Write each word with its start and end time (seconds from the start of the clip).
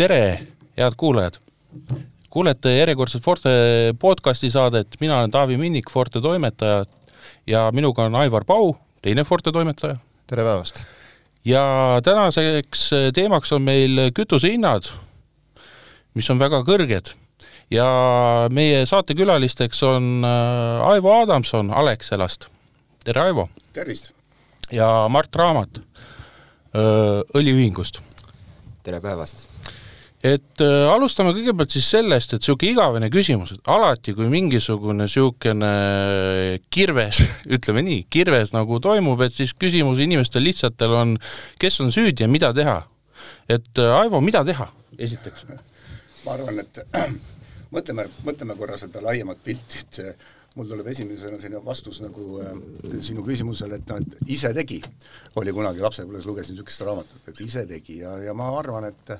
tere, 0.00 0.46
head 0.78 0.94
kuulajad! 0.96 1.34
kuulete 2.30 2.70
järjekordset 2.72 3.22
Forte 3.22 3.50
podcasti 4.00 4.48
saadet, 4.50 4.94
mina 5.00 5.18
olen 5.18 5.30
Taavi 5.30 5.58
Minnik, 5.60 5.90
Forte 5.92 6.22
toimetaja 6.24 6.84
ja 7.46 7.66
minuga 7.72 8.06
on 8.08 8.14
Aivar 8.16 8.46
Pau, 8.48 8.72
teine 9.02 9.24
Forte 9.28 9.52
toimetaja. 9.52 9.96
tere 10.26 10.44
päevast! 10.44 10.84
ja 11.44 11.64
tänaseks 12.04 12.90
teemaks 13.14 13.52
on 13.52 13.62
meil 13.62 14.00
kütusehinnad, 14.16 14.88
mis 16.14 16.30
on 16.32 16.40
väga 16.40 16.62
kõrged 16.64 17.12
ja 17.70 17.90
meie 18.48 18.86
saatekülalisteks 18.86 19.82
on 19.84 20.24
äh, 20.24 20.88
Aivo 20.94 21.12
Adamson 21.18 21.74
Alexelast. 21.74 22.48
tere, 23.04 23.20
Aivo! 23.28 23.50
tervist! 23.76 24.14
ja 24.72 24.88
Mart 25.12 25.36
Raamat 25.36 25.84
äh, 25.84 27.20
õliühingust. 27.36 28.00
tere 28.82 29.04
päevast! 29.04 29.49
Et 30.20 30.62
äh, 30.64 30.86
alustame 30.92 31.32
kõigepealt 31.36 31.72
siis 31.72 31.86
sellest, 31.94 32.34
et 32.34 32.42
niisugune 32.44 32.74
igavene 32.74 33.08
küsimus, 33.12 33.54
et 33.56 33.70
alati, 33.72 34.12
kui 34.16 34.28
mingisugune 34.32 35.06
niisugune 35.06 35.70
kirves, 36.72 37.22
ütleme 37.56 37.84
nii, 37.86 38.04
kirves 38.12 38.52
nagu 38.56 38.80
toimub, 38.84 39.22
et 39.24 39.34
siis 39.36 39.54
küsimus 39.56 40.02
inimestel 40.04 40.44
lihtsatel 40.44 40.96
on, 40.96 41.16
kes 41.60 41.80
on 41.84 41.92
süüdi 41.94 42.26
ja 42.26 42.28
mida 42.28 42.52
teha. 42.56 42.82
et 43.48 43.78
äh, 43.78 43.96
Aivo, 43.96 44.20
mida 44.24 44.44
teha, 44.44 44.68
esiteks? 44.98 45.46
ma 46.26 46.36
arvan, 46.36 46.60
et 46.60 46.82
mõtleme, 47.74 48.06
mõtleme 48.26 48.56
korra 48.60 48.76
seda 48.80 49.00
laiemat 49.04 49.40
pilti, 49.44 49.80
et 49.80 50.02
mul 50.60 50.68
tuleb 50.68 50.90
esimesena 50.92 51.38
selline 51.40 51.62
vastus 51.64 52.02
nagu 52.04 52.24
äh, 52.44 52.50
sinu 53.04 53.24
küsimusele, 53.24 53.78
et 53.80 53.88
noh, 53.88 54.00
et 54.02 54.32
ise 54.36 54.50
tegi. 54.56 54.80
oli 55.40 55.54
kunagi 55.56 55.80
lapsepõlves, 55.80 56.26
lugesin 56.28 56.56
niisugust 56.56 56.84
raamatut, 56.84 57.30
et 57.32 57.40
ise 57.40 57.64
tegi 57.70 58.00
ja, 58.02 58.12
ja 58.20 58.34
ma 58.36 58.50
arvan, 58.58 58.90
et 58.90 59.14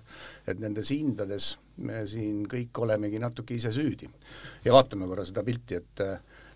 et 0.50 0.60
nendes 0.60 0.90
hindades 0.92 1.54
me 1.80 2.02
siin 2.10 2.44
kõik 2.50 2.76
olemegi 2.84 3.18
natuke 3.22 3.56
ise 3.56 3.72
süüdi. 3.72 4.10
ja 4.64 4.76
vaatame 4.76 5.08
korra 5.08 5.24
seda 5.24 5.44
pilti, 5.46 5.80
et 5.80 6.04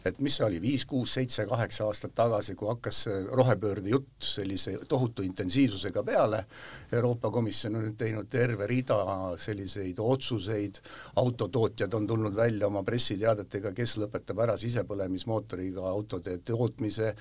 et 0.05 0.21
mis 0.21 0.35
see 0.37 0.45
oli, 0.45 0.61
viis, 0.61 0.85
kuus, 0.89 1.15
seitse, 1.17 1.47
kaheksa 1.49 1.87
aastat 1.89 2.13
tagasi, 2.17 2.55
kui 2.59 2.69
hakkas 2.69 3.05
rohepöörde 3.33 3.89
jutt 3.89 4.25
sellise 4.25 4.77
tohutu 4.89 5.25
intensiivsusega 5.25 6.03
peale, 6.05 6.45
Euroopa 6.93 7.31
Komisjon 7.33 7.79
on 7.79 7.87
nüüd 7.89 7.97
teinud 7.99 8.29
terve 8.31 8.69
rida 8.69 8.99
selliseid 9.41 10.01
otsuseid, 10.05 10.81
autotootjad 11.23 11.95
on 11.97 12.09
tulnud 12.11 12.37
välja 12.37 12.69
oma 12.69 12.85
pressiteadetega, 12.85 13.73
kes 13.77 13.97
lõpetab 14.03 14.43
ära 14.45 14.59
sisepõlemismootoriga 14.61 15.87
autode 15.89 16.37
tootmise, 16.45 17.15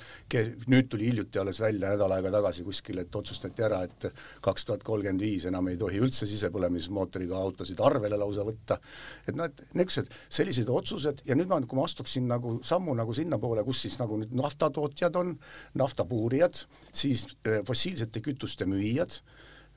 nüüd 0.67 0.91
tuli 0.91 1.07
hiljuti 1.11 1.39
alles 1.39 1.61
välja 1.63 1.93
nädal 1.93 2.17
aega 2.17 2.33
tagasi 2.35 2.67
kuskil, 2.67 2.99
et 3.03 3.15
otsustati 3.15 3.63
ära, 3.63 3.83
et 3.87 4.09
kaks 4.43 4.67
tuhat 4.67 4.83
kolmkümmend 4.83 5.23
viis 5.23 5.47
enam 5.47 5.71
ei 5.71 5.79
tohi 5.79 6.03
üldse 6.03 6.27
sisepõlemismootoriga 6.29 7.39
autosid 7.39 7.79
arvele 7.83 8.19
lausa 8.19 8.43
võtta, 8.47 8.79
et 9.27 9.35
noh, 9.39 9.47
et 9.47 9.63
niisugused 9.71 10.11
sellised 10.33 10.69
otsused 10.69 11.23
ja 11.27 11.35
nüüd 11.37 11.49
ma, 11.51 11.61
kui 11.63 11.79
ma 11.79 11.87
astuksin 11.87 12.27
nagu 12.29 12.57
sammu 12.73 12.95
nagu 12.97 13.15
sinnapoole, 13.15 13.63
kus 13.67 13.83
siis 13.85 13.97
nagu 14.01 14.17
nüüd 14.19 14.35
naftatootjad 14.37 15.17
on, 15.21 15.33
naftapuurijad, 15.79 16.65
siis 16.91 17.27
äh, 17.47 17.61
fossiilsete 17.67 18.23
kütuste 18.25 18.67
müüjad 18.69 19.17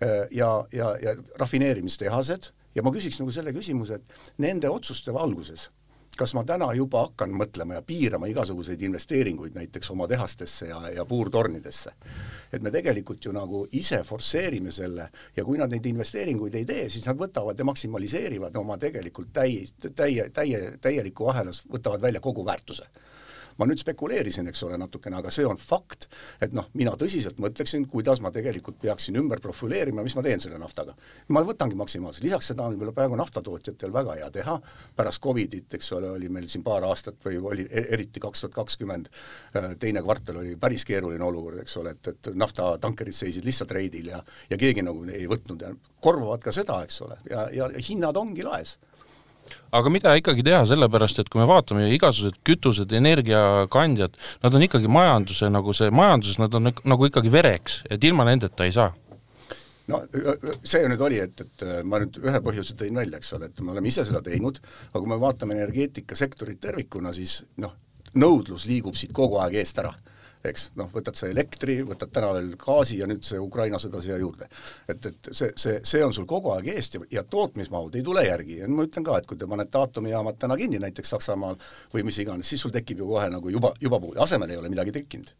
äh, 0.02 0.27
ja, 0.34 0.50
ja, 0.72 0.94
ja 1.02 1.17
rafineerimistehased. 1.41 2.52
Ja 2.77 2.83
ma 2.84 2.91
küsiks 2.92 3.17
nagu 3.22 3.33
selle 3.33 3.55
küsimuse, 3.56 3.97
et 3.97 4.41
nende 4.44 4.69
otsuste 4.69 5.14
valguses, 5.17 5.70
kas 6.17 6.34
ma 6.34 6.45
täna 6.48 6.69
juba 6.75 7.03
hakkan 7.06 7.33
mõtlema 7.36 7.78
ja 7.78 7.83
piirama 7.86 8.28
igasuguseid 8.31 8.83
investeeringuid 8.89 9.56
näiteks 9.56 9.91
oma 9.95 10.09
tehastesse 10.09 10.69
ja, 10.70 10.81
ja 10.95 11.05
puurtornidesse. 11.05 11.92
et 12.53 12.62
me 12.62 12.70
tegelikult 12.70 13.25
ju 13.25 13.33
nagu 13.33 13.67
ise 13.73 14.03
forsseerime 14.05 14.73
selle 14.73 15.11
ja 15.36 15.45
kui 15.45 15.58
nad 15.58 15.70
neid 15.70 15.86
investeeringuid 15.86 16.55
ei 16.55 16.64
tee, 16.64 16.89
siis 16.89 17.06
nad 17.06 17.19
võtavad 17.19 17.58
ja 17.58 17.64
maksimaliseerivad 17.64 18.57
oma 18.57 18.79
tegelikult 18.79 19.33
täi-, 19.33 19.68
täie, 19.95 20.30
täie, 20.30 20.63
täieliku 20.80 21.29
ahelas, 21.29 21.63
võtavad 21.73 22.02
välja 22.02 22.20
kogu 22.20 22.45
väärtuse 22.46 22.89
ma 23.58 23.68
nüüd 23.68 23.80
spekuleerisin, 23.80 24.48
eks 24.50 24.62
ole, 24.67 24.78
natukene, 24.80 25.18
aga 25.20 25.33
see 25.34 25.46
on 25.48 25.58
fakt, 25.61 26.08
et 26.42 26.55
noh, 26.56 26.68
mina 26.77 26.94
tõsiselt 26.98 27.40
mõtleksin, 27.42 27.86
kuidas 27.90 28.22
ma 28.24 28.33
tegelikult 28.34 28.78
peaksin 28.83 29.18
ümber 29.20 29.40
profileerima, 29.44 30.05
mis 30.06 30.17
ma 30.18 30.24
teen 30.27 30.42
selle 30.42 30.61
naftaga. 30.61 30.96
ma 31.28 31.42
võtangi 31.46 31.78
maksimaalselt, 31.78 32.24
lisaks 32.24 32.52
seda 32.52 32.67
on 32.67 32.74
võib-olla 32.74 32.94
praegu 32.96 33.18
naftatootjatel 33.20 33.92
väga 33.92 34.18
hea 34.20 34.30
teha, 34.30 34.58
pärast 34.96 35.22
Covidit, 35.22 35.74
eks 35.78 35.92
ole, 35.96 36.11
oli 36.18 36.28
meil 36.33 36.48
siin 36.52 36.64
paar 36.67 36.84
aastat 36.84 37.20
või 37.24 37.40
oli 37.52 37.68
e-, 37.70 37.86
eriti 37.96 38.20
kaks 38.20 38.44
tuhat 38.44 38.56
kakskümmend, 38.61 39.11
äh, 39.56 39.70
teine 39.80 40.02
kvartal 40.05 40.42
oli 40.42 40.56
päris 40.61 40.84
keeruline 40.84 41.24
olukord, 41.24 41.62
eks 41.62 41.77
ole, 41.80 41.96
et, 41.96 42.12
et 42.12 42.33
naftatankerid 42.34 43.17
seisid 43.17 43.44
lihtsalt 43.44 43.73
reidil 43.77 44.12
ja 44.12 44.23
ja 44.50 44.58
keegi 44.61 44.84
nagu 44.84 45.05
ei 45.12 45.27
võtnud 45.30 45.62
ja 45.62 45.73
korvavad 46.02 46.42
ka 46.44 46.55
seda, 46.55 46.80
eks 46.86 47.00
ole, 47.06 47.18
ja, 47.30 47.46
ja 47.52 47.70
hinnad 47.88 48.17
ongi 48.20 48.44
laes 48.46 48.77
aga 49.77 49.92
mida 49.92 50.14
ikkagi 50.18 50.45
teha, 50.46 50.64
sellepärast 50.68 51.23
et 51.23 51.30
kui 51.33 51.40
me 51.40 51.48
vaatame 51.48 51.89
igasugused 51.95 52.39
kütused, 52.46 52.92
energiakandjad, 52.98 54.17
nad 54.45 54.58
on 54.58 54.67
ikkagi 54.67 54.90
majanduse 54.90 55.51
nagu 55.52 55.74
see, 55.77 55.90
majanduses 55.95 56.40
nad 56.42 56.55
on 56.58 56.70
nagu 56.73 57.11
ikkagi 57.11 57.33
vereks, 57.33 57.83
et 57.90 58.05
ilma 58.05 58.27
nendeta 58.29 58.67
ei 58.67 58.74
saa. 58.77 58.92
No 59.86 60.01
see 60.67 60.83
nüüd 60.90 61.02
oli, 61.06 61.20
et, 61.23 61.45
et 61.45 61.64
ma 61.86 62.01
nüüd 62.02 62.18
ühe 62.18 62.40
põhjuse 62.42 62.74
tõin 62.79 62.96
välja, 62.98 63.20
eks 63.20 63.36
ole, 63.36 63.52
et 63.52 63.61
me 63.62 63.70
oleme 63.74 63.92
ise 63.92 64.02
seda 64.06 64.23
teinud, 64.24 64.58
aga 64.90 64.98
kui 64.98 65.12
me 65.12 65.20
vaatame 65.23 65.55
energeetikasektorit 65.61 66.58
tervikuna, 66.64 67.14
siis 67.14 67.45
noh, 67.62 67.77
nõudlus 68.18 68.67
liigub 68.67 68.98
siit 68.98 69.14
kogu 69.14 69.39
aeg 69.42 69.61
eest 69.62 69.79
ära 69.83 69.95
eks, 70.45 70.70
noh, 70.79 70.91
võtad 70.92 71.17
sa 71.19 71.29
elektri, 71.30 71.79
võtad 71.86 72.13
täna 72.13 72.33
veel 72.36 72.52
gaasi 72.61 73.01
ja 73.01 73.08
nüüd 73.11 73.24
see 73.27 73.39
Ukraina 73.42 73.80
sõda 73.83 74.02
siia 74.05 74.19
juurde. 74.20 74.48
et, 74.89 75.07
et 75.07 75.30
see, 75.33 75.51
see, 75.57 75.80
see 75.85 76.05
on 76.05 76.14
sul 76.14 76.27
kogu 76.27 76.52
aeg 76.55 76.69
eest 76.74 76.95
ja, 76.95 77.01
ja 77.11 77.24
tootmismahud 77.24 77.95
ei 77.95 78.02
tule 78.07 78.27
järgi. 78.27 78.61
ja 78.63 78.69
ma 78.69 78.86
ütlen 78.86 79.05
ka, 79.07 79.19
et 79.19 79.27
kui 79.27 79.39
te 79.39 79.47
panete 79.47 79.79
aatomijaamad 79.79 80.39
täna 80.39 80.57
kinni 80.57 80.80
näiteks 80.83 81.14
Saksamaal 81.17 81.57
või 81.95 82.07
mis 82.07 82.19
iganes, 82.23 82.48
siis 82.48 82.63
sul 82.63 82.74
tekib 82.74 83.02
ju 83.02 83.08
kohe 83.08 83.29
nagu 83.30 83.51
juba, 83.51 83.73
juba 83.80 84.01
puudu, 84.01 84.20
asemel 84.23 84.51
ei 84.51 84.61
ole 84.61 84.73
midagi 84.73 84.95
tekkinud 84.95 85.33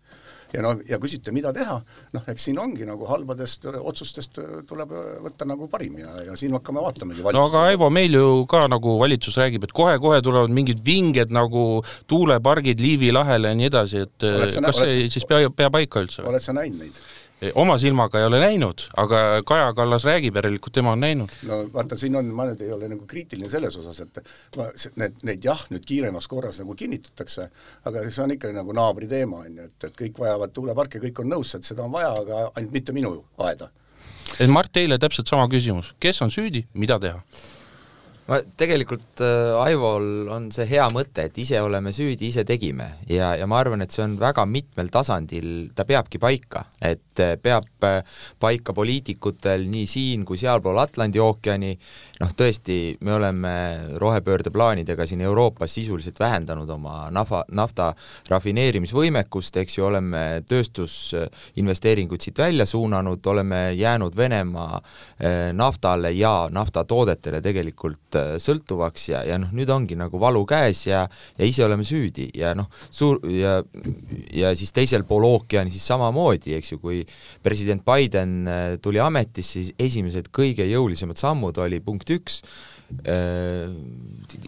ja 0.55 0.63
noh, 0.65 0.79
ja 0.89 0.99
küsite, 1.03 1.33
mida 1.35 1.53
teha, 1.57 1.79
noh, 2.15 2.29
eks 2.33 2.49
siin 2.49 2.61
ongi 2.63 2.87
nagu 2.89 3.09
halbadest 3.11 3.67
otsustest 3.67 4.41
tuleb 4.69 4.95
võtta 5.25 5.49
nagu 5.49 5.69
parim 5.73 5.99
ja, 6.03 6.13
ja 6.31 6.37
siin 6.39 6.55
hakkame 6.57 6.85
vaatamegi 6.85 7.25
no 7.27 7.47
aga 7.49 7.67
Aivo, 7.73 7.91
meil 7.93 8.15
ju 8.15 8.45
ka 8.51 8.67
nagu 8.71 8.97
valitsus 9.01 9.39
räägib, 9.41 9.67
et 9.67 9.75
kohe-kohe 9.77 10.23
tulevad 10.25 10.55
mingid 10.55 10.83
vinged 10.87 11.35
nagu 11.35 11.83
tuulepargid 12.11 12.81
Liivi 12.83 13.13
lahele 13.15 13.53
ja 13.53 13.59
nii 13.59 13.71
edasi, 13.73 14.07
et 14.07 14.17
kas 14.23 14.31
oled, 14.31 14.57
see 14.57 14.87
oled, 14.87 15.15
siis 15.17 15.29
pea, 15.29 15.51
pea 15.51 15.73
paika 15.73 16.05
üldse? 16.05 16.27
oled 16.27 16.43
sa 16.43 16.57
näinud 16.57 16.85
neid? 16.85 17.05
Oma 17.55 17.77
silmaga 17.79 18.21
ei 18.21 18.27
ole 18.27 18.41
näinud, 18.41 18.87
aga 18.97 19.23
Kaja 19.47 19.73
Kallas 19.77 20.05
räägib, 20.09 20.37
järelikult 20.39 20.75
tema 20.75 20.93
on 20.97 21.01
näinud. 21.01 21.33
no 21.49 21.59
vaata, 21.73 21.99
siin 22.01 22.17
on, 22.17 22.31
ma 22.35 22.47
nüüd 22.49 22.63
ei 22.65 22.73
ole 22.73 22.89
nagu 22.89 23.07
kriitiline 23.09 23.51
selles 23.53 23.77
osas, 23.77 24.01
et 24.07 24.21
ma, 24.57 24.69
need, 25.03 25.19
neid 25.29 25.45
jah, 25.45 25.67
nüüd 25.73 25.85
kiiremas 25.87 26.29
korras 26.33 26.61
nagu 26.63 26.75
kinnitatakse, 26.79 27.49
aga 27.89 28.05
see 28.09 28.23
on 28.25 28.37
ikka 28.37 28.53
nagu 28.57 28.77
naabri 28.77 29.09
teema, 29.11 29.43
on 29.45 29.61
ju, 29.61 29.67
et, 29.69 29.89
et 29.91 29.99
kõik 30.05 30.23
vajavad 30.23 30.55
tuuleparke, 30.57 31.03
kõik 31.03 31.21
on 31.25 31.35
nõus, 31.37 31.53
et 31.59 31.69
seda 31.69 31.85
on 31.85 31.93
vaja, 31.93 32.15
aga 32.23 32.47
ainult 32.55 32.73
mitte 32.73 32.97
minu 32.97 33.19
aeda. 33.49 33.69
et 34.39 34.49
Mart, 34.49 34.73
teile 34.73 34.99
täpselt 34.99 35.29
sama 35.29 35.49
küsimus, 35.53 35.93
kes 36.01 36.23
on 36.25 36.33
süüdi, 36.33 36.65
mida 36.75 36.99
teha? 37.03 37.21
Ma 38.27 38.39
tegelikult 38.59 39.21
äh, 39.23 39.55
Aivol 39.63 40.27
on 40.35 40.49
see 40.55 40.67
hea 40.67 40.87
mõte, 40.91 41.29
et 41.29 41.37
ise 41.39 41.61
oleme 41.63 41.93
süüdi, 41.95 42.31
ise 42.33 42.43
tegime. 42.47 42.89
Ja, 43.11 43.33
ja 43.39 43.47
ma 43.47 43.61
arvan, 43.63 43.85
et 43.85 43.95
see 43.95 44.03
on 44.03 44.17
väga 44.19 44.43
mitmel 44.51 44.91
tasandil, 44.93 45.69
ta 45.77 45.87
peabki 45.87 46.19
paika, 46.23 46.65
et 46.83 47.23
äh, 47.23 47.37
peab 47.43 47.87
äh, 47.87 48.01
paika 48.43 48.75
poliitikutel 48.75 49.69
nii 49.71 49.87
siin 49.91 50.25
kui 50.27 50.41
sealpool 50.41 50.81
Atlandi 50.83 51.23
ookeani, 51.23 51.71
noh 52.23 52.35
tõesti, 52.35 52.97
me 53.07 53.15
oleme 53.15 53.55
rohepöördeplaanidega 54.03 55.07
siin 55.07 55.23
Euroopas 55.27 55.77
sisuliselt 55.79 56.19
vähendanud 56.19 56.71
oma 56.75 57.07
nafta, 57.15 57.45
nafta 57.55 57.93
rafineerimisvõimekust, 58.33 59.63
eks 59.63 59.79
ju, 59.79 59.87
oleme 59.87 60.25
tööstusinvesteeringuid 60.51 62.27
siit 62.27 62.43
välja 62.43 62.67
suunanud, 62.67 63.23
oleme 63.31 63.63
jäänud 63.79 64.17
Venemaa 64.17 64.81
naftale 65.57 66.11
ja 66.17 66.49
naftatoodetele 66.53 67.41
tegelikult 67.45 68.16
Äh, 68.17 68.37
sõltuvaks 68.43 69.09
ja, 69.11 69.23
ja 69.27 69.37
noh, 69.41 69.51
nüüd 69.57 69.71
ongi 69.73 69.97
nagu 69.99 70.19
valu 70.21 70.43
käes 70.49 70.85
ja 70.89 71.05
ja 71.37 71.49
ise 71.49 71.65
oleme 71.67 71.85
süüdi 71.87 72.29
ja 72.37 72.53
noh, 72.57 72.69
suur 72.91 73.21
ja 73.31 73.59
ja 74.35 74.53
siis 74.57 74.73
teisel 74.77 75.07
pool 75.09 75.27
ookeani 75.29 75.73
siis 75.75 75.87
samamoodi, 75.89 76.55
eks 76.57 76.75
ju, 76.75 76.81
kui 76.83 77.03
president 77.45 77.85
Biden 77.87 78.37
äh, 78.49 78.65
tuli 78.83 79.01
ametisse, 79.03 79.61
siis 79.61 79.75
esimesed 79.89 80.31
kõige 80.35 80.67
jõulisemad 80.69 81.21
sammud 81.21 81.59
oli 81.63 81.81
punkt 81.85 82.11
üks, 82.15 82.43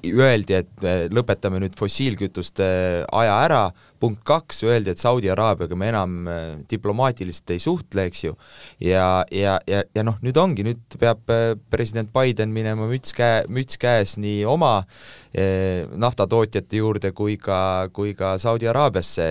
öeldi, 0.09 0.55
et 0.59 0.87
lõpetame 1.15 1.61
nüüd 1.63 1.77
fossiilkütuste 1.79 2.69
aja 3.15 3.37
ära, 3.45 3.63
punkt 3.99 4.23
kaks, 4.27 4.63
öeldi, 4.67 4.93
et 4.93 5.01
Saudi 5.03 5.31
Araabiaga 5.33 5.77
me 5.79 5.89
enam 5.91 6.29
äh, 6.31 6.43
diplomaatiliselt 6.71 7.51
ei 7.55 7.63
suhtle, 7.63 8.05
eks 8.09 8.25
ju, 8.29 8.37
ja, 8.85 9.25
ja, 9.35 9.57
ja, 9.67 9.83
ja 9.95 10.05
noh, 10.07 10.21
nüüd 10.23 10.39
ongi, 10.39 10.63
nüüd 10.67 10.99
peab 11.01 11.31
äh, 11.35 11.57
president 11.73 12.13
Biden 12.15 12.53
minema 12.55 12.87
müts 12.91 13.15
käe, 13.17 13.43
müts 13.51 13.81
käes 13.81 14.17
nii 14.23 14.45
oma 14.49 14.81
naftatootjate 15.99 16.79
juurde 16.81 17.11
kui 17.15 17.37
ka, 17.39 17.89
kui 17.95 18.15
ka 18.17 18.33
Saudi 18.43 18.67
Araabiasse 18.67 19.27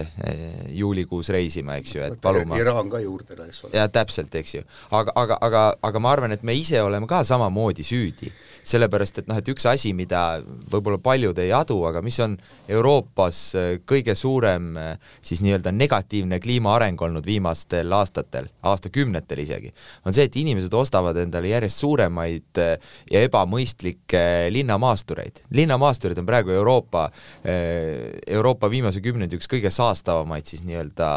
juulikuus 0.78 1.32
reisima, 1.34 1.80
eks 1.82 1.96
ju, 1.96 2.04
et 2.06 2.20
paluma. 2.24 2.56
Iraan 2.62 2.92
ka 2.92 3.02
juurde, 3.02 3.36
eks 3.48 3.64
ole. 3.66 3.74
ja 3.76 3.88
täpselt, 3.92 4.36
eks 4.38 4.60
ju. 4.60 4.62
aga, 4.92 5.16
aga, 5.18 5.40
aga, 5.42 5.64
aga 5.90 6.04
ma 6.04 6.14
arvan, 6.14 6.36
et 6.38 6.46
me 6.48 6.56
ise 6.56 6.80
oleme 6.86 7.10
ka 7.10 7.24
samamoodi 7.28 7.84
süüdi 7.88 8.32
sellepärast 8.68 8.97
et 9.04 9.28
noh, 9.30 9.38
et 9.38 9.50
üks 9.52 9.66
asi, 9.70 9.92
mida 9.98 10.40
võib-olla 10.72 11.00
paljud 11.04 11.38
ei 11.42 11.52
adu, 11.56 11.80
aga 11.88 12.02
mis 12.06 12.18
on 12.24 12.36
Euroopas 12.72 13.42
äh, 13.58 13.68
kõige 13.88 14.16
suurem 14.18 14.70
äh, 14.80 15.12
siis 15.22 15.42
nii-öelda 15.46 15.72
negatiivne 15.76 16.40
kliimaareng 16.44 17.02
olnud 17.08 17.26
viimastel 17.28 17.92
aastatel, 17.94 18.50
aastakümnetel 18.68 19.42
isegi, 19.44 19.72
on 20.06 20.16
see, 20.16 20.28
et 20.28 20.40
inimesed 20.40 20.74
ostavad 20.78 21.18
endale 21.22 21.52
järjest 21.52 21.84
suuremaid 21.84 22.62
äh, 22.64 22.94
ja 23.12 23.24
ebamõistlikke 23.28 24.24
linnamaastureid. 24.54 25.44
linnamaasturid 25.58 26.18
on 26.22 26.28
praegu 26.28 26.52
Euroopa, 26.52 27.08
Euroopa 27.48 28.70
viimase 28.72 29.02
kümnendi 29.04 29.38
üks 29.38 29.48
kõige 29.50 29.70
saastavamaid 29.74 30.48
siis 30.48 30.64
nii-öelda 30.68 31.10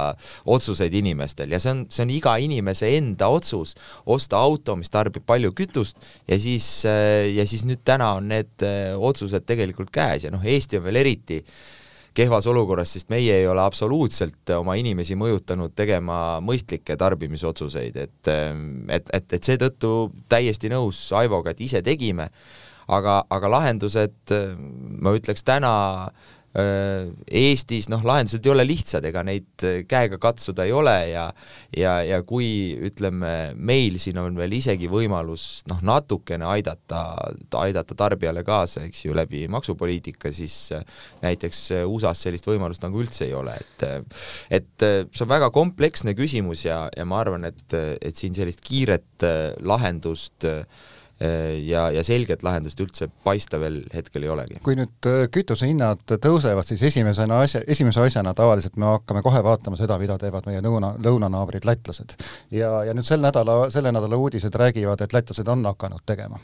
otsuseid 0.50 0.94
inimestel 0.94 1.52
ja 1.54 1.60
see 1.62 1.72
on, 1.74 1.84
see 1.90 2.04
on 2.04 2.12
iga 2.14 2.36
inimese 2.42 2.90
enda 2.96 3.30
otsus 3.32 3.74
osta 4.06 4.38
auto, 4.40 4.76
mis 4.78 4.90
tarbib 4.92 5.24
palju 5.26 5.52
kütust 5.56 6.00
ja 6.28 6.38
siis 6.40 6.66
ja 6.84 7.46
siis 7.48 7.64
nüüd 7.70 7.84
täna 7.86 8.14
on 8.18 8.30
need 8.30 8.64
äh, 8.66 8.94
otsused 8.96 9.46
tegelikult 9.48 9.92
käes 9.94 10.26
ja 10.26 10.32
noh, 10.34 10.42
Eesti 10.44 10.80
on 10.80 10.86
veel 10.88 11.00
eriti 11.02 11.40
kehvas 12.14 12.48
olukorras, 12.50 12.96
sest 12.96 13.10
meie 13.12 13.36
ei 13.38 13.46
ole 13.46 13.62
absoluutselt 13.62 14.50
oma 14.56 14.74
inimesi 14.78 15.14
mõjutanud 15.18 15.76
tegema 15.78 16.40
mõistlikke 16.42 16.96
tarbimisotsuseid, 16.98 18.00
et 18.02 18.32
ähm, 18.32 18.66
et, 18.90 19.06
et, 19.14 19.38
et 19.38 19.46
seetõttu 19.52 20.10
täiesti 20.28 20.72
nõus 20.72 21.04
Aivoga, 21.16 21.54
et 21.54 21.62
ise 21.62 21.84
tegime, 21.86 22.26
aga, 22.90 23.20
aga 23.30 23.54
lahendused, 23.54 24.18
äh, 24.34 24.52
ma 24.58 25.14
ütleks 25.14 25.46
täna 25.46 25.72
äh, 26.08 26.10
Äh, 26.10 26.39
Eestis 26.50 27.86
noh, 27.92 28.02
lahendused 28.02 28.42
ei 28.42 28.50
ole 28.50 28.64
lihtsad, 28.66 29.04
ega 29.06 29.22
neid 29.22 29.62
äh, 29.62 29.84
käega 29.86 30.18
katsuda 30.18 30.64
ei 30.66 30.72
ole 30.74 30.94
ja 31.12 31.28
ja, 31.76 31.92
ja 32.02 32.18
kui 32.26 32.74
ütleme, 32.90 33.52
meil 33.54 34.00
siin 34.02 34.18
on 34.18 34.34
veel 34.38 34.56
isegi 34.58 34.90
võimalus 34.90 35.62
noh, 35.70 35.78
natukene 35.86 36.48
aidata, 36.50 37.04
aidata 37.60 37.94
tarbijale 37.94 38.42
kaasa, 38.46 38.82
eks 38.88 39.04
ju, 39.06 39.14
läbi 39.14 39.44
maksupoliitika, 39.52 40.34
siis 40.34 40.56
äh, 40.74 40.82
näiteks 41.22 41.62
USA-s 41.86 42.26
sellist 42.26 42.50
võimalust 42.50 42.82
nagu 42.82 42.98
üldse 42.98 43.28
ei 43.28 43.36
ole, 43.38 43.54
et 43.54 43.86
et 44.50 44.82
see 44.82 45.24
on 45.24 45.30
väga 45.30 45.52
kompleksne 45.54 46.16
küsimus 46.18 46.64
ja, 46.66 46.82
ja 46.96 47.06
ma 47.06 47.22
arvan, 47.22 47.46
et, 47.46 47.78
et 48.02 48.16
siin 48.16 48.34
sellist 48.34 48.64
kiiret 48.66 49.28
lahendust 49.62 50.48
äh, 50.50 50.64
Äh, 50.64 50.99
ja, 51.66 51.90
ja 51.92 52.04
selget 52.04 52.42
lahendust 52.42 52.80
üldse 52.80 53.10
paista 53.24 53.58
veel 53.60 53.82
hetkel 53.94 54.24
ei 54.24 54.30
olegi. 54.32 54.56
kui 54.64 54.76
nüüd 54.78 55.08
äh, 55.08 55.26
kütusehinnad 55.32 56.06
tõusevad, 56.08 56.64
siis 56.64 56.82
esimesena 56.88 57.42
asja, 57.44 57.60
esimese 57.68 58.00
asjana 58.00 58.32
tavaliselt 58.36 58.78
me 58.80 58.88
hakkame 58.88 59.22
kohe 59.22 59.42
vaatama 59.44 59.76
seda, 59.76 59.98
mida 60.00 60.16
teevad 60.20 60.48
meie 60.48 60.62
lõuna, 60.64 60.94
lõunanaabrid 61.02 61.68
lätlased. 61.68 62.16
ja, 62.56 62.72
ja 62.88 62.96
nüüd 62.96 63.04
sel 63.04 63.20
nädala, 63.20 63.58
selle 63.74 63.92
nädala 63.92 64.16
uudised 64.16 64.56
räägivad, 64.64 65.04
et 65.04 65.12
lätlased 65.12 65.48
on 65.48 65.66
hakanud 65.68 66.06
tegema. 66.08 66.40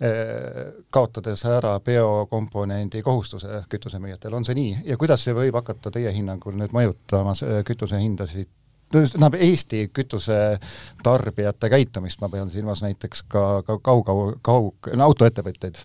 Äh, 0.00 0.72
kaotades 0.90 1.44
ära 1.44 1.76
biokomponendi 1.84 3.02
kohustuse 3.04 3.64
kütusemüüjatel, 3.68 4.34
on 4.34 4.48
see 4.48 4.56
nii? 4.56 4.76
ja 4.88 4.96
kuidas 5.00 5.24
see 5.24 5.36
võib 5.36 5.60
hakata 5.60 5.92
teie 5.94 6.12
hinnangul 6.16 6.56
nüüd 6.56 6.72
mõjutama 6.72 7.36
kütusehindasid 7.68 8.48
tähendab 8.92 9.38
Eesti 9.38 9.88
kütusetarbijate 9.94 11.70
käitumist, 11.72 12.20
ma 12.22 12.30
pean 12.32 12.50
silmas 12.52 12.84
näiteks 12.84 13.24
ka, 13.28 13.46
ka 13.66 13.78
kaug-, 13.82 14.36
kaug-, 14.44 14.92
no 14.94 15.10
autoettevõtteid? 15.10 15.80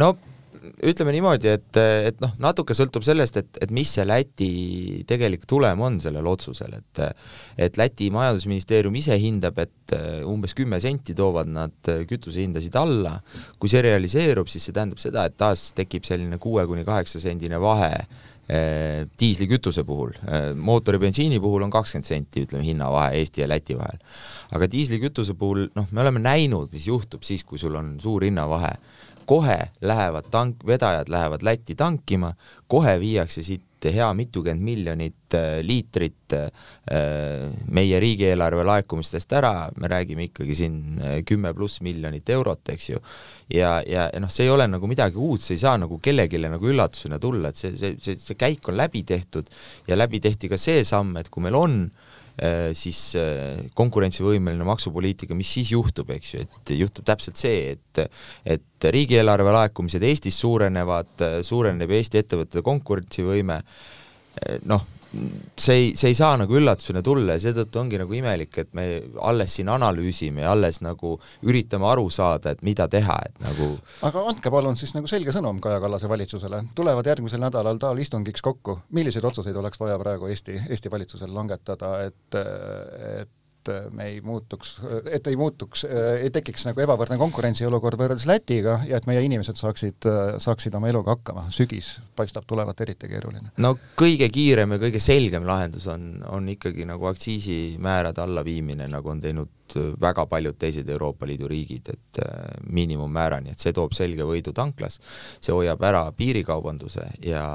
no 0.00 0.14
ütleme 0.86 1.12
niimoodi, 1.14 1.50
et, 1.50 1.78
et 2.06 2.20
noh, 2.22 2.32
natuke 2.42 2.74
sõltub 2.76 3.02
sellest, 3.02 3.36
et, 3.40 3.58
et 3.64 3.72
mis 3.74 3.88
see 3.96 4.04
Läti 4.06 4.50
tegelik 5.08 5.46
tulem 5.50 5.80
on 5.82 5.98
sellel 6.02 6.26
otsusel, 6.30 6.76
et 6.78 7.02
et 7.66 7.78
Läti 7.78 8.10
majandusministeerium 8.14 8.94
ise 9.00 9.16
hindab, 9.18 9.58
et 9.58 9.96
umbes 10.28 10.54
kümme 10.56 10.78
senti 10.80 11.16
toovad 11.18 11.50
nad 11.50 11.92
kütusehindasid 12.08 12.76
alla, 12.78 13.16
kui 13.58 13.72
see 13.72 13.82
realiseerub, 13.84 14.50
siis 14.50 14.68
see 14.68 14.76
tähendab 14.76 15.02
seda, 15.02 15.26
et 15.26 15.36
taas 15.36 15.70
tekib 15.76 16.06
selline 16.08 16.38
kuue 16.42 16.66
kuni 16.70 16.86
kaheksa 16.86 17.20
sendine 17.22 17.60
vahe 17.62 17.92
Eh, 17.92 18.31
diislikütuse 19.18 19.84
puhul, 19.84 20.12
eh, 20.26 20.50
mootori 20.54 20.98
bensiini 20.98 21.40
puhul 21.40 21.62
on 21.66 21.70
kakskümmend 21.72 22.08
senti, 22.08 22.44
ütleme, 22.46 22.64
hinnavahe 22.66 23.16
Eesti 23.20 23.44
ja 23.44 23.48
Läti 23.48 23.78
vahel. 23.78 23.98
aga 24.52 24.68
diislikütuse 24.70 25.34
puhul 25.34 25.68
noh, 25.74 25.86
me 25.90 26.00
oleme 26.00 26.20
näinud, 26.20 26.72
mis 26.72 26.86
juhtub 26.86 27.22
siis, 27.22 27.44
kui 27.44 27.58
sul 27.58 27.74
on 27.74 27.96
suur 28.00 28.24
hinnavahe. 28.24 28.74
kohe 29.26 29.70
lähevad 29.80 30.24
tank, 30.30 30.64
vedajad 30.66 31.08
lähevad 31.08 31.42
Lätti 31.42 31.74
tankima, 31.74 32.34
kohe 32.66 33.00
viiakse 33.00 33.42
siit 33.42 33.62
hea 33.90 34.08
mitukümmend 34.14 34.62
miljonit 34.62 35.34
äh, 35.34 35.58
liitrit 35.66 36.36
äh, 36.36 36.46
meie 37.74 38.00
riigieelarve 38.02 38.64
laekumistest 38.68 39.34
ära, 39.38 39.54
me 39.80 39.90
räägime 39.90 40.28
ikkagi 40.28 40.56
siin 40.58 40.78
äh, 41.00 41.18
kümme 41.26 41.54
pluss 41.56 41.82
miljonit 41.82 42.30
eurot, 42.30 42.72
eks 42.74 42.90
ju, 42.92 43.02
ja, 43.52 43.74
ja, 43.88 44.06
noh, 44.22 44.30
see 44.32 44.46
ei 44.46 44.54
ole 44.54 44.68
nagu 44.70 44.90
midagi 44.90 45.18
uut, 45.18 45.42
see 45.42 45.56
ei 45.58 45.64
saa 45.64 45.76
nagu 45.82 45.98
kellelegi 46.02 46.40
nagu 46.46 46.70
üllatusena 46.70 47.18
tulla, 47.22 47.50
et 47.50 47.60
see, 47.60 47.74
see, 47.80 47.98
see, 48.02 48.20
see 48.20 48.38
käik 48.38 48.70
on 48.70 48.78
läbi 48.78 49.02
tehtud 49.08 49.50
ja 49.88 49.98
läbi 49.98 50.22
tehti 50.22 50.52
ka 50.52 50.60
see 50.60 50.84
samm, 50.86 51.16
et 51.20 51.32
kui 51.32 51.44
meil 51.44 51.58
on 51.58 51.78
Äh, 51.90 52.11
siis 52.78 53.00
äh, 53.20 53.66
konkurentsivõimeline 53.78 54.64
maksupoliitika, 54.64 55.36
mis 55.38 55.50
siis 55.58 55.72
juhtub, 55.74 56.10
eks 56.14 56.34
ju, 56.34 56.46
et 56.46 56.72
juhtub 56.78 57.06
täpselt 57.08 57.40
see, 57.40 57.74
et 57.76 58.04
et 58.48 58.86
riigieelarve 58.94 59.52
laekumised 59.54 60.02
Eestis 60.02 60.38
suurenevad, 60.42 61.12
suureneb 61.46 61.92
Eesti 61.92 62.18
ettevõtete 62.22 62.64
konkurentsivõime, 62.66 63.60
noh, 64.66 64.86
see 65.12 65.74
ei, 65.74 65.88
see 65.98 66.12
ei 66.12 66.16
saa 66.16 66.36
nagu 66.40 66.56
üllatusena 66.56 67.02
tulla 67.04 67.36
ja 67.36 67.42
seetõttu 67.44 67.80
ongi 67.82 68.00
nagu 68.00 68.14
imelik, 68.16 68.56
et 68.62 68.70
me 68.76 68.86
alles 69.20 69.56
siin 69.58 69.68
analüüsime 69.72 70.44
ja 70.44 70.54
alles 70.54 70.80
nagu 70.84 71.14
üritame 71.48 71.88
aru 71.90 72.08
saada, 72.12 72.54
et 72.54 72.64
mida 72.66 72.88
teha, 72.92 73.18
et 73.28 73.44
nagu 73.44 73.68
aga 74.08 74.24
andke 74.32 74.52
palun 74.52 74.78
siis 74.80 74.94
nagu 74.96 75.10
selge 75.10 75.34
sõnum 75.34 75.60
Kaja 75.62 75.82
Kallase 75.82 76.08
valitsusele, 76.10 76.62
tulevad 76.78 77.12
järgmisel 77.12 77.44
nädalal 77.44 77.80
taal 77.82 78.00
istungiks 78.02 78.44
kokku, 78.44 78.78
milliseid 78.96 79.24
otsuseid 79.28 79.56
oleks 79.56 79.80
vaja 79.80 79.98
praegu 80.00 80.32
Eesti, 80.32 80.58
Eesti 80.70 80.90
valitsusel 80.92 81.34
langetada, 81.34 81.94
et, 82.08 82.40
et 83.20 83.38
et 83.62 83.92
me 83.94 84.06
ei 84.10 84.20
muutuks, 84.24 84.74
et 85.10 85.26
ei 85.26 85.36
muutuks, 85.38 85.84
ei 86.20 86.30
tekiks 86.34 86.66
nagu 86.68 86.82
ebavõrdne 86.84 87.18
konkurentsiolukord 87.20 88.00
võrreldes 88.00 88.26
Lätiga 88.28 88.78
ja 88.88 88.98
et 88.98 89.06
meie 89.06 89.22
inimesed 89.26 89.58
saaksid, 89.58 90.08
saaksid 90.42 90.74
oma 90.78 90.90
eluga 90.90 91.16
hakkama. 91.16 91.46
sügis 91.54 91.94
paistab 92.16 92.46
tulevat 92.48 92.80
eriti 92.80 93.10
keeruline. 93.10 93.52
no 93.62 93.74
kõige 93.98 94.28
kiirem 94.32 94.76
ja 94.76 94.82
kõige 94.82 95.00
selgem 95.02 95.46
lahendus 95.46 95.86
on, 95.92 96.22
on 96.28 96.48
ikkagi 96.48 96.86
nagu 96.88 97.06
aktsiisimäärade 97.10 98.22
allaviimine, 98.22 98.88
nagu 98.90 99.12
on 99.12 99.20
teinud 99.20 99.78
väga 100.00 100.26
paljud 100.28 100.58
teised 100.58 100.88
Euroopa 100.88 101.26
Liidu 101.26 101.48
riigid, 101.48 101.88
et 101.94 102.20
äh, 102.20 102.58
miinimummäärani, 102.68 103.54
et 103.54 103.62
see 103.62 103.72
toob 103.72 103.94
selge 103.96 104.26
võidu 104.28 104.52
tanklas, 104.52 104.98
see 105.40 105.54
hoiab 105.54 105.82
ära 105.88 106.04
piirikaubanduse 106.16 107.08
ja 107.24 107.46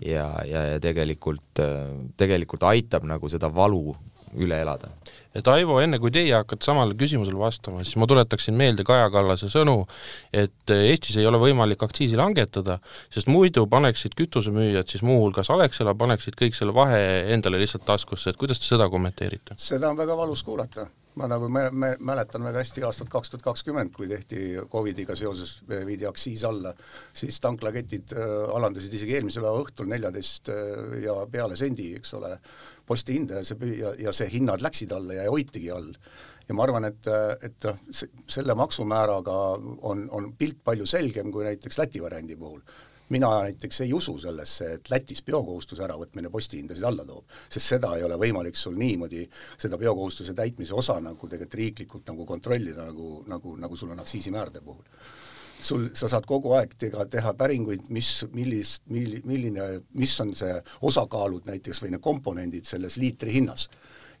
ja, 0.00 0.26
ja, 0.44 0.62
ja 0.72 0.80
tegelikult, 0.82 1.60
tegelikult 2.20 2.66
aitab 2.68 3.06
nagu 3.08 3.28
seda 3.32 3.48
valu 3.52 3.94
üle 4.34 4.58
elada. 4.64 4.90
Et 5.36 5.48
Aivo, 5.52 5.76
enne 5.84 5.98
kui 6.00 6.10
teie 6.14 6.32
hakkate 6.32 6.64
samale 6.64 6.96
küsimusele 6.96 7.36
vastama, 7.36 7.82
siis 7.84 7.98
ma 8.00 8.08
tuletaksin 8.08 8.56
meelde 8.56 8.86
Kaja 8.88 9.10
Kallase 9.12 9.50
sõnu, 9.52 9.82
et 10.32 10.72
Eestis 10.72 11.18
ei 11.20 11.28
ole 11.28 11.40
võimalik 11.42 11.84
aktsiisi 11.84 12.16
langetada, 12.16 12.78
sest 13.12 13.28
muidu 13.28 13.66
paneksid 13.68 14.16
kütusemüüjad 14.16 14.88
siis 14.88 15.04
muuhulgas 15.04 15.52
Alexela, 15.52 15.94
paneksid 15.94 16.38
kõik 16.40 16.56
selle 16.56 16.72
vahe 16.76 17.02
endale 17.36 17.60
lihtsalt 17.60 17.84
taskusse, 17.88 18.32
et 18.32 18.40
kuidas 18.40 18.62
te 18.62 18.70
seda 18.70 18.88
kommenteerite? 18.92 19.58
seda 19.60 19.92
on 19.92 20.00
väga 20.00 20.16
valus 20.16 20.42
kuulata 20.46 20.88
ma 21.16 21.28
nagu 21.30 21.48
me, 21.52 21.64
me 21.72 21.90
mäletan 22.04 22.44
väga 22.44 22.60
hästi 22.60 22.84
aastat 22.86 23.10
kaks 23.12 23.32
tuhat 23.32 23.44
kakskümmend, 23.46 23.92
kui 23.96 24.08
tehti 24.10 24.58
Covidiga 24.72 25.16
seoses, 25.16 25.58
viidi 25.88 26.06
aktsiis 26.08 26.44
alla, 26.48 26.74
siis 27.16 27.40
tanklaketid 27.44 28.12
äh, 28.16 28.32
alandasid 28.56 28.94
isegi 28.98 29.16
eelmise 29.16 29.40
päeva 29.44 29.62
õhtul 29.64 29.88
neljateist 29.92 30.50
äh, 30.52 30.98
ja 31.06 31.16
peale 31.32 31.56
sendi, 31.56 31.92
eks 31.96 32.12
ole, 32.18 32.34
postihinda 32.86 33.40
ja 33.40 33.48
see 33.48 33.76
ja, 33.80 33.94
ja 34.08 34.16
see 34.16 34.28
hinnad 34.34 34.64
läksid 34.64 34.92
alla 34.96 35.16
ja 35.16 35.30
hoitigi 35.32 35.72
all. 35.74 35.88
ja 36.46 36.54
ma 36.54 36.66
arvan, 36.66 36.84
et, 36.86 37.08
et 37.42 37.70
selle 38.30 38.54
maksumääraga 38.54 39.38
on, 39.88 40.04
on 40.14 40.28
pilt 40.38 40.60
palju 40.64 40.86
selgem 40.86 41.32
kui 41.34 41.48
näiteks 41.48 41.80
Läti 41.80 42.02
variandi 42.04 42.36
puhul 42.36 42.60
mina 43.08 43.30
näiteks 43.42 43.80
ei 43.80 43.92
usu 43.94 44.18
sellesse, 44.18 44.72
et 44.78 44.90
Lätis 44.90 45.22
biokohustuse 45.26 45.84
äravõtmine 45.86 46.30
postihindasid 46.32 46.84
alla 46.86 47.04
toob, 47.06 47.24
sest 47.48 47.74
seda 47.74 47.92
ei 47.96 48.04
ole 48.06 48.18
võimalik 48.20 48.58
sul 48.58 48.76
niimoodi, 48.78 49.26
seda 49.58 49.78
biokohustuse 49.78 50.34
täitmise 50.34 50.74
osa 50.74 50.98
nagu 51.00 51.28
tegelikult 51.28 51.60
riiklikult 51.60 52.10
nagu 52.10 52.26
kontrollida, 52.26 52.88
nagu, 52.90 53.22
nagu, 53.30 53.54
nagu 53.62 53.76
sul 53.76 53.94
on 53.94 54.02
aktsiisimäärade 54.02 54.60
puhul. 54.64 54.84
sul, 55.62 55.88
sa 55.94 56.08
saad 56.08 56.26
kogu 56.28 56.52
aeg 56.52 56.74
teha, 56.78 57.06
teha 57.10 57.32
päringuid, 57.34 57.86
mis, 57.88 58.26
millist, 58.32 58.82
milli-, 58.92 59.22
milline, 59.24 59.68
mis 59.94 60.20
on 60.20 60.34
see 60.36 60.52
osakaalud 60.82 61.46
näiteks 61.46 61.82
või 61.82 61.94
need 61.94 62.04
komponendid 62.04 62.68
selles 62.68 62.98
liitri 63.00 63.32
hinnas 63.38 63.70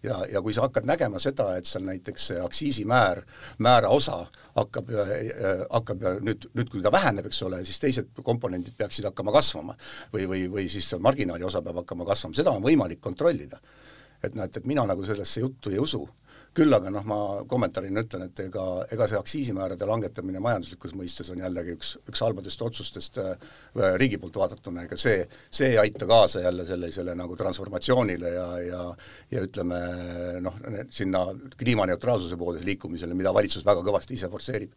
ja, 0.02 0.18
ja 0.32 0.42
kui 0.42 0.54
sa 0.54 0.66
hakkad 0.66 0.86
nägema 0.88 1.20
seda, 1.22 1.48
et 1.56 1.68
seal 1.68 1.86
näiteks 1.86 2.28
see 2.30 2.42
aktsiisimäär, 2.42 3.22
määra 3.64 3.88
osa 3.94 4.18
hakkab 4.56 4.92
äh,, 4.92 5.64
hakkab 5.70 6.04
nüüd, 6.26 6.48
nüüd 6.56 6.70
kui 6.72 6.84
ta 6.84 6.92
väheneb, 6.92 7.30
eks 7.30 7.42
ole, 7.46 7.62
siis 7.64 7.80
teised 7.82 8.12
komponendid 8.26 8.76
peaksid 8.78 9.08
hakkama 9.10 9.34
kasvama. 9.36 9.76
või, 10.12 10.28
või, 10.28 10.44
või 10.52 10.68
siis 10.72 10.92
marginaali 11.00 11.44
osa 11.44 11.62
peab 11.62 11.82
hakkama 11.82 12.06
kasvama, 12.08 12.36
seda 12.36 12.54
on 12.54 12.64
võimalik 12.64 13.00
kontrollida. 13.00 13.60
et 14.22 14.34
noh, 14.34 14.44
et, 14.44 14.56
et 14.56 14.66
mina 14.66 14.86
nagu 14.86 15.04
sellesse 15.04 15.40
juttu 15.40 15.70
ei 15.70 15.78
usu 15.78 16.06
küll 16.56 16.72
aga 16.72 16.90
noh, 16.92 17.04
ma 17.08 17.18
kommentaarina 17.48 18.02
ütlen, 18.06 18.26
et 18.30 18.40
ega, 18.46 18.64
ega 18.92 19.08
see 19.10 19.18
aktsiisimäärade 19.18 19.88
langetamine 19.88 20.40
majanduslikus 20.42 20.94
mõistes 20.96 21.28
on 21.32 21.42
jällegi 21.42 21.74
üks, 21.76 21.92
üks 22.08 22.22
halbadest 22.24 22.62
otsustest 22.64 23.20
äh, 23.20 23.50
riigi 24.00 24.20
poolt 24.22 24.38
vaadatuna, 24.40 24.86
ega 24.86 24.98
see, 25.00 25.18
see 25.52 25.74
ei 25.74 25.80
aita 25.82 26.08
kaasa 26.08 26.44
jälle 26.46 26.66
sellisele 26.68 27.16
nagu 27.18 27.36
transformatsioonile 27.36 28.32
ja, 28.34 28.46
ja 28.64 28.84
ja 29.30 29.42
ütleme 29.42 29.78
noh, 30.44 30.56
sinna 30.94 31.26
kliimaneutraalsuse 31.58 32.38
poole 32.40 32.62
liikumisele, 32.64 33.16
mida 33.18 33.34
valitsus 33.34 33.66
väga 33.66 33.82
kõvasti 33.84 34.16
ise 34.16 34.30
forsseerib 34.32 34.72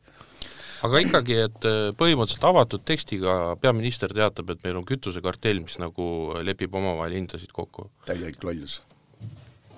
aga 0.88 1.03
ikkagi, 1.03 1.38
et 1.45 1.67
äh, 1.67 1.77
põhimõtteliselt 2.00 2.50
avatud 2.50 2.83
tekstiga 2.88 3.38
peaminister 3.62 4.12
teatab, 4.15 4.51
et 4.53 4.65
meil 4.67 4.79
on 4.79 4.88
kütusekartell, 4.88 5.63
mis 5.63 5.79
nagu 5.79 6.09
lepib 6.43 6.75
omavahel 6.75 7.17
hindasid 7.19 7.55
kokku. 7.55 7.89
täielik 8.07 8.43
lollus. 8.43 8.81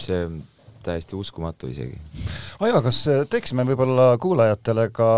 see 0.01 0.25
täiesti 0.85 1.17
uskumatu 1.17 1.69
isegi. 1.71 1.99
Aivar, 2.61 2.83
kas 2.85 3.03
teeksime 3.31 3.65
võib-olla 3.67 4.15
kuulajatele 4.21 4.87
ka 4.95 5.09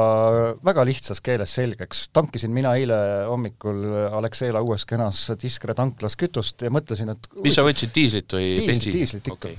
väga 0.65 0.85
lihtsas 0.87 1.21
keeles 1.23 1.53
selgeks, 1.55 2.07
tankisin 2.15 2.53
mina 2.55 2.75
eile 2.79 2.97
hommikul 3.29 3.83
Alexela 4.19 4.63
uues 4.65 4.85
kenas 4.89 5.25
Diskre 5.41 5.75
tanklas 5.77 6.17
kütust 6.19 6.65
ja 6.65 6.71
mõtlesin, 6.73 7.13
et 7.15 7.31
mis 7.43 7.55
sa 7.57 7.65
võtsid, 7.65 7.93
diislit 7.95 8.37
või 8.37 8.53
bensiini? 8.67 8.99
diislit 8.99 9.31
ikka 9.31 9.51
okay.. 9.51 9.57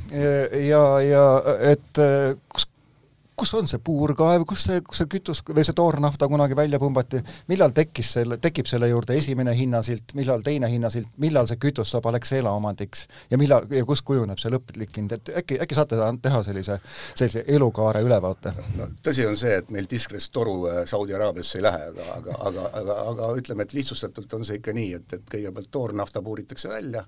ja, 0.69 0.85
ja 1.05 1.27
et 1.73 2.05
kus 2.49 2.69
kus 3.37 3.55
on 3.55 3.69
see 3.69 3.81
puurkaev, 3.85 4.45
kus 4.49 4.65
see, 4.69 4.81
kus 4.87 5.01
see 5.03 5.11
kütus 5.11 5.41
või 5.49 5.65
see 5.67 5.77
toornafta 5.77 6.29
kunagi 6.31 6.57
välja 6.57 6.79
pumbati, 6.83 7.21
millal 7.51 7.75
tekkis 7.75 8.13
selle, 8.19 8.39
tekib 8.43 8.69
selle 8.71 8.89
juurde 8.91 9.17
esimene 9.19 9.55
hinnasilt, 9.59 10.15
millal 10.19 10.45
teine 10.47 10.71
hinnasilt, 10.71 11.11
millal 11.23 11.49
see 11.51 11.59
kütus 11.63 11.91
saab 11.95 12.07
Alexela 12.11 12.53
omandiks? 12.55 13.07
Ja 13.31 13.39
millal 13.41 13.67
ja 13.75 13.85
kus 13.89 14.05
kujuneb 14.07 14.39
see 14.43 14.53
lõplik 14.55 14.95
hind, 15.01 15.17
et 15.17 15.33
äkki, 15.43 15.59
äkki 15.65 15.79
saate 15.79 15.99
teha 16.23 16.43
sellise, 16.47 16.79
sellise 17.15 17.45
elukaare 17.57 18.05
ülevaate? 18.07 18.55
no 18.79 18.89
tõsi 19.05 19.27
on 19.29 19.39
see, 19.41 19.59
et 19.59 19.75
meil 19.75 19.91
Diskrest 19.91 20.33
toru 20.35 20.57
äh, 20.71 20.83
Saudi 20.91 21.15
Araabiasse 21.17 21.59
ei 21.59 21.67
lähe, 21.67 21.91
aga, 21.91 22.11
aga, 22.19 22.41
aga, 22.51 22.69
aga, 22.81 22.99
aga 23.13 23.31
ütleme, 23.41 23.67
et 23.67 23.75
lihtsustatult 23.75 24.39
on 24.39 24.47
see 24.47 24.61
ikka 24.61 24.75
nii, 24.77 24.91
et, 25.01 25.19
et 25.19 25.31
kõigepealt 25.37 25.73
toornafta 25.75 26.23
puuritakse 26.23 26.71
välja, 26.71 27.05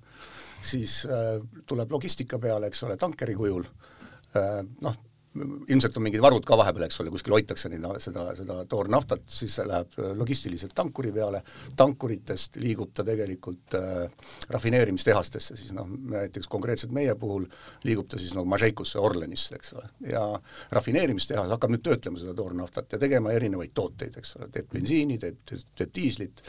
siis 0.63 1.05
äh, 1.07 1.37
tuleb 1.67 1.93
logistika 1.93 2.41
peale, 2.43 2.73
eks 2.73 2.83
ole, 2.89 2.99
tankeri 2.99 3.39
kujul 3.39 3.67
äh,, 3.67 4.65
noh, 4.83 5.05
ilmselt 5.69 5.97
on 5.97 6.05
mingid 6.07 6.23
varud 6.23 6.45
ka 6.47 6.57
vahepeal, 6.59 6.87
eks 6.87 7.01
ole, 7.03 7.11
kuskil 7.15 7.35
hoitakse 7.37 7.71
neid, 7.73 7.85
seda, 8.03 8.27
seda 8.39 8.59
toornaftat, 8.71 9.25
siis 9.31 9.57
see 9.59 9.67
läheb 9.69 9.99
äh, 10.01 10.13
logistiliselt 10.19 10.75
tankuri 10.77 11.13
peale, 11.15 11.43
tankuritest 11.79 12.61
liigub 12.63 12.95
ta 12.97 13.05
tegelikult 13.07 13.77
äh, 13.79 14.31
rafineerimistehastesse, 14.55 15.59
siis 15.59 15.75
noh, 15.77 15.91
näiteks 16.13 16.51
konkreetselt 16.53 16.95
meie 16.97 17.15
puhul 17.21 17.47
liigub 17.87 18.09
ta 18.11 18.21
siis 18.23 18.35
nagu 18.37 18.49
Mažeikusse, 18.51 19.01
Orlenisse, 19.03 19.59
eks 19.59 19.77
ole, 19.77 19.91
ja 20.13 20.25
rafineerimistehas 20.77 21.53
hakkab 21.55 21.75
nüüd 21.75 21.85
töötlema 21.87 22.23
seda 22.23 22.35
toornaftat 22.37 22.97
ja 22.97 23.03
tegema 23.03 23.35
erinevaid 23.37 23.75
tooteid, 23.77 24.19
eks 24.21 24.37
ole, 24.41 24.51
teeb 24.55 24.73
bensiini, 24.73 25.21
teeb, 25.23 25.41
teeb 25.77 25.95
diislit, 25.95 26.43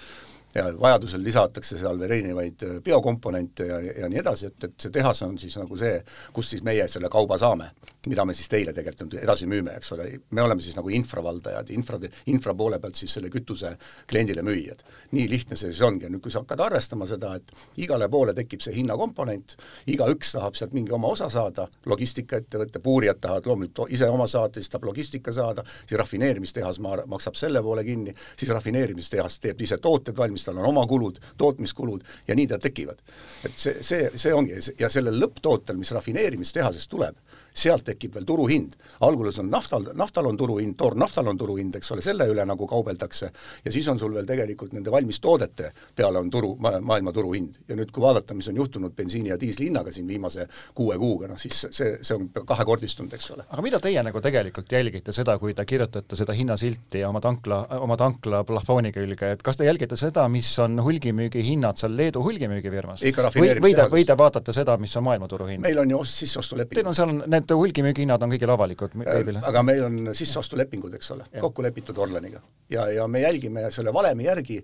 ja 0.56 0.66
vajadusel 0.80 1.24
lisatakse 1.24 1.78
seal 1.78 2.00
veel 2.00 2.14
erinevaid 2.18 2.64
äh, 2.64 2.80
biokomponente 2.84 3.68
ja, 3.68 3.80
ja 4.04 4.10
nii 4.10 4.22
edasi, 4.24 4.52
et, 4.52 4.64
et 4.70 4.76
see 4.82 4.94
tehas 4.94 5.22
on 5.28 5.38
siis 5.40 5.58
nagu 5.60 5.78
see, 5.80 6.00
kust 6.34 6.56
siis 6.56 6.66
meie 6.68 6.88
selle 6.92 7.12
kauba 7.14 7.38
saame, 7.42 7.70
mida 8.10 8.26
me 8.26 8.36
siis 8.38 8.50
teile 8.52 8.74
tegelikult 8.76 9.08
nüüd 9.08 9.24
edasi 9.24 9.48
müüme, 9.50 9.76
eks 9.78 9.92
ole, 9.96 10.08
me 10.32 10.44
oleme 10.44 10.64
siis 10.64 10.78
nagu 10.78 10.92
infravaldajad, 10.94 11.72
infra, 11.76 12.00
infra 12.32 12.56
poole 12.58 12.80
pealt 12.84 13.00
siis 13.00 13.14
selle 13.18 13.30
kütuse 13.34 13.74
kliendile 14.10 14.44
müüjad. 14.46 14.84
nii 15.12 15.30
lihtne 15.30 15.56
see 15.56 15.72
siis 15.72 15.82
ongi 15.86 16.10
nüüd, 16.10 16.22
kui 16.24 16.32
sa 16.34 16.42
hakkad 16.44 16.62
arvestama 16.68 17.08
seda, 17.08 17.34
et 17.36 17.52
igale 17.84 18.10
poole 18.12 18.34
tekib 18.38 18.64
see 18.64 18.76
hinnakomponent, 18.76 19.56
igaüks 19.94 20.34
tahab 20.36 20.58
sealt 20.60 20.74
mingi 20.78 20.94
oma 20.96 21.12
osa 21.14 21.30
saada, 21.32 21.68
logistikaettevõte, 21.86 22.82
puurijad 22.84 23.22
tahavad 23.24 23.48
loomulikult 23.50 23.94
ise 23.94 24.10
oma 24.12 24.28
saada, 24.28 24.60
siis 24.60 24.72
tahab 24.72 24.90
logistika 24.92 25.34
saada, 25.34 25.64
siis 25.86 25.98
rafineerimistehas 26.00 26.82
ma-, 26.84 27.04
maksab 27.10 27.38
selle 27.40 27.62
poole 27.64 27.84
kinni, 27.88 28.14
siis 28.38 28.52
rafineerimistehas 28.54 29.40
teeb 29.44 29.62
ise 29.62 29.80
tooted 29.84 30.18
valmis, 30.18 30.46
tal 30.48 30.60
on 30.62 30.70
oma 30.72 30.86
kulud, 30.88 31.20
tootmiskulud 31.38 32.06
ja 32.28 32.36
nii 32.36 32.48
ta 32.48 32.60
tekivad. 32.60 33.02
et 33.46 33.56
see, 33.56 33.78
see, 33.82 34.12
see 34.16 34.34
ongi 34.34 34.60
ja 34.80 34.90
sellel 34.90 35.20
lõpptootel, 35.22 35.78
mis 35.80 35.92
rafineerimistehasest 35.96 36.90
tuleb, 36.90 37.16
sealt 37.58 37.86
tekib 37.88 38.16
veel 38.16 38.26
turuhind. 38.26 38.76
alguses 39.02 39.40
on 39.40 39.50
naftal, 39.50 39.90
naftal 39.98 40.28
on 40.30 40.38
turuhind, 40.38 40.76
toornaftal 40.78 41.28
on 41.28 41.38
turuhind, 41.38 41.76
eks 41.76 41.92
ole, 41.92 42.02
selle 42.06 42.28
üle 42.30 42.46
nagu 42.46 42.68
kaubeldakse, 42.68 43.32
ja 43.66 43.72
siis 43.72 43.88
on 43.88 44.00
sul 44.00 44.14
veel 44.14 44.26
tegelikult 44.26 44.74
nende 44.74 44.92
valmistoodete 44.94 45.72
peale 45.96 46.20
on 46.20 46.30
turu 46.30 46.56
ma,, 46.62 46.78
maailma 46.82 47.14
turuhind. 47.14 47.62
ja 47.68 47.76
nüüd, 47.76 47.92
kui 47.94 48.04
vaadata, 48.04 48.38
mis 48.38 48.48
on 48.52 48.60
juhtunud 48.62 48.94
bensiini 48.96 49.30
ja 49.30 49.40
diisli 49.40 49.70
hinnaga 49.70 49.92
siin 49.92 50.08
viimase 50.08 50.48
kuue 50.76 50.98
kuuga, 50.98 51.28
noh 51.32 51.40
siis 51.42 51.66
see, 51.72 51.98
see 52.02 52.16
on 52.16 52.30
kahekordistunud, 52.46 53.14
eks 53.14 53.32
ole. 53.36 53.48
aga 53.50 53.66
mida 53.66 53.80
teie 53.84 54.04
nagu 54.06 54.22
tegelikult 54.22 54.72
jälgite 54.72 55.16
seda, 55.16 55.38
kui 55.42 55.56
te 55.58 55.66
kirjutate 55.66 56.20
seda 56.20 56.36
hinnasilti 56.38 57.04
oma 57.08 57.22
tankla, 57.24 57.64
oma 57.82 57.98
tankla 57.98 58.44
plafooni 58.48 58.92
külge, 58.96 59.32
et 59.38 59.44
kas 59.46 59.58
te 59.58 59.68
jälgite 59.68 59.98
seda, 60.00 60.28
mis 60.32 60.52
on 60.64 60.78
hulgimüügi 60.84 61.44
hinnad 61.48 61.80
seal 61.82 61.96
Leedu 61.98 62.22
hulgimüügifirmas? 62.26 63.02
või, 63.02 63.50
või 63.62 63.74
te, 63.76 63.88
või 63.92 64.06
te 64.06 64.18
vaatate 64.18 64.54
seda, 64.54 64.78
mis 64.82 64.96
on 65.00 65.08
maailmaturu 65.08 65.50
hind? 65.52 65.64
meil 65.66 65.82
on 65.82 65.92
ju 65.96 66.04
sisseostuleping. 66.08 66.78
Teil 66.78 66.92
on 66.92 66.98
seal 66.98 67.14
need 67.26 67.47
et 67.48 67.56
hulgimüügihinnad 67.56 68.24
on 68.24 68.34
kõigil 68.34 68.52
avalikud 68.52 68.96
veebile? 69.00 69.42
aga 69.48 69.64
meil 69.66 69.86
on 69.88 70.14
sisseostulepingud, 70.18 70.94
eks 71.00 71.12
ole, 71.16 71.28
kokku 71.40 71.66
lepitud 71.66 71.98
Orleniga. 72.04 72.42
ja, 72.70 72.88
ja 72.92 73.08
me 73.08 73.22
jälgime 73.24 73.72
selle 73.72 73.94
valemi 73.94 74.28
järgi, 74.28 74.62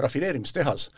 rafineerimistehas 0.00 0.88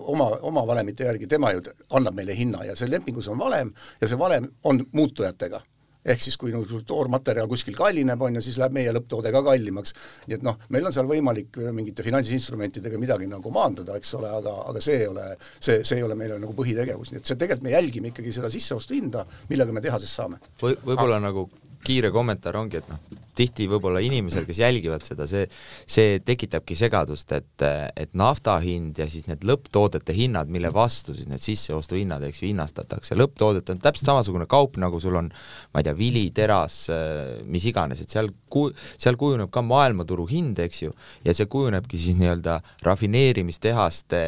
oma, 0.00 0.30
oma 0.42 0.66
valemite 0.66 1.06
järgi, 1.08 1.26
tema 1.30 1.52
ju 1.52 1.62
annab 1.90 2.18
meile 2.18 2.36
hinna 2.36 2.64
ja 2.68 2.76
see 2.76 2.90
lepingus 2.90 3.28
on 3.28 3.38
valem 3.38 3.72
ja 4.00 4.08
see 4.08 4.18
valem 4.18 4.48
on 4.64 4.84
muutujatega 4.92 5.62
ehk 6.04 6.22
siis 6.24 6.36
kui 6.40 6.52
nagu 6.54 6.80
toormaterjal 6.86 7.48
kuskil 7.50 7.76
kallineb, 7.78 8.22
on 8.22 8.38
ju, 8.38 8.44
siis 8.44 8.58
läheb 8.60 8.74
meie 8.76 8.92
lõpptoode 8.94 9.32
ka 9.34 9.42
kallimaks. 9.46 9.94
nii 10.26 10.38
et 10.38 10.46
noh, 10.46 10.58
meil 10.74 10.86
on 10.88 10.94
seal 10.94 11.08
võimalik 11.08 11.58
mingite 11.74 12.04
finantsinstrumentidega 12.06 13.00
midagi 13.00 13.28
nagu 13.30 13.54
maandada, 13.54 13.96
eks 14.00 14.14
ole, 14.18 14.30
aga, 14.40 14.56
aga 14.72 14.82
see 14.84 15.00
ei 15.02 15.08
ole, 15.10 15.26
see, 15.58 15.80
see 15.84 16.00
ei 16.00 16.06
ole 16.06 16.18
meile 16.18 16.38
nagu 16.42 16.56
põhitegevus, 16.58 17.12
nii 17.12 17.22
et 17.22 17.30
see 17.30 17.38
tegelikult 17.38 17.68
me 17.68 17.76
jälgime 17.76 18.12
ikkagi 18.12 18.34
seda 18.34 18.50
sisseostuhinda, 18.52 19.26
millega 19.50 19.74
me 19.74 19.84
tehasest 19.84 20.20
saame 20.20 20.40
Või. 20.62 20.76
võib-olla 20.82 21.20
ah. 21.20 21.26
nagu 21.28 21.48
kiire 21.84 22.12
kommentaar 22.14 22.56
ongi, 22.60 22.78
et 22.82 22.90
noh, 22.90 23.00
tihti 23.38 23.66
võib-olla 23.70 24.02
inimesel, 24.04 24.44
kes 24.48 24.60
jälgivad 24.62 25.04
seda, 25.06 25.26
see, 25.30 25.46
see 25.88 26.18
tekitabki 26.24 26.76
segadust, 26.78 27.32
et, 27.36 27.64
et 27.96 28.12
nafta 28.18 28.58
hind 28.62 28.98
ja 29.00 29.08
siis 29.10 29.26
need 29.28 29.46
lõpptoodete 29.48 30.14
hinnad, 30.16 30.50
mille 30.52 30.72
vastu 30.74 31.16
siis 31.16 31.28
need 31.30 31.42
sisseostuhinnad, 31.42 32.24
eks 32.28 32.42
ju, 32.42 32.50
hinnastatakse. 32.50 33.16
lõpptoodet 33.18 33.72
on 33.72 33.80
täpselt 33.82 34.10
samasugune 34.10 34.46
kaup, 34.50 34.76
nagu 34.82 35.00
sul 35.00 35.16
on, 35.20 35.30
ma 35.72 35.82
ei 35.82 35.88
tea, 35.88 35.96
vili, 35.96 36.24
teras, 36.34 36.84
mis 37.48 37.66
iganes, 37.68 38.02
et 38.04 38.12
seal 38.12 38.28
ku-, 38.52 38.70
seal 39.00 39.16
kujuneb 39.20 39.50
ka 39.52 39.64
maailmaturu 39.64 40.26
hind, 40.30 40.60
eks 40.62 40.82
ju, 40.84 40.94
ja 41.24 41.34
see 41.36 41.48
kujunebki 41.50 42.00
siis 42.00 42.18
nii-öelda 42.20 42.58
rafineerimistehaste 42.84 44.22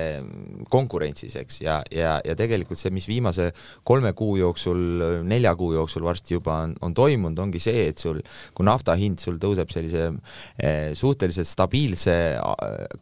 konkurentsis, 0.73 1.37
eks, 1.43 1.61
ja, 1.65 1.81
ja, 1.93 2.17
ja 2.25 2.39
tegelikult 2.39 2.81
see, 2.81 2.93
mis 2.95 3.09
viimase 3.11 3.51
kolme 3.85 4.15
kuu 4.17 4.39
jooksul, 4.41 5.23
nelja 5.29 5.55
kuu 5.59 5.75
jooksul 5.77 6.07
varsti 6.07 6.39
juba 6.39 6.63
on, 6.65 6.75
on 6.85 6.97
toimunud, 6.97 7.45
ongi 7.45 7.61
see, 7.63 7.89
et 7.91 8.01
sul, 8.01 8.23
kui 8.55 8.67
nafta 8.67 8.94
hind 8.99 9.21
sul 9.23 9.39
tõuseb 9.43 9.71
sellise 9.73 10.07
eh, 10.59 10.93
suhteliselt 10.97 11.49
stabiilse 11.49 12.15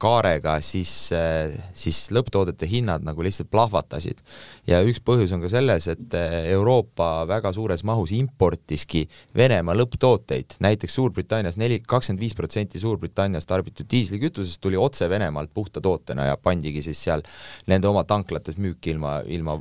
kaarega, 0.03 0.59
siis 0.65 0.93
eh,, 1.17 1.55
siis 1.77 2.05
lõpptoodete 2.15 2.69
hinnad 2.71 3.05
nagu 3.07 3.25
lihtsalt 3.25 3.51
plahvatasid. 3.53 4.23
ja 4.67 4.83
üks 4.87 5.03
põhjus 5.05 5.33
on 5.35 5.43
ka 5.45 5.51
selles, 5.53 5.89
et 5.93 6.17
eh, 6.19 6.39
Euroopa 6.55 7.27
väga 7.29 7.53
suures 7.53 7.85
mahus 7.85 8.13
importiski 8.17 9.07
Venemaa 9.37 9.77
lõpptooteid, 9.77 10.59
näiteks 10.63 10.95
Suurbritannias 10.99 11.57
neli, 11.61 11.81
kakskümmend 11.81 12.23
viis 12.23 12.37
protsenti 12.39 12.81
Suurbritannias 12.83 13.47
tarbitud 13.49 13.89
diislikütusest 13.91 14.61
tuli 14.63 14.77
otse 14.77 15.09
Venemaalt 15.11 15.51
puhta 15.55 15.81
tootena 15.81 16.27
ja 16.31 16.37
pandigi 16.37 16.83
siis 16.83 17.01
seal 17.03 17.23
nende 17.67 17.89
oma 17.89 18.05
tanklates 18.05 18.59
müüki 18.61 18.93
ilma, 18.95 19.21
ilma 19.27 19.59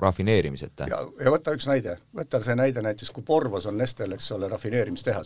rafineerimiseta. 0.00 0.86
ja, 0.90 1.00
ja 1.24 1.32
võta 1.34 1.54
üks 1.56 1.68
näide, 1.68 1.96
võta 2.16 2.40
see 2.44 2.56
näide 2.58 2.82
näiteks, 2.84 3.12
kui 3.14 3.24
Porvos 3.26 3.66
on 3.70 3.78
Nestel, 3.78 4.14
eks 4.16 4.30
ole, 4.36 4.48
rafineerimistehas. 4.48 5.19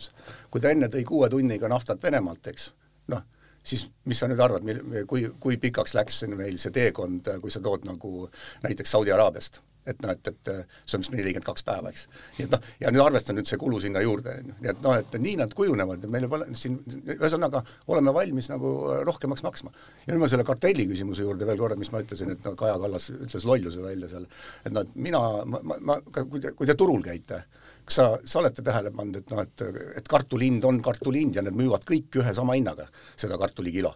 Kui 0.51 0.63
ta 0.63 0.73
enne 0.73 0.89
tõi 0.91 1.03
kuue 1.07 1.29
tunniga 1.29 1.69
naftat 1.71 2.03
Venemaalt, 2.03 2.51
eks, 2.51 2.71
noh, 3.13 3.23
siis 3.65 3.87
mis 4.05 4.19
sa 4.19 4.29
nüüd 4.29 4.41
arvad, 4.41 4.65
kui, 5.09 5.27
kui 5.41 5.57
pikaks 5.61 5.95
läks 5.97 6.23
meil 6.35 6.59
see 6.61 6.73
teekond, 6.75 7.31
kui 7.41 7.53
sa 7.53 7.63
tood 7.63 7.87
nagu 7.89 8.27
näiteks 8.65 8.95
Saudi 8.95 9.15
Araabiast 9.15 9.61
et 9.85 10.01
noh, 10.01 10.11
et, 10.11 10.29
et 10.31 10.49
see 10.85 10.97
on 10.97 11.03
vist 11.03 11.13
nelikümmend 11.13 11.45
kaks 11.45 11.65
päeva, 11.65 11.91
eks. 11.93 12.05
nii 12.37 12.45
et 12.47 12.53
noh, 12.55 12.69
ja 12.81 12.91
nüüd 12.93 13.03
arvesta 13.03 13.35
nüüd 13.35 13.49
see 13.49 13.59
kulu 13.61 13.79
sinna 13.83 14.01
juurde, 14.03 14.33
on 14.41 14.49
ju, 14.49 14.55
nii 14.63 14.71
et 14.71 14.81
noh, 14.85 14.95
et 14.97 15.17
nii 15.21 15.35
nad 15.41 15.53
kujunevad 15.57 16.05
ja 16.05 16.11
meil 16.11 16.27
pole 16.31 16.47
siin, 16.57 16.79
ühesõnaga 17.13 17.61
oleme 17.93 18.13
valmis 18.15 18.49
nagu 18.51 18.71
rohkemaks 19.05 19.45
maksma. 19.45 19.73
ja 20.05 20.13
nüüd 20.13 20.23
ma 20.23 20.31
selle 20.31 20.47
kartelli 20.47 20.87
küsimuse 20.89 21.25
juurde 21.25 21.47
veel 21.49 21.61
korra, 21.61 21.77
mis 21.79 21.93
ma 21.93 22.01
ütlesin, 22.03 22.33
et 22.33 22.47
no 22.47 22.55
Kaja 22.57 22.79
Kallas 22.81 23.11
ütles 23.13 23.45
lolluse 23.45 23.85
välja 23.85 24.09
seal, 24.15 24.25
et 24.65 24.73
noh, 24.73 24.89
mina, 24.95 25.21
ma, 25.45 25.61
ma, 25.61 25.79
ma, 25.91 25.99
kui 26.17 26.41
te, 26.41 26.55
kui 26.57 26.69
te 26.69 26.77
turul 26.79 27.05
käite, 27.05 27.43
kas 27.85 27.97
sa, 27.99 28.05
sa 28.25 28.39
olete 28.41 28.63
tähele 28.65 28.91
pannud, 28.95 29.19
et 29.21 29.33
noh, 29.33 29.41
et, 29.45 29.65
et 29.99 30.07
kartuli 30.09 30.49
hind 30.49 30.65
on 30.65 30.81
kartuli 30.85 31.21
hind 31.23 31.37
ja 31.37 31.43
need 31.45 31.57
müüvad 31.57 31.85
kõik 31.87 32.19
ühe 32.21 32.33
sama 32.33 32.57
hinnaga, 32.57 32.87
seda 33.15 33.37
kartulikilo. 33.41 33.93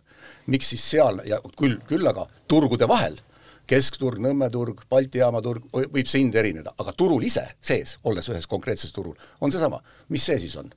miks 0.47 0.69
siis 0.73 0.85
seal 0.91 1.23
ja 1.25 1.41
küll, 1.57 1.79
küll 1.89 2.07
aga 2.07 2.27
turgude 2.47 2.87
vahel, 2.89 3.17
keskturg, 3.69 4.21
Nõmme 4.21 4.49
turg, 4.53 4.83
Balti 4.89 5.21
jaama 5.21 5.41
turg, 5.45 5.65
võib 5.73 6.07
see 6.09 6.23
hind 6.23 6.35
erineda, 6.35 6.73
aga 6.77 6.93
turul 6.97 7.23
ise 7.25 7.45
sees, 7.61 7.97
olles 8.03 8.29
ühes 8.29 8.47
konkreetses 8.49 8.93
turul, 8.93 9.17
on 9.41 9.53
seesama. 9.53 9.81
mis 10.09 10.25
see 10.25 10.39
siis 10.41 10.55
on? 10.61 10.71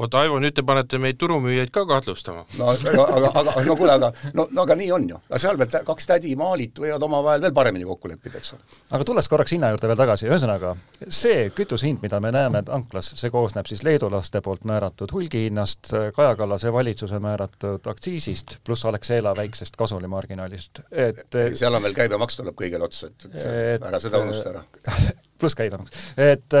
Oota, 0.00 0.20
Aivo, 0.24 0.38
nüüd 0.42 0.54
te 0.56 0.64
panete 0.66 0.98
meid 1.02 1.18
turumüüjaid 1.20 1.72
ka 1.74 1.84
kahtlustama. 1.88 2.44
no 2.58 2.70
aga, 2.72 3.04
aga, 3.18 3.30
aga 3.42 3.64
no 3.66 3.76
kuule, 3.76 3.92
aga 3.98 4.10
no, 4.36 4.46
no 4.50 4.64
aga 4.64 4.76
nii 4.80 4.90
on 4.96 5.06
ju. 5.12 5.20
aga 5.28 5.40
seal 5.42 5.60
veel 5.60 5.84
kaks 5.86 6.08
tädi 6.08 6.34
Maalit 6.40 6.80
võivad 6.80 7.04
omavahel 7.06 7.44
veel 7.44 7.54
paremini 7.56 7.88
kokku 7.88 8.10
leppida, 8.12 8.40
eks 8.40 8.54
ole. 8.56 8.80
aga 8.90 9.08
tulles 9.08 9.28
korraks 9.32 9.56
hinna 9.56 9.72
juurde 9.74 9.90
veel 9.90 10.00
tagasi, 10.00 10.28
ühesõnaga 10.30 10.74
see 11.20 11.48
kütusehind, 11.56 12.02
mida 12.04 12.20
me 12.24 12.32
näeme 12.34 12.64
anklas, 12.68 13.12
see 13.20 13.32
koosneb 13.34 13.68
siis 13.70 13.84
leedulaste 13.86 14.42
poolt 14.44 14.64
määratud 14.68 15.12
hulgihinnast, 15.12 15.92
Kaja 16.16 16.36
Kallase 16.36 16.72
valitsuse 16.72 17.20
määratud 17.22 17.86
aktsiisist, 17.92 18.58
pluss 18.64 18.86
Alexela 18.88 19.34
väiksest 19.36 19.76
kasumimarginaalist, 19.80 20.84
et 20.90 21.40
seal 21.54 21.74
on 21.76 21.88
veel 21.88 21.96
käibemaks 21.96 22.40
tuleb 22.40 22.56
kõigele 22.56 22.88
otsa, 22.88 23.10
et, 23.10 23.28
et 23.76 23.90
ära 23.90 24.00
seda 24.02 24.22
unusta 24.24 24.54
ära 24.54 24.64
pluss 25.40 25.58
käibemaks. 25.58 26.06
et, 26.20 26.58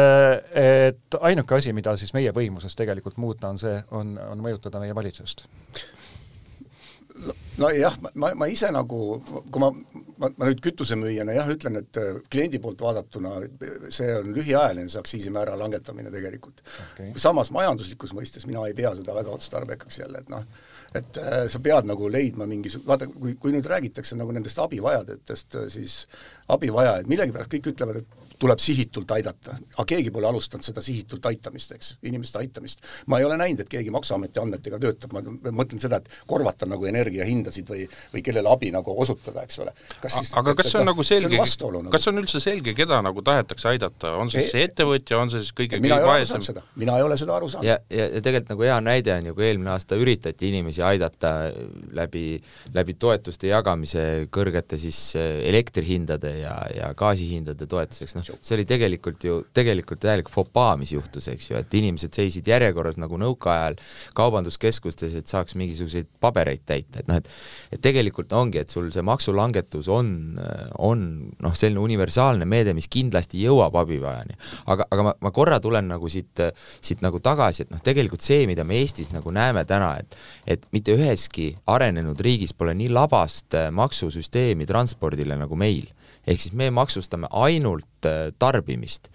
et 0.56 1.20
ainuke 1.20 1.58
asi, 1.58 1.74
mida 1.76 1.96
siis 2.00 2.14
meie 2.16 2.34
võimuses 2.36 2.76
tegelikult 2.78 3.20
muuta, 3.22 3.52
on 3.52 3.60
see, 3.60 3.76
on, 3.96 4.16
on 4.30 4.44
mõjutada 4.44 4.82
meie 4.82 4.96
valitsust. 4.96 5.46
Nojah, 7.60 7.96
ma, 8.14 8.30
ma 8.38 8.46
ise 8.48 8.70
nagu, 8.72 8.98
kui 9.52 9.60
ma, 9.60 9.68
ma, 10.22 10.30
ma 10.30 10.46
nüüd 10.48 10.62
kütusemüüjana 10.64 11.34
jah, 11.36 11.48
ütlen, 11.52 11.76
et 11.82 11.98
kliendi 12.32 12.60
poolt 12.62 12.80
vaadatuna 12.80 13.34
see 13.92 14.08
on 14.16 14.30
lühiajaline, 14.36 14.88
see 14.88 15.00
aktsiisimäära 15.02 15.58
langetamine 15.60 16.12
tegelikult. 16.14 16.62
Okay.. 16.92 17.12
samas 17.20 17.50
majanduslikus 17.52 18.14
mõistes 18.16 18.46
mina 18.48 18.64
ei 18.68 18.76
pea 18.78 18.94
seda 18.96 19.16
väga 19.16 19.34
otstarbekaks 19.36 20.00
jälle, 20.00 20.22
et 20.24 20.32
noh, 20.32 20.46
et 20.96 21.20
äh, 21.20 21.42
sa 21.52 21.60
pead 21.64 21.90
nagu 21.90 22.08
leidma 22.12 22.48
mingisuguse, 22.48 22.88
vaata, 22.88 23.10
kui, 23.12 23.36
kui 23.42 23.52
nüüd 23.52 23.68
räägitakse 23.68 24.16
nagu 24.16 24.32
nendest 24.36 24.62
abivajajatest, 24.64 25.60
siis 25.76 26.00
abivajajaid, 26.56 27.10
millegipärast 27.10 27.52
kõik 27.52 27.72
ütlevad, 27.74 28.00
et 28.00 28.19
tuleb 28.40 28.62
sihitult 28.62 29.10
aidata. 29.16 29.56
aga 29.76 29.86
keegi 29.94 30.10
pole 30.14 30.28
alustanud 30.28 30.64
seda 30.64 30.82
sihitult 30.84 31.26
aitamist, 31.30 31.72
eks, 31.76 31.94
inimeste 32.08 32.38
aitamist. 32.40 32.84
ma 33.06 33.18
ei 33.18 33.24
ole 33.28 33.36
näinud, 33.40 33.64
et 33.64 33.72
keegi 33.72 33.90
Maksuameti 33.90 34.40
andmetega 34.40 34.78
töötab, 34.80 35.12
ma 35.16 35.22
mõtlen 35.62 35.80
seda, 35.82 36.00
et 36.00 36.08
korvata 36.26 36.68
nagu 36.68 36.86
energiahindasid 36.88 37.68
või, 37.70 37.86
või 38.14 38.24
kellele 38.24 38.50
abi 38.52 38.70
nagu 38.74 38.94
osutada, 39.02 39.44
eks 39.46 39.60
ole. 39.64 39.74
aga 40.40 40.54
kas 40.58 40.72
see 40.72 40.80
on 40.80 40.88
nagu 40.90 41.06
selge, 41.06 41.40
nagu. 41.40 41.90
kas 41.92 42.08
on 42.10 42.22
üldse 42.22 42.42
selge, 42.42 42.74
keda 42.76 43.00
nagu 43.04 43.24
tahetakse 43.26 43.72
aidata, 43.74 44.14
on 44.20 44.32
see 44.32 44.50
see 44.50 44.64
ettevõtja, 44.66 45.18
on 45.20 45.30
see 45.32 45.42
siis 45.44 45.54
kõige, 45.56 45.80
kõige 45.82 45.98
vaesem? 46.06 46.44
mina 46.80 46.96
ei 46.98 47.04
ole 47.06 47.16
seda 47.20 47.36
aru 47.36 47.48
saanud. 47.50 47.68
ja, 47.68 47.78
ja, 47.92 48.06
ja 48.16 48.22
tegelikult 48.24 48.54
nagu 48.54 48.66
hea 48.66 48.78
näide 48.84 49.14
on 49.14 49.30
ju, 49.30 49.36
kui 49.36 49.46
eelmine 49.48 49.72
aasta 49.74 49.98
üritati 50.00 50.50
inimesi 50.50 50.82
aidata 50.86 51.32
läbi, 51.96 52.24
läbi 52.74 52.96
toetuste 53.00 53.50
jagamise 53.50 54.06
kõrgete 54.32 54.78
siis 54.80 55.00
eh, 55.18 55.42
elektrihindade 55.50 56.34
ja, 56.42 56.56
ja 56.76 56.92
gaasihindade 56.98 57.68
toetuseks, 57.70 58.16
noh, 58.18 58.29
see 58.40 58.56
oli 58.56 58.66
tegelikult 58.68 59.24
ju, 59.24 59.40
tegelikult 59.56 60.00
täielik 60.02 60.30
fopaa, 60.32 60.74
mis 60.80 60.92
juhtus, 60.94 61.28
eks 61.32 61.50
ju, 61.50 61.58
et 61.60 61.74
inimesed 61.80 62.14
seisid 62.16 62.48
järjekorras 62.50 62.98
nagu 63.00 63.18
nõukaajal 63.20 63.78
kaubanduskeskustes, 64.16 65.16
et 65.18 65.30
saaks 65.30 65.56
mingisuguseid 65.60 66.08
pabereid 66.22 66.64
täita, 66.68 67.02
et 67.02 67.10
noh, 67.10 67.20
et 67.20 67.28
et 67.70 67.82
tegelikult 67.82 68.32
ongi, 68.34 68.60
et 68.60 68.70
sul 68.70 68.88
see 68.92 69.04
maksulangetus 69.06 69.88
on, 69.92 70.10
on 70.78 71.04
noh, 71.42 71.54
selline 71.56 71.82
universaalne 71.82 72.48
meede, 72.48 72.74
mis 72.76 72.88
kindlasti 72.90 73.42
jõuab 73.44 73.76
abivajani. 73.82 74.36
aga, 74.66 74.86
aga 74.90 75.06
ma, 75.06 75.14
ma 75.20 75.32
korra 75.34 75.60
tulen 75.60 75.88
nagu 75.90 76.08
siit, 76.10 76.42
siit 76.80 77.04
nagu 77.04 77.20
tagasi, 77.22 77.64
et 77.64 77.74
noh, 77.74 77.82
tegelikult 77.84 78.24
see, 78.24 78.46
mida 78.50 78.64
me 78.64 78.80
Eestis 78.80 79.12
nagu 79.14 79.32
näeme 79.34 79.64
täna, 79.68 79.94
et 80.00 80.18
et 80.50 80.66
mitte 80.74 80.94
üheski 80.96 81.50
arenenud 81.70 82.20
riigis 82.20 82.52
pole 82.56 82.74
nii 82.74 82.90
labast 82.92 83.54
maksusüsteemi 83.76 84.66
transpordile 84.68 85.36
nagu 85.38 85.56
meil 85.58 85.88
ehk 86.26 86.40
siis 86.40 86.52
me 86.56 86.68
maksustame 86.74 87.28
ainult 87.30 88.06
äh, 88.06 88.32
tarbimist. 88.38 89.08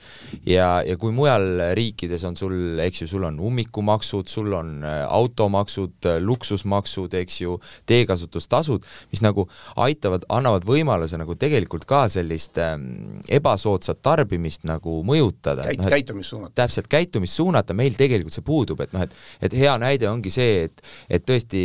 ja, 0.45 0.81
ja 0.85 0.97
kui 0.97 1.13
mujal 1.15 1.73
riikides 1.77 2.23
on 2.25 2.37
sul, 2.37 2.79
eks 2.81 3.03
ju, 3.03 3.07
sul 3.07 3.27
on 3.27 3.39
ummikumaksud, 3.39 4.27
sul 4.31 4.53
on 4.57 4.83
äh, 4.83 5.03
automaksud, 5.09 5.97
äh, 6.05 6.17
luksusmaksud, 6.21 7.13
eks 7.13 7.41
ju, 7.41 7.59
teekasutustasud, 7.85 8.85
mis 9.11 9.21
nagu 9.25 9.47
aitavad, 9.85 10.25
annavad 10.29 10.65
võimaluse 10.67 11.19
nagu 11.21 11.37
tegelikult 11.39 11.85
ka 11.89 12.05
sellist 12.11 12.57
ähm, 12.61 13.21
ebasoodsat 13.29 14.01
tarbimist 14.05 14.65
nagu 14.67 15.01
mõjutada 15.05 15.65
Käit,. 15.65 15.83
No, 15.85 15.91
käitumist 15.91 16.33
suunata. 16.33 16.53
täpselt, 16.63 16.89
käitumist 16.89 17.37
suunata, 17.37 17.77
meil 17.77 17.95
tegelikult 17.97 18.33
see 18.33 18.45
puudub, 18.45 18.81
et 18.81 18.93
noh, 18.95 19.05
et 19.05 19.13
et 19.45 19.53
hea 19.53 19.73
näide 19.81 20.09
ongi 20.09 20.31
see, 20.33 20.65
et 20.65 20.81
et 21.09 21.23
tõesti 21.25 21.61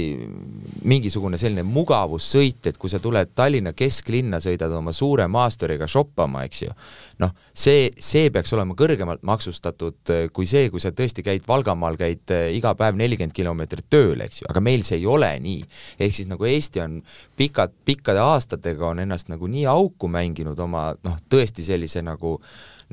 mingisugune 0.89 1.39
selline 1.41 1.65
mugavussõit, 1.67 2.67
et 2.71 2.79
kui 2.81 2.91
sa 2.93 3.01
tuled 3.03 3.33
Tallinna 3.35 3.73
kesklinna, 3.77 4.41
sõidad 4.43 4.73
oma 4.77 4.93
suure 4.97 5.27
maasturiga 5.33 5.89
shoppama, 5.91 6.45
eks 6.49 6.63
ju, 6.65 6.75
noh, 7.23 7.35
see, 7.53 7.89
see 8.01 8.31
peaks 8.35 8.53
olema 8.57 8.77
kõrgemalt 8.79 9.25
maksustatud 9.27 10.13
äh, 10.15 10.27
kui 10.35 10.49
see, 10.51 10.69
kui 10.73 10.83
sa 10.83 10.93
tõesti 10.97 11.25
käid 11.27 11.47
Valgamaal, 11.49 11.99
käid 12.01 12.35
äh, 12.35 12.49
iga 12.57 12.75
päev 12.79 12.99
nelikümmend 13.01 13.37
kilomeetrit 13.37 13.89
tööl, 13.93 14.21
eks 14.27 14.43
ju, 14.43 14.51
aga 14.51 14.63
meil 14.65 14.85
see 14.87 15.01
ei 15.01 15.07
ole 15.11 15.31
nii. 15.43 15.63
ehk 15.99 16.17
siis 16.17 16.31
nagu 16.31 16.49
Eesti 16.49 16.85
on 16.85 17.01
pikad, 17.39 17.73
pikkade 17.85 18.21
aastatega 18.25 18.91
on 18.91 19.05
ennast 19.07 19.31
nagu 19.33 19.49
nii 19.51 19.67
auku 19.71 20.11
mänginud 20.11 20.59
oma 20.61 20.91
noh, 21.07 21.17
tõesti 21.31 21.65
sellise 21.67 22.03
nagu 22.07 22.39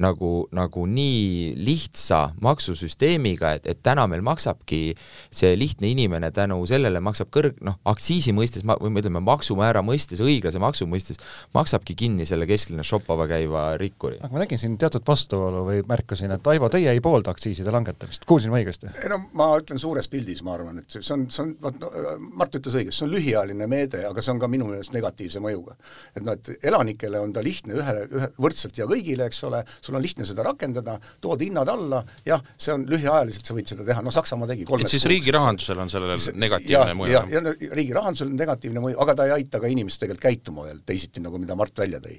nagu, 0.02 0.48
nagu 0.56 0.86
nii 0.90 1.54
lihtsa 1.58 2.20
maksusüsteemiga, 2.42 3.54
et, 3.58 3.68
et 3.70 3.80
täna 3.84 4.06
meil 4.10 4.22
maksabki 4.26 4.82
see 5.34 5.54
lihtne 5.58 5.90
inimene 5.90 6.30
tänu 6.36 6.60
sellele 6.70 7.02
maksab 7.04 7.32
kõrg-, 7.34 7.58
noh, 7.66 7.80
aktsiisi 7.90 8.34
mõistes 8.38 8.66
või 8.68 8.92
me 8.94 9.02
ütleme, 9.02 9.22
maksumäära 9.26 9.82
mõistes, 9.86 10.22
õiglase 10.24 10.62
maksu 10.62 10.88
mõistes, 10.90 11.22
maksabki 11.58 11.96
kinni 11.98 12.28
selle 12.30 12.48
kesklinnas 12.50 12.90
shoppama 12.90 13.28
käiva 13.30 13.70
rikkuri. 13.82 14.20
aga 14.22 14.34
ma 14.34 14.44
nägin 14.44 14.62
siin 14.62 14.78
teatud 14.78 15.06
vastuolu 15.08 15.66
või 15.72 15.82
märkasin, 15.88 16.34
et 16.36 16.48
Aivo, 16.48 16.70
teie 16.72 16.94
ei 16.94 17.02
poolda 17.04 17.34
aktsiiside 17.34 17.74
langetamist, 17.74 18.26
kuulsin 18.30 18.54
ma 18.54 18.62
õigesti? 18.62 18.92
ei 19.04 19.12
no 19.12 19.20
ma 19.38 19.50
ütlen 19.58 19.82
suures 19.82 20.08
pildis, 20.12 20.44
ma 20.46 20.54
arvan, 20.58 20.84
et 20.84 21.00
see 21.00 21.14
on, 21.16 21.26
see 21.34 21.44
on, 21.44 21.56
vot 21.64 21.82
no, 21.82 21.92
Mart 22.38 22.56
ütles 22.60 22.78
õigesti, 22.78 23.00
see 23.00 23.08
on 23.08 23.14
lühiajaline 23.16 23.68
meede, 23.72 24.04
aga 24.08 24.24
see 24.24 24.34
on 24.36 24.42
ka 24.42 24.50
minu 24.52 24.70
meelest 24.70 24.94
negatiivse 24.96 25.42
mõjuga. 25.44 25.76
et 26.16 26.24
noh, 26.24 26.38
et 26.38 26.68
elanikele 26.70 27.20
on 27.20 27.34
ta 27.34 27.44
lihtne 27.44 27.78
ühele, 27.78 28.06
ühe, 28.14 28.30
võrdselt 28.38 28.78
ja 28.78 28.88
kõigile, 28.90 29.28
eks 29.28 29.44
ole, 29.50 29.64
sul 29.88 29.98
on 29.98 30.04
lihtne 30.04 30.28
seda 30.28 30.46
rakendada, 30.48 30.98
tood 31.24 31.44
hinnad 31.46 31.70
alla, 31.72 32.02
jah, 32.28 32.44
see 32.60 32.74
on 32.76 32.86
lühiajaliselt, 32.90 33.48
sa 33.48 33.56
võid 33.58 33.72
seda 33.72 33.86
teha, 33.88 34.04
no 34.06 34.14
Saksamaa 34.14 34.50
tegi 34.52 34.68
et 34.68 34.92
siis 34.92 35.08
riigi 35.10 35.34
rahandusel 35.36 35.82
on 35.84 35.92
sellele 35.92 36.18
negatiivne 36.38 36.96
mõju? 36.98 37.14
jah, 37.14 37.30
ja, 37.32 37.42
ja 37.44 37.80
riigi 37.80 37.96
rahandusel 37.96 38.32
on 38.32 38.38
negatiivne 38.40 38.84
mõju, 38.84 39.00
aga 39.04 39.18
ta 39.18 39.28
ei 39.30 39.36
aita 39.40 39.62
ka 39.64 39.72
inimest 39.72 40.02
tegelikult 40.04 40.26
käituma 40.28 40.68
veel 40.68 40.82
teisiti, 40.88 41.24
nagu 41.24 41.40
mida 41.42 41.56
Mart 41.58 41.78
välja 41.78 42.02
tõi. 42.04 42.18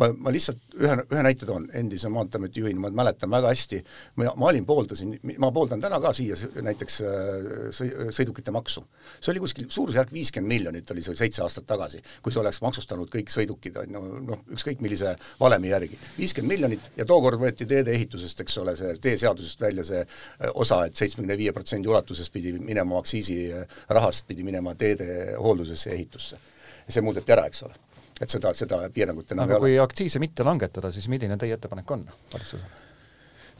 ma, 0.00 0.10
ma 0.16 0.34
lihtsalt 0.34 0.78
ühe, 0.80 0.96
ühe 1.04 1.24
näite 1.26 1.48
toon, 1.48 1.68
endise 1.76 2.10
Maanteeameti 2.12 2.64
juhina, 2.64 2.84
ma 2.86 2.92
mäletan 3.02 3.30
väga 3.32 3.52
hästi, 3.52 3.82
ma, 4.20 4.32
ma 4.36 4.50
olin, 4.50 4.66
pooldasin, 4.66 5.16
ma 5.38 5.52
pooldan 5.54 5.82
täna 5.82 6.00
ka 6.02 6.12
siia 6.16 6.38
näiteks 6.64 7.00
äh, 7.06 7.80
sõidukite 8.16 8.54
maksu. 8.54 8.84
see 9.20 9.32
oli 9.34 9.44
kuskil 9.44 9.68
suurusjärk 9.70 10.12
viiskümmend 10.14 10.50
miljonit 10.50 10.90
oli 10.90 11.04
see 11.04 11.16
seitse 11.18 11.42
aastat 11.44 11.66
tagasi, 11.68 12.00
kui 12.22 12.32
see 12.32 12.40
oleks 12.42 12.60
maksustanud 12.64 13.10
kõik 13.12 13.32
sõidukid, 13.32 13.76
on 13.82 13.96
ju, 13.96 14.04
noh, 14.30 14.44
ükskõik 14.56 14.82
millise 14.84 15.14
valemi 15.40 15.72
järgi. 15.72 15.98
viiskümmend 16.18 16.54
miljonit 16.54 16.90
ja 16.96 17.06
tookord 17.10 17.40
võeti 17.42 17.66
teedeehitusest, 17.70 18.44
eks 18.44 18.58
ole, 18.62 18.74
see 18.78 18.94
teeseadusest 19.02 19.64
välja 19.66 19.84
see 19.86 20.00
äh, 20.02 20.50
osa 20.54 20.84
et, 20.86 20.94
et 20.94 21.04
seitsmekümne 21.04 21.36
viie 21.40 21.54
protsendi 21.56 21.90
ulatuses 21.90 22.30
pidi 22.32 22.54
minema 22.58 22.98
aktsiisirahast, 23.00 24.26
pidi 24.30 24.46
minema 24.46 24.74
teede 24.78 25.36
hooldusesse 25.38 25.90
ja 25.90 25.98
ehitusse. 25.98 26.40
ja 26.86 26.94
see 26.94 27.04
muudeti 27.06 27.34
ära, 27.36 27.46
eks 27.50 27.66
ole. 27.66 27.74
et 28.20 28.30
seda, 28.30 28.54
seda 28.54 28.82
piirangut 28.94 29.32
enam 29.32 29.48
aga 29.48 29.58
ei 29.58 29.58
ole. 29.58 29.66
kui 29.66 29.82
aktsiise 29.86 30.22
mitte 30.22 30.46
langetada, 30.46 30.92
siis 30.92 31.08
milline 31.12 31.36
teie 31.40 31.58
ettepanek 31.58 31.90
on 31.96 32.06
valitsusele? 32.32 32.86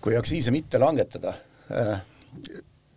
kui 0.00 0.16
aktsiise 0.16 0.54
mitte 0.54 0.78
langetada 0.80 1.34
äh,, 1.70 2.00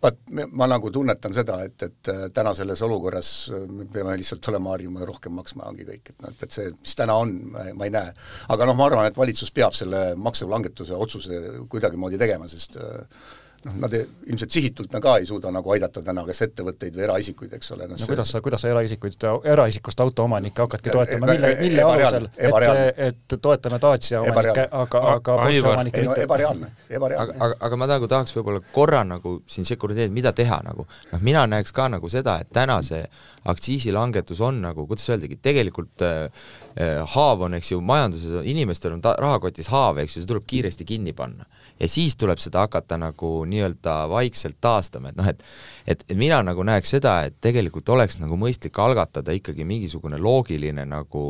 vaat 0.04 0.18
ma 0.52 0.68
nagu 0.70 0.90
tunnetan 0.92 1.34
seda, 1.36 1.58
et, 1.66 1.76
et 1.86 2.10
äh, 2.12 2.24
täna 2.34 2.54
selles 2.56 2.82
olukorras 2.84 3.30
äh, 3.52 3.64
me 3.70 3.86
peame 3.90 4.16
lihtsalt 4.20 4.48
olema 4.52 4.74
harjuma 4.74 5.02
ja 5.02 5.08
rohkem 5.10 5.34
maksma, 5.38 5.68
ongi 5.70 5.86
kõik, 5.88 6.12
et 6.12 6.24
noh, 6.24 6.34
et 6.34 6.58
see, 6.58 6.72
mis 6.80 6.98
täna 6.98 7.16
on, 7.22 7.32
ma 7.54 7.88
ei 7.88 7.94
näe. 7.94 8.12
aga 8.54 8.68
noh, 8.68 8.76
ma 8.78 8.88
arvan, 8.90 9.08
et 9.08 9.18
valitsus 9.18 9.52
peab 9.54 9.76
selle 9.76 10.06
maksulangetuse 10.20 10.98
otsuse 11.06 11.40
kuidagimoodi 11.72 12.20
tegema, 12.20 12.48
sest 12.50 12.78
äh, 12.80 13.24
noh, 13.64 13.76
nad 13.84 13.94
ei, 13.96 14.04
ilmselt 14.26 14.50
sihitult 14.50 14.92
me 14.92 15.00
ka 15.04 15.16
ei 15.20 15.26
suuda 15.26 15.50
nagu 15.54 15.72
aidata 15.74 16.02
täna 16.04 16.24
kas 16.28 16.42
ettevõtteid 16.46 16.96
või 16.96 17.04
eraisikuid, 17.06 17.52
eks 17.56 17.72
ole 17.74 17.88
no,. 17.88 17.98
no 18.00 18.08
kuidas 18.08 18.32
sa, 18.34 18.40
kuidas 18.44 18.64
sa 18.64 18.70
eraisikuid, 18.72 19.16
eraisikust 19.54 20.00
autoomanikke 20.04 20.64
hakkadki 20.64 20.92
toetama, 20.92 21.30
mille, 21.32 21.52
mille 21.60 21.86
alusel, 21.86 22.28
et, 22.36 23.00
et 23.08 23.36
toetame 23.40 23.80
Dacia 23.82 24.22
omanikke, 24.24 24.66
aga, 24.70 25.02
aga 25.14 25.38
Porsche 25.40 25.68
omanikke 25.70 26.04
mitte? 26.04 26.26
ebareaalne, 26.28 26.70
ebareaalne. 26.90 27.36
aga, 27.36 27.46
aga, 27.48 27.60
aga 27.68 27.80
ma 27.80 27.90
nagu 27.94 28.10
tahaks 28.10 28.36
võib-olla 28.38 28.62
korra 28.74 29.04
nagu 29.08 29.36
siin 29.50 29.68
sekundeerida, 29.68 30.12
mida 30.14 30.34
teha 30.36 30.60
nagu, 30.66 30.88
noh 31.12 31.24
mina 31.24 31.46
näeks 31.50 31.72
ka 31.74 31.88
nagu 31.92 32.10
seda, 32.12 32.38
et 32.44 32.52
täna 32.54 32.80
see 32.84 33.02
aktsiisilangetus 33.50 34.40
on 34.44 34.60
nagu, 34.64 34.86
kuidas 34.88 35.08
öeldagi, 35.12 35.40
tegelikult 35.44 36.04
äh, 36.04 36.28
äh, 36.76 37.00
haav 37.16 37.48
on, 37.48 37.56
eks 37.58 37.74
ju, 37.74 37.80
majanduses, 37.84 38.40
inimestel 38.48 38.96
on 38.96 39.04
ta-, 39.04 39.16
rahakotis 39.20 39.68
haav, 39.72 40.00
eks 40.04 40.16
ju, 40.16 40.24
see 40.24 40.32
tuleb 40.32 40.48
kiiresti 40.48 40.88
kinni 40.88 41.12
panna 41.16 41.48
ja 41.80 41.88
siis 41.88 42.16
tuleb 42.16 42.38
seda 42.38 42.64
hakata 42.64 42.98
nagu 43.00 43.30
nii-öelda 43.54 43.96
vaikselt 44.12 44.60
taastama, 44.60 45.14
et 45.14 45.20
noh, 45.20 45.30
et 45.30 45.46
et, 45.86 46.04
mina 46.16 46.40
nagu 46.44 46.64
näeks 46.64 46.94
seda, 46.96 47.14
et 47.28 47.36
tegelikult 47.44 47.88
oleks 47.92 48.18
nagu 48.20 48.36
mõistlik 48.40 48.78
algatada 48.80 49.34
ikkagi 49.36 49.66
mingisugune 49.68 50.18
loogiline 50.20 50.86
nagu 50.88 51.24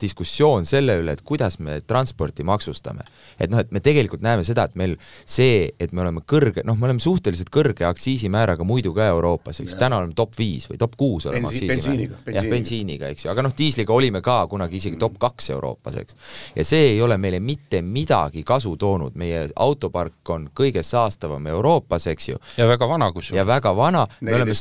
diskussioon 0.00 0.66
selle 0.66 0.96
üle, 1.00 1.14
et 1.14 1.22
kuidas 1.26 1.58
me 1.62 1.78
transporti 1.86 2.44
maksustame. 2.46 3.04
et 3.38 3.50
noh, 3.50 3.60
et 3.60 3.70
me 3.72 3.80
tegelikult 3.80 4.22
näeme 4.24 4.44
seda, 4.44 4.64
et 4.64 4.74
meil 4.74 4.96
see, 5.24 5.70
et 5.80 5.92
me 5.92 6.02
oleme 6.02 6.22
kõrge, 6.26 6.64
noh, 6.64 6.76
me 6.78 6.88
oleme 6.88 7.02
suhteliselt 7.02 7.50
kõrge 7.52 7.86
aktsiisimääraga 7.86 8.64
muidu 8.64 8.94
ka 8.96 9.06
Euroopas, 9.12 9.60
eks 9.60 9.74
ju, 9.74 9.78
täna 9.78 10.00
oleme 10.00 10.16
top 10.16 10.34
viis 10.38 10.66
või 10.70 10.80
top 10.80 10.96
kuus 10.96 11.28
oleme 11.30 11.50
Bensi, 11.50 11.68
aktsiisimääraga. 11.70 12.34
jah, 12.38 12.50
bensiiniga, 12.50 13.10
eks 13.12 13.26
ju, 13.26 13.30
aga 13.30 13.46
noh, 13.46 13.54
diisliga 13.58 13.94
olime 13.94 14.22
ka 14.24 14.38
kunagi 14.50 14.80
isegi 14.80 14.98
top 15.00 15.18
kaks 15.22 15.50
Euroopas, 15.54 16.00
eks. 16.02 16.18
ja 16.56 16.64
see 16.66 16.92
ei 16.94 17.02
ole 17.02 17.18
meile 17.20 17.40
mitte 17.40 17.82
midagi 17.82 18.42
kasu 18.46 18.76
toonud, 18.80 19.14
meie 19.14 19.46
autopark 19.54 20.34
on 20.34 20.48
kõige 20.56 20.82
saastavam 20.86 21.45
Euroopas, 21.52 22.06
eks 22.12 22.28
ju. 22.28 22.38
ja 22.58 22.66
väga 22.68 22.88
vana 22.90 23.10
kusjuures. 23.14 23.38
ja 23.38 23.44
väga 23.46 23.72
vana, 23.76 24.04
me 24.20 24.34
oleme, 24.34 24.54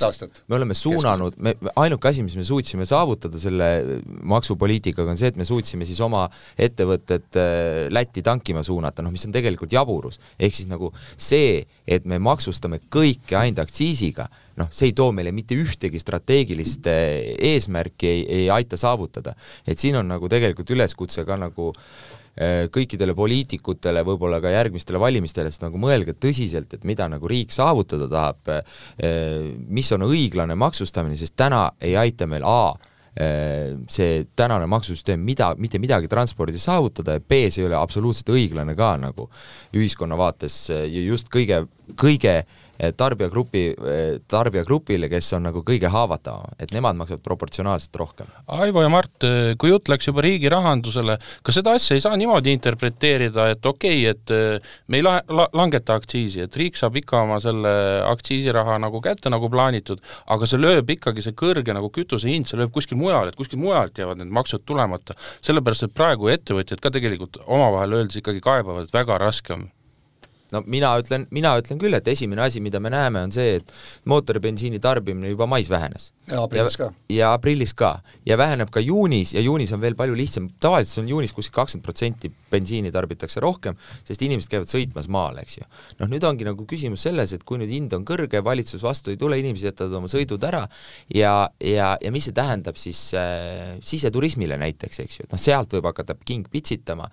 me 0.48 0.58
oleme 0.60 0.78
suunanud, 0.78 1.38
me, 1.38 1.56
ainuke 1.82 2.10
asi, 2.10 2.24
mis 2.26 2.38
me 2.40 2.46
suutsime 2.48 2.88
saavutada 2.90 3.40
selle 3.42 3.70
maksupoliitikaga, 4.24 5.12
on 5.12 5.20
see, 5.20 5.32
et 5.34 5.40
me 5.40 5.48
suutsime 5.48 5.88
siis 5.88 6.00
oma 6.06 6.26
ettevõtted 6.58 7.40
äh, 7.42 7.54
Lätti 7.96 8.24
tankima 8.26 8.64
suunata, 8.66 9.06
noh 9.06 9.14
mis 9.14 9.26
on 9.28 9.36
tegelikult 9.36 9.74
jaburus. 9.76 10.20
ehk 10.40 10.56
siis 10.56 10.70
nagu 10.72 10.92
see, 11.18 11.64
et 11.88 12.06
me 12.06 12.20
maksustame 12.20 12.82
kõike 12.92 13.38
ainult 13.40 13.64
aktsiisiga, 13.66 14.28
noh, 14.60 14.72
see 14.72 14.90
ei 14.92 14.98
too 14.98 15.12
meile 15.16 15.32
mitte 15.36 15.58
ühtegi 15.60 16.02
strateegilist 16.02 16.90
äh, 16.92 17.32
eesmärki, 17.54 18.10
ei, 18.10 18.26
ei 18.42 18.50
aita 18.50 18.78
saavutada. 18.78 19.36
et 19.68 19.80
siin 19.80 19.96
on 20.02 20.08
nagu 20.08 20.30
tegelikult 20.30 20.76
üleskutse 20.76 21.26
ka 21.26 21.38
nagu 21.40 21.74
Äh, 21.76 22.24
kõikidele 22.36 23.14
poliitikutele, 23.16 24.04
võib-olla 24.04 24.42
ka 24.44 24.52
järgmistele 24.52 25.00
valimistele, 25.00 25.52
siis 25.54 25.64
nagu 25.64 25.80
mõelge 25.80 26.18
tõsiselt, 26.20 26.74
et 26.76 26.84
mida 26.84 27.08
nagu 27.12 27.30
riik 27.32 27.54
saavutada 27.56 28.10
tahab, 28.12 28.52
äh, 28.52 29.54
mis 29.68 29.92
on 29.96 30.04
õiglane 30.10 30.58
maksustamine, 30.60 31.16
sest 31.20 31.38
täna 31.40 31.70
ei 31.80 31.96
aita 32.00 32.28
meil 32.28 32.44
A 32.44 32.74
äh, 32.74 32.92
see 33.16 34.26
tänane 34.36 34.68
maksusüsteem 34.68 35.22
mida, 35.24 35.54
mitte 35.56 35.80
midagi 35.80 36.10
transpordis 36.12 36.66
saavutada 36.68 37.16
ja 37.16 37.24
B, 37.24 37.46
see 37.48 37.64
ei 37.64 37.70
ole 37.70 37.78
absoluutselt 37.80 38.34
õiglane 38.36 38.76
ka 38.76 38.96
nagu 39.00 39.30
ühiskonna 39.72 40.18
vaates 40.20 40.58
just 40.92 41.32
kõige, 41.32 41.62
kõige 41.96 42.34
äh, 42.42 42.66
tarbijagrupi, 42.98 43.68
eh, 43.68 44.20
tarbijagrupile, 44.28 45.10
kes 45.10 45.34
on 45.34 45.48
nagu 45.48 45.62
kõige 45.64 45.90
haavatavam, 45.92 46.56
et 46.60 46.72
nemad 46.76 46.96
maksavad 46.96 47.24
proportsionaalselt 47.24 47.96
rohkem. 47.96 48.28
Aivo 48.48 48.82
ja 48.82 48.90
Mart, 48.90 49.28
kui 49.58 49.70
jutt 49.70 49.90
läks 49.90 50.08
juba 50.10 50.24
riigi 50.26 50.50
rahandusele, 50.52 51.18
kas 51.44 51.56
seda 51.56 51.76
asja 51.76 51.96
ei 51.96 52.04
saa 52.04 52.16
niimoodi 52.20 52.52
interpreteerida, 52.52 53.48
et 53.54 53.66
okei 53.66 54.10
okay,, 54.10 54.12
et 54.12 54.62
me 54.88 55.00
ei 55.00 55.06
la-, 55.06 55.22
la-, 55.30 55.48
langeta 55.54 55.96
aktsiisi, 55.96 56.44
et 56.46 56.56
riik 56.56 56.76
saab 56.76 56.98
ikka 57.00 57.22
oma 57.24 57.40
selle 57.44 57.72
aktsiisiraha 58.10 58.78
nagu 58.84 59.02
kätte, 59.02 59.32
nagu 59.32 59.50
plaanitud, 59.50 60.04
aga 60.28 60.50
see 60.50 60.60
lööb 60.60 60.92
ikkagi, 60.98 61.24
see 61.24 61.38
kõrge 61.38 61.76
nagu 61.76 61.90
kütuse 61.94 62.28
hind, 62.30 62.50
see 62.50 62.60
lööb 62.60 62.74
kuskil 62.76 63.00
mujal, 63.00 63.05
et 63.32 63.40
kuskil 63.40 63.62
mujalt 63.62 63.98
jäävad 63.98 64.22
need 64.22 64.34
maksud 64.34 64.66
tulemata. 64.66 65.14
sellepärast, 65.42 65.88
et 65.88 65.94
praegu 65.94 66.30
ettevõtjad 66.34 66.82
ka 66.82 66.92
tegelikult 66.92 67.42
omavahel 67.46 68.00
öeldes 68.00 68.22
ikkagi 68.22 68.42
kaebavad, 68.42 68.88
et 68.88 68.94
väga 68.94 69.18
raske 69.22 69.54
on 69.54 69.70
no 70.54 70.62
mina 70.70 70.92
ütlen, 71.02 71.26
mina 71.34 71.54
ütlen 71.60 71.80
küll, 71.82 71.96
et 71.98 72.08
esimene 72.12 72.44
asi, 72.46 72.62
mida 72.64 72.80
me 72.84 72.92
näeme, 72.94 73.24
on 73.26 73.34
see, 73.34 73.60
et 73.60 73.74
mootoribensiini 74.10 74.80
tarbimine 74.84 75.32
juba 75.34 75.48
mais 75.50 75.70
vähenes. 75.70 76.12
ja 76.32 76.44
aprillis 76.44 76.78
ka. 76.78 76.92
ja 77.10 77.34
aprillis 77.34 77.74
ka. 77.74 78.00
ja 78.26 78.38
väheneb 78.38 78.72
ka 78.74 78.84
juunis 78.84 79.34
ja 79.34 79.42
juunis 79.42 79.74
on 79.74 79.82
veel 79.82 79.98
palju 79.98 80.18
lihtsam, 80.18 80.50
tavaliselt 80.60 81.04
on 81.04 81.10
juunis 81.16 81.34
kuskil 81.34 81.56
kakskümmend 81.56 81.86
protsenti 81.86 82.32
bensiini 82.56 82.92
tarbitakse 82.96 83.44
rohkem, 83.44 83.78
sest 84.08 84.24
inimesed 84.26 84.52
käivad 84.52 84.72
sõitmas 84.72 85.10
maal, 85.12 85.40
eks 85.44 85.60
ju. 85.60 85.68
noh, 86.02 86.12
nüüd 86.12 86.26
ongi 86.28 86.48
nagu 86.48 86.66
küsimus 86.70 87.06
selles, 87.06 87.36
et 87.36 87.46
kui 87.48 87.60
nüüd 87.62 87.72
hind 87.74 87.94
on 87.98 88.06
kõrge, 88.08 88.42
valitsus 88.46 88.84
vastu 88.86 89.14
ei 89.14 89.20
tule, 89.22 89.40
inimesed 89.42 89.72
jätavad 89.72 90.00
oma 90.00 90.12
sõidud 90.12 90.44
ära 90.48 90.64
ja, 91.14 91.36
ja, 91.64 91.94
ja 92.02 92.14
mis 92.16 92.30
see 92.30 92.36
tähendab 92.36 92.80
siis 92.80 93.02
äh, 93.18 93.76
siseturismile 93.86 94.58
näiteks, 94.62 95.04
eks 95.06 95.20
ju, 95.20 95.28
et 95.28 95.36
noh, 95.36 95.42
sealt 95.42 95.76
võib 95.76 95.90
hakata 95.92 96.18
king 96.26 96.48
pitsitama 96.52 97.10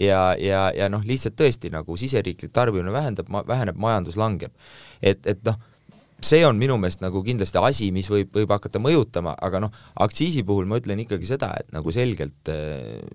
ja, 0.00 0.34
ja, 0.40 0.66
ja 0.76 0.90
noh, 0.92 1.04
lihtsalt 1.06 1.38
tõesti 1.38 1.70
nagu 1.74 1.96
siseriiklik 2.00 2.54
tarbimine 2.56 2.94
vähendab, 2.94 3.30
väheneb, 3.46 3.78
majandus 3.80 4.18
langeb. 4.20 4.52
et, 5.02 5.26
et 5.26 5.42
noh, 5.46 5.58
see 6.22 6.40
on 6.46 6.56
minu 6.56 6.78
meelest 6.80 7.02
nagu 7.04 7.20
kindlasti 7.24 7.60
asi, 7.60 7.90
mis 7.94 8.08
võib, 8.10 8.30
võib 8.34 8.52
hakata 8.54 8.80
mõjutama, 8.82 9.34
aga 9.46 9.60
noh, 9.66 9.74
aktsiisi 10.04 10.44
puhul 10.48 10.68
ma 10.68 10.78
ütlen 10.80 11.02
ikkagi 11.04 11.28
seda, 11.28 11.50
et 11.60 11.68
nagu 11.74 11.92
selgelt, 11.92 12.50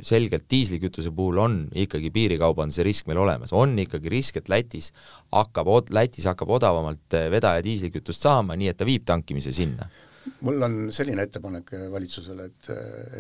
selgelt 0.06 0.46
diislikütuse 0.52 1.14
puhul 1.16 1.42
on 1.42 1.58
ikkagi 1.74 2.12
piirikaubanduse 2.14 2.86
risk 2.86 3.10
meil 3.10 3.24
olemas, 3.24 3.56
on 3.58 3.74
ikkagi 3.82 4.12
risk, 4.14 4.38
et 4.38 4.54
Lätis 4.54 4.92
hakkab, 5.34 5.74
Lätis 5.90 6.30
hakkab 6.30 6.54
odavamalt 6.60 7.20
vedaja 7.34 7.66
diislikütust 7.66 8.28
saama, 8.28 8.58
nii 8.60 8.72
et 8.72 8.80
ta 8.80 8.88
viib 8.88 9.06
tankimise 9.10 9.54
sinna. 9.56 9.90
Mul 10.46 10.62
on 10.62 10.76
selline 10.94 11.24
ettepanek 11.26 11.72
valitsusele, 11.90 12.46
et, 12.52 12.68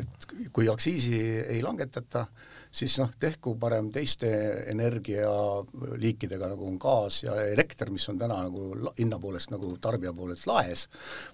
et 0.03 0.33
kui 0.53 0.69
aktsiisi 0.69 1.17
ei 1.49 1.61
langetata, 1.65 2.27
siis 2.71 2.95
noh, 3.01 3.11
tehku 3.19 3.53
parem 3.59 3.89
teiste 3.91 4.29
energialiikidega, 4.71 6.49
nagu 6.53 6.67
on 6.67 6.77
gaas 6.79 7.21
ja 7.25 7.35
elekter, 7.51 7.91
mis 7.91 8.07
on 8.09 8.19
täna 8.19 8.37
nagu 8.45 8.91
hinna 8.99 9.19
poolest 9.19 9.51
nagu 9.51 9.73
tarbija 9.81 10.13
poolest 10.15 10.47
laes, 10.47 10.85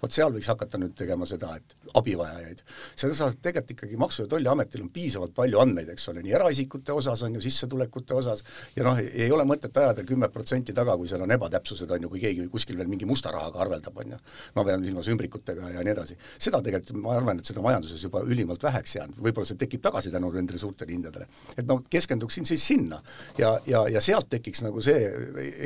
vot 0.01 0.13
seal 0.13 0.33
võiks 0.33 0.49
hakata 0.49 0.81
nüüd 0.81 0.95
tegema 0.97 1.27
seda, 1.29 1.53
et 1.57 1.93
abivajajaid. 1.97 2.63
selles 2.95 3.21
osas 3.21 3.37
tegelikult 3.41 3.75
ikkagi 3.77 3.97
Maksu- 3.97 4.23
ja 4.23 4.27
Tolliametil 4.27 4.81
on 4.81 4.89
piisavalt 4.93 5.35
palju 5.37 5.59
andmeid, 5.61 5.89
eks 5.93 6.09
ole, 6.09 6.23
nii 6.25 6.33
eraisikute 6.39 6.93
osas 6.93 7.21
on 7.23 7.37
ju, 7.37 7.41
sissetulekute 7.41 8.17
osas, 8.17 8.43
ja 8.75 8.83
noh, 8.83 8.97
ei 8.97 9.29
ole 9.31 9.45
mõtet 9.45 9.77
ajada 9.77 10.03
kümme 10.03 10.29
protsenti 10.33 10.73
taga, 10.73 10.97
kui 10.97 11.07
seal 11.07 11.21
on 11.21 11.31
ebatäpsused, 11.37 11.91
on 11.91 12.07
ju, 12.07 12.09
kui 12.09 12.23
keegi 12.23 12.47
kuskil 12.49 12.77
veel 12.77 12.89
mingi 12.89 13.05
musta 13.05 13.31
rahaga 13.31 13.61
arveldab, 13.61 13.97
on 13.97 14.15
ju. 14.15 14.19
ma 14.55 14.63
pean 14.65 14.83
silmas 14.85 15.07
ümbrikutega 15.13 15.69
ja 15.75 15.85
nii 15.85 15.93
edasi. 15.93 16.17
seda 16.39 16.61
tegelikult, 16.65 16.97
ma 17.03 17.15
arvan, 17.17 17.39
et 17.39 17.45
seda 17.45 17.61
majanduses 17.61 18.03
juba 18.03 18.23
ülimalt 18.25 18.63
väheks 18.63 18.95
jäänud, 18.95 19.21
võib-olla 19.21 19.45
see 19.45 19.61
tekib 19.61 19.81
tagasi 19.85 20.11
tänu 20.11 20.31
nendele 20.33 20.59
suurtele 20.59 20.93
hindadele 20.93 21.26
et 21.57 21.65
no 21.67 21.79
keskenduksin 21.89 22.45
siis 22.45 22.63
sinna 22.67 22.99
ja, 23.37 23.53
ja, 23.67 23.83
ja 23.91 24.01
sealt 24.03 24.29
tekiks 24.29 24.61
nagu 24.65 24.81
see 24.85 24.97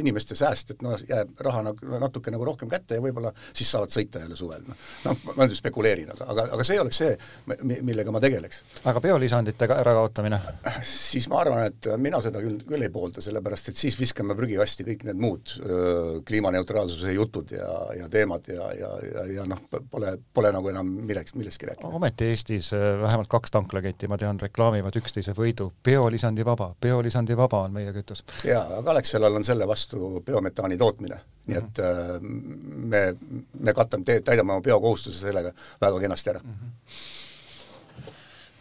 inimeste 0.01 0.35
sääst, 0.37 0.75
et 0.75 0.85
noh, 0.85 0.99
jääb 1.09 1.33
raha 1.43 1.63
nagu 1.69 1.99
natuke 2.01 2.31
nagu 2.33 2.45
rohkem 2.47 2.69
kätte 2.71 2.97
ja 2.97 3.03
võib-olla 3.03 3.33
siis 3.51 3.71
saavad 3.71 3.93
sõita 3.93 4.23
jälle 4.23 4.37
suvel, 4.39 4.63
noh. 4.67 4.85
noh, 5.05 5.25
ma 5.35 5.47
nüüd 5.47 5.57
spekuleerin, 5.57 6.11
aga, 6.15 6.27
aga, 6.33 6.47
aga 6.57 6.67
see 6.67 6.79
oleks 6.81 7.01
see, 7.03 7.11
millega 7.71 8.13
ma 8.13 8.21
tegeleks. 8.23 8.63
aga 8.87 9.03
biolisandite 9.03 9.69
ärakaotamine? 9.77 10.39
siis 10.87 11.27
ma 11.31 11.41
arvan, 11.43 11.65
et 11.71 11.91
mina 12.01 12.21
seda 12.23 12.41
küll, 12.43 12.61
küll 12.67 12.87
ei 12.87 12.93
poolda, 12.93 13.23
sellepärast 13.23 13.71
et 13.71 13.81
siis 13.81 13.97
viskame 13.99 14.35
prügikasti 14.37 14.85
kõik 14.87 15.05
need 15.09 15.21
muud 15.21 15.55
öö, 15.61 16.21
kliimaneutraalsuse 16.27 17.13
jutud 17.15 17.51
ja, 17.55 17.69
ja 17.99 18.09
teemad 18.11 18.47
ja, 18.51 18.69
ja, 18.77 18.91
ja, 19.05 19.25
ja 19.37 19.47
noh, 19.49 19.61
pole, 19.91 20.15
pole 20.33 20.53
nagu 20.55 20.71
enam 20.71 20.89
milleks, 21.09 21.35
millestki 21.37 21.69
rääkida. 21.71 21.91
ometi 22.01 22.31
Eestis 22.31 22.71
vähemalt 23.01 23.29
kaks 23.31 23.51
tanklaketti, 23.51 24.09
ma 24.11 24.19
tean, 24.21 24.39
reklaamivad 24.41 24.95
üksteise 25.01 25.35
võidu 25.51 25.71
biolisandi 25.83 26.45
vaba, 26.45 26.71
biolisandi 26.81 27.37
vaba 27.37 27.65
on 27.67 27.73
meie 27.75 27.93
kütus. 27.93 28.23
jaa, 28.47 28.63
aga 28.79 28.91
Alexelal 28.95 29.35
on 29.35 29.45
selle 29.45 29.67
vastu 29.67 30.21
biometaani 30.25 30.77
tootmine, 30.77 31.21
nii 31.47 31.57
mm 31.57 31.61
-hmm. 31.61 31.67
et 31.67 31.79
äh, 31.79 32.21
me, 32.93 33.15
me 33.59 33.73
katame, 33.73 34.21
täidame 34.23 34.53
oma 34.53 34.61
biokohustuse 34.61 35.19
sellega 35.19 35.51
väga 35.81 35.99
kenasti 35.99 36.29
ära 36.29 36.39
mm. 36.43 36.51
-hmm 36.51 37.09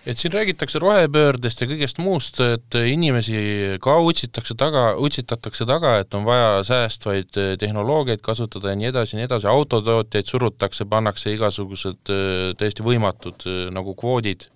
et 0.06 0.18
siin 0.18 0.32
räägitakse 0.32 0.78
rohepöördest 0.78 1.60
ja 1.60 1.66
kõigest 1.66 1.98
muust, 1.98 2.40
et 2.40 2.74
inimesi 2.74 3.76
ka 3.80 3.98
utsitakse 4.00 4.54
taga, 4.54 4.96
utsitatakse 4.96 5.66
taga, 5.66 5.98
et 5.98 6.14
on 6.14 6.24
vaja 6.24 6.64
säästvaid 6.64 7.36
tehnoloogiaid 7.58 8.20
kasutada 8.20 8.72
ja 8.72 8.76
nii 8.76 8.86
edasi 8.86 9.16
ja 9.16 9.18
nii 9.18 9.28
edasi, 9.28 9.46
autotootjaid 9.46 10.26
surutakse, 10.26 10.84
pannakse 10.84 11.34
igasugused 11.34 12.10
äh, 12.10 12.56
täiesti 12.56 12.82
võimatud 12.82 13.44
äh, 13.46 13.68
nagu 13.76 13.94
kvoodid 13.94 14.48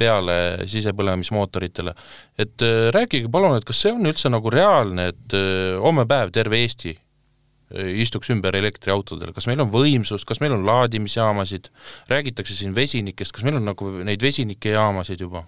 peale 0.00 0.38
sisepõlemismootoritele. 0.70 1.94
et 2.38 2.64
äh, 2.64 2.88
rääkige 2.94 3.30
palun, 3.32 3.58
et 3.58 3.68
kas 3.68 3.84
see 3.84 3.92
on 3.92 4.08
üldse 4.08 4.32
nagu 4.32 4.52
reaalne, 4.52 5.10
et 5.14 5.36
äh, 5.36 5.76
homme 5.82 6.06
päev 6.08 6.32
terve 6.34 6.60
Eesti 6.62 6.94
äh, 6.96 7.92
istuks 8.04 8.32
ümber 8.34 8.56
elektriautodele, 8.56 9.34
kas 9.36 9.48
meil 9.50 9.62
on 9.64 9.72
võimsust, 9.72 10.26
kas 10.28 10.42
meil 10.42 10.56
on 10.56 10.66
laadimisjaamasid, 10.68 11.70
räägitakse 12.10 12.56
siin 12.56 12.76
vesinikest, 12.76 13.34
kas 13.36 13.46
meil 13.46 13.60
on 13.60 13.68
nagu 13.72 13.94
neid 14.04 14.22
vesinikejaamasid 14.24 15.26
juba? 15.26 15.46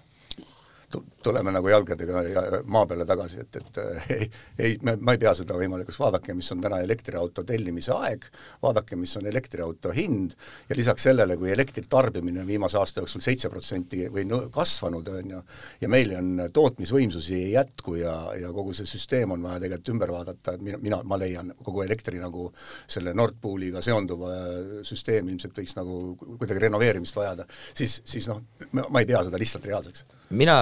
Tuleme 1.23 1.51
nagu 1.53 1.69
jalgadega 1.71 2.23
ja 2.27 2.43
maa 2.71 2.85
peale 2.89 3.05
tagasi, 3.07 3.43
et, 3.43 3.59
et 3.61 3.79
ei, 4.13 4.27
ei, 4.59 4.77
ma 4.83 5.15
ei 5.15 5.21
pea 5.21 5.33
seda 5.37 5.57
võimalikuks, 5.57 5.99
vaadake, 5.99 6.35
mis 6.37 6.51
on 6.55 6.61
täna 6.63 6.81
elektriauto 6.83 7.45
tellimise 7.47 7.93
aeg, 7.95 8.25
vaadake, 8.63 8.97
mis 8.99 9.15
on 9.19 9.27
elektriauto 9.29 9.93
hind. 9.95 10.35
Ja 10.69 10.77
lisaks 10.77 11.07
sellele, 11.09 11.37
kui 11.39 11.51
elektri 11.53 11.85
tarbimine 11.89 12.43
on 12.43 12.49
viimase 12.49 12.79
aasta 12.79 13.03
jooksul 13.03 13.23
seitse 13.23 13.51
protsenti 13.53 14.07
või 14.13 14.27
kasvanud, 14.53 15.09
on 15.13 15.35
ju, 15.35 15.41
ja 15.81 15.91
meil 15.91 16.15
on 16.17 16.45
tootmisvõimsusi 16.53 17.37
ei 17.39 17.51
jätku 17.55 17.97
ja, 17.99 18.15
ja 18.39 18.51
kogu 18.55 18.75
see 18.77 18.87
süsteem 18.89 19.35
on 19.35 19.43
vaja 19.45 19.63
tegelikult 19.63 19.93
ümber 19.95 20.13
vaadata, 20.13 20.55
et 20.57 20.65
mina, 20.65 20.79
mina, 20.81 21.01
ma 21.07 21.19
leian, 21.19 21.53
kogu 21.63 21.83
elektri 21.85 22.21
nagu 22.21 22.49
selle 22.87 23.13
Nord 23.17 23.39
Pooliga 23.41 23.81
seonduva 23.83 24.33
süsteem 24.85 25.29
ilmselt 25.31 25.57
võiks 25.57 25.77
nagu 25.77 26.01
kuidagi 26.19 26.65
renoveerimist 26.67 27.15
vajada, 27.17 27.47
siis, 27.73 28.01
siis 28.07 28.27
noh, 28.31 28.43
ma 28.73 29.03
ei 29.03 29.09
pea 29.09 29.23
seda 29.27 29.39
lihtsalt 29.41 29.65
reaalseks. 29.69 30.05
Mina, 30.33 30.55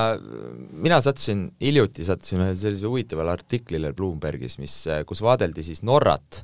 mina 0.71 1.01
sattusin, 1.03 1.47
hiljuti 1.61 2.05
sattusin 2.07 2.41
ühele 2.41 2.57
sellisele 2.57 2.91
huvitavale 2.91 3.33
artiklile 3.33 3.93
Bloombergis, 3.97 4.57
mis, 4.61 4.83
kus 5.07 5.23
vaadeldi 5.25 5.63
siis 5.65 5.83
Norrat 5.87 6.43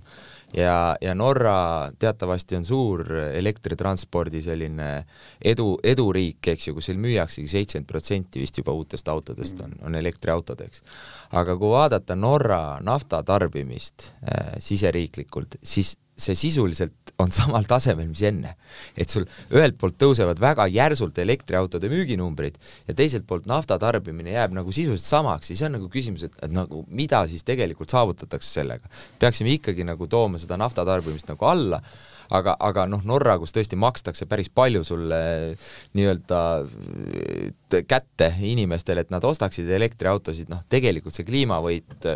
ja, 0.54 0.96
ja 1.02 1.16
Norra 1.16 1.92
teatavasti 2.00 2.56
on 2.56 2.66
suur 2.66 3.12
elektritranspordi 3.34 4.42
selline 4.46 4.90
edu, 5.42 5.76
eduriik, 5.84 6.52
eks 6.54 6.70
ju, 6.70 6.78
kus 6.78 6.90
seal 6.90 7.02
müüaksegi 7.04 7.52
seitsekümmend 7.52 7.92
protsenti 7.92 8.44
vist 8.44 8.60
juba 8.62 8.76
uutest 8.78 9.08
autodest 9.12 9.62
on, 9.64 9.76
on 9.88 9.96
elektriautod, 10.00 10.64
eks. 10.68 10.84
aga 11.36 11.58
kui 11.60 11.72
vaadata 11.74 12.16
Norra 12.16 12.62
naftatarbimist 12.84 14.12
äh, 14.24 14.54
siseriiklikult, 14.64 15.60
siis 15.64 15.96
see 16.18 16.36
sisuliselt 16.36 17.14
on 17.22 17.32
samal 17.34 17.66
tasemel, 17.70 18.08
mis 18.10 18.22
enne. 18.26 18.56
et 18.98 19.10
sul 19.10 19.26
ühelt 19.54 19.78
poolt 19.82 19.98
tõusevad 20.02 20.40
väga 20.42 20.68
järsult 20.70 21.18
elektriautode 21.22 21.90
müüginumbrid 21.90 22.58
ja 22.88 22.94
teiselt 22.98 23.26
poolt 23.30 23.48
nafta 23.50 23.78
tarbimine 23.82 24.34
jääb 24.34 24.54
nagu 24.58 24.74
sisuliselt 24.74 25.08
samaks, 25.08 25.52
siis 25.52 25.64
on 25.66 25.78
nagu 25.78 25.90
küsimus, 25.94 26.28
et, 26.28 26.38
et 26.44 26.54
nagu 26.54 26.84
mida 26.90 27.24
siis 27.30 27.46
tegelikult 27.48 27.94
saavutatakse 27.94 28.60
sellega. 28.60 28.90
peaksime 29.20 29.56
ikkagi 29.58 29.86
nagu 29.88 30.08
tooma 30.08 30.42
seda 30.42 30.58
nafta 30.58 30.86
tarbimist 30.86 31.30
nagu 31.30 31.50
alla 31.50 31.82
aga, 32.34 32.56
aga 32.60 32.86
noh, 32.90 33.04
Norra, 33.08 33.38
kus 33.40 33.54
tõesti 33.56 33.80
makstakse 33.80 34.28
päris 34.30 34.50
palju 34.54 34.84
sulle 34.88 35.20
nii-öelda 35.98 36.42
kätte 37.88 38.30
inimestele, 38.42 39.04
et 39.04 39.12
nad 39.14 39.24
ostaksid 39.28 39.70
elektriautosid, 39.78 40.50
noh 40.52 40.64
tegelikult 40.70 41.16
see 41.16 41.26
kliimavõit, 41.28 42.08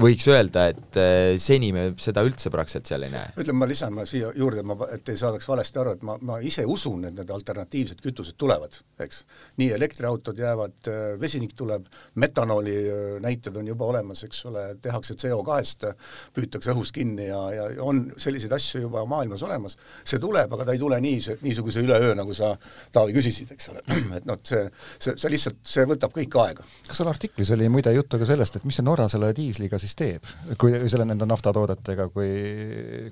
võiks 0.00 0.26
öelda, 0.28 0.66
et 0.72 0.98
eh, 1.00 1.36
seni 1.40 1.70
me 1.74 1.86
seda 2.00 2.22
üldse 2.26 2.50
praktiliselt 2.52 2.90
seal 2.90 3.06
ei 3.06 3.12
näe. 3.12 3.32
ütleme, 3.36 3.60
ma 3.62 3.68
lisan 3.68 3.94
ma 3.96 4.06
siia 4.08 4.30
juurde, 4.36 4.64
ma, 4.66 4.76
et 4.92 5.08
ei 5.12 5.20
saadaks 5.20 5.48
valesti 5.48 5.80
aru, 5.80 5.94
et 5.96 6.04
ma, 6.06 6.16
ma 6.28 6.38
ise 6.44 6.64
usun, 6.68 7.06
et 7.08 7.16
need 7.16 7.32
alternatiivsed 7.32 8.02
kütused 8.04 8.36
tulevad, 8.40 8.78
eks. 9.02 9.22
nii 9.60 9.70
elektriautod 9.76 10.38
jäävad, 10.40 10.76
eh, 10.92 11.06
vesinik 11.20 11.56
tuleb, 11.58 11.88
metanooli 12.22 12.76
eh, 12.76 13.16
näited 13.24 13.56
on 13.56 13.72
juba 13.72 13.88
olemas, 13.92 14.24
eks 14.28 14.44
ole, 14.50 14.66
tehakse 14.82 15.16
CO2-st, 15.20 15.92
püütakse 16.36 16.72
õhust 16.74 16.96
kinni 16.96 17.28
ja, 17.30 17.40
ja 17.54 17.68
on 17.84 18.06
selliseid 18.20 18.52
asju 18.56 18.84
juba 18.86 19.04
maailmas 19.08 19.44
olemas, 19.46 19.78
see 20.04 20.20
tuleb, 20.22 20.52
aga 20.52 20.68
ta 20.68 20.76
ei 20.76 20.82
tule 20.82 21.00
nii, 21.00 21.38
niisuguse 21.44 21.84
üleöö, 21.84 22.14
nagu 22.18 22.36
sa, 22.36 22.54
Taavi, 22.92 23.14
küsisid, 23.16 23.52
eks 23.56 23.72
ole, 23.72 23.84
et 24.18 24.28
noh, 24.28 24.40
see, 24.46 24.65
see, 24.74 25.14
see 25.14 25.32
lihtsalt, 25.32 25.58
see 25.66 25.86
võtab 25.88 26.14
kõik 26.14 26.36
aega. 26.42 26.66
kas 26.88 27.00
seal 27.00 27.10
artiklis 27.10 27.52
oli 27.56 27.68
muide 27.72 27.92
juttu 27.94 28.20
ka 28.20 28.28
sellest, 28.28 28.58
et 28.58 28.66
mis 28.68 28.78
see 28.78 28.86
Norra 28.86 29.08
selle 29.12 29.32
diisliga 29.36 29.80
siis 29.82 29.96
teeb, 29.98 30.26
kui 30.60 30.74
selle 30.90 31.06
nende 31.08 31.28
naftatoodetega, 31.28 32.08
kui, 32.14 32.30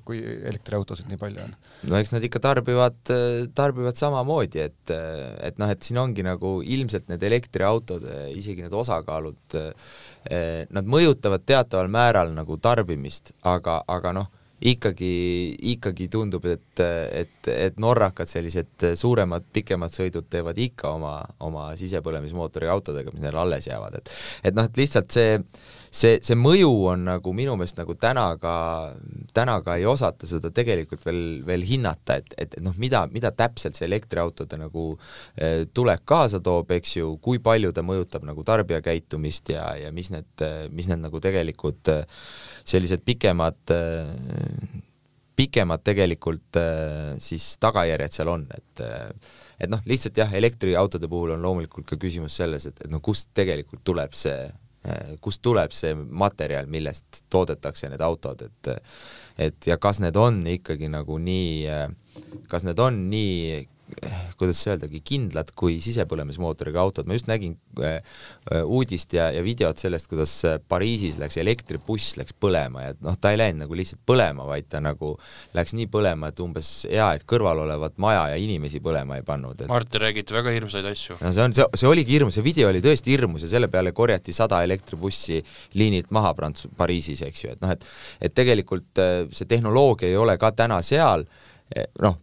kui 0.06 0.20
elektriautosid 0.22 1.10
nii 1.10 1.20
palju 1.20 1.44
on? 1.44 1.56
no 1.90 1.98
eks 2.00 2.14
nad 2.14 2.26
ikka 2.26 2.42
tarbivad, 2.44 3.00
tarbivad 3.56 3.98
samamoodi, 4.00 4.64
et, 4.68 4.94
et 5.48 5.60
noh, 5.60 5.70
et 5.70 5.82
siin 5.86 6.00
ongi 6.02 6.26
nagu 6.26 6.56
ilmselt 6.62 7.10
need 7.12 7.26
elektriautod, 7.30 8.06
isegi 8.34 8.64
need 8.66 8.74
osakaalud, 8.74 9.58
nad 10.74 10.88
mõjutavad 10.88 11.44
teataval 11.46 11.90
määral 11.92 12.32
nagu 12.36 12.56
tarbimist, 12.62 13.34
aga, 13.44 13.82
aga 13.90 14.14
noh, 14.16 14.32
ikkagi, 14.64 15.14
ikkagi 15.74 16.08
tundub, 16.12 16.46
et, 16.48 16.80
et, 16.80 17.48
et 17.52 17.78
norrakad, 17.82 18.30
sellised 18.30 18.86
suuremad, 18.96 19.44
pikemad 19.52 19.92
sõidud 19.92 20.28
teevad 20.32 20.58
ikka 20.60 20.94
oma, 20.96 21.14
oma 21.44 21.66
sisepõlemismootoriga 21.80 22.72
autodega, 22.72 23.12
mis 23.12 23.24
neil 23.24 23.36
alles 23.40 23.68
jäävad, 23.68 24.00
et 24.00 24.12
et 24.44 24.56
noh, 24.56 24.68
et 24.68 24.80
lihtsalt 24.80 25.12
see 25.12 25.36
see, 25.94 26.18
see 26.24 26.36
mõju 26.38 26.70
on 26.90 27.04
nagu 27.08 27.32
minu 27.36 27.54
meelest 27.58 27.78
nagu 27.78 27.94
täna 28.00 28.26
ka, 28.40 28.54
täna 29.36 29.56
ka 29.64 29.76
ei 29.78 29.86
osata 29.88 30.28
seda 30.28 30.50
tegelikult 30.54 31.04
veel, 31.06 31.22
veel 31.46 31.66
hinnata, 31.66 32.18
et, 32.20 32.34
et, 32.38 32.56
et 32.58 32.64
noh, 32.64 32.74
mida, 32.80 33.04
mida 33.14 33.30
täpselt 33.36 33.78
see 33.78 33.86
elektriautode 33.88 34.58
nagu 34.60 34.86
eh, 35.36 35.64
tulek 35.74 36.04
kaasa 36.08 36.42
toob, 36.44 36.72
eks 36.78 36.96
ju, 36.98 37.12
kui 37.24 37.42
palju 37.42 37.72
ta 37.74 37.84
mõjutab 37.86 38.26
nagu 38.26 38.46
tarbijakäitumist 38.46 39.54
ja, 39.54 39.68
ja 39.84 39.92
mis 39.94 40.10
need, 40.14 40.46
mis 40.74 40.90
need 40.90 41.04
nagu 41.04 41.22
tegelikult 41.22 41.94
eh, 41.94 42.02
sellised 42.64 43.06
pikemad 43.06 43.74
pikemad 45.34 45.82
tegelikult 45.82 46.56
siis 47.18 47.46
tagajärjed 47.58 48.14
seal 48.14 48.28
on, 48.30 48.44
et 48.54 48.82
et 49.64 49.70
noh, 49.70 49.80
lihtsalt 49.86 50.18
jah, 50.18 50.30
elektriautode 50.34 51.08
puhul 51.10 51.32
on 51.34 51.42
loomulikult 51.42 51.86
ka 51.88 51.98
küsimus 51.98 52.36
selles, 52.38 52.68
et, 52.70 52.84
et 52.84 52.90
no 52.90 53.00
kust 53.02 53.32
tegelikult 53.34 53.82
tuleb 53.86 54.14
see 54.14 54.46
kust 55.20 55.40
tuleb 55.42 55.72
see 55.72 55.94
materjal, 55.94 56.66
millest 56.68 57.24
toodetakse 57.32 57.88
need 57.88 58.02
autod, 58.04 58.42
et 58.44 58.72
et 59.38 59.66
ja 59.66 59.78
kas 59.82 59.98
need 60.04 60.16
on 60.16 60.42
ikkagi 60.46 60.90
nagu 60.92 61.18
nii, 61.18 61.66
äh, 61.66 61.88
kas 62.50 62.66
need 62.66 62.78
on 62.78 63.06
nii 63.10 63.64
kuidas 64.38 64.60
öeldagi, 64.68 65.00
kindlad 65.06 65.50
kui 65.58 65.76
sisepõlemismootoriga 65.84 66.80
autod, 66.82 67.08
ma 67.08 67.16
just 67.16 67.28
nägin 67.30 67.54
äh, 67.80 67.96
äh, 68.52 68.62
uudist 68.64 69.14
ja, 69.16 69.28
ja 69.34 69.42
videot 69.44 69.80
sellest, 69.80 70.08
kuidas 70.10 70.32
äh, 70.48 70.58
Pariisis 70.68 71.18
läks 71.20 71.38
elektribuss 71.40 72.18
läks 72.18 72.36
põlema 72.40 72.88
ja 72.88 72.94
noh, 73.04 73.16
ta 73.20 73.32
ei 73.34 73.40
läinud 73.40 73.64
nagu 73.64 73.78
lihtsalt 73.78 74.02
põlema, 74.06 74.46
vaid 74.48 74.68
ta 74.72 74.82
nagu 74.84 75.14
läks 75.56 75.76
nii 75.78 75.88
põlema, 75.92 76.30
et 76.32 76.42
umbes 76.44 76.72
hea, 76.90 77.08
et 77.16 77.26
kõrval 77.30 77.64
olevat 77.64 77.98
maja 78.02 78.26
ja 78.32 78.40
inimesi 78.40 78.82
põlema 78.84 79.18
ei 79.20 79.26
pannud 79.26 79.64
et.... 79.64 79.70
Mart, 79.70 79.90
te 79.92 80.02
räägite 80.02 80.36
väga 80.36 80.54
hirmsaid 80.56 80.90
asju. 80.90 81.18
no 81.22 81.32
see 81.34 81.46
on, 81.46 81.56
see, 81.56 81.68
see 81.80 81.90
oligi 81.90 82.18
hirmus, 82.18 82.38
see 82.38 82.46
video 82.46 82.70
oli 82.72 82.82
tõesti 82.84 83.14
hirmus 83.14 83.46
ja 83.46 83.54
selle 83.54 83.70
peale 83.72 83.94
korjati 83.96 84.34
sada 84.34 84.62
elektribussi 84.66 85.40
liinilt 85.78 86.12
maha 86.14 86.34
Prants-, 86.38 86.68
Pariisis, 86.76 87.24
eks 87.28 87.46
ju, 87.46 87.56
et 87.56 87.64
noh, 87.64 87.74
et 87.74 87.90
et 88.24 88.32
tegelikult 88.34 89.00
see 89.34 89.46
tehnoloogia 89.48 90.08
ei 90.08 90.16
ole 90.18 90.36
ka 90.40 90.50
täna 90.56 90.80
seal, 90.84 91.24
noh, 92.02 92.18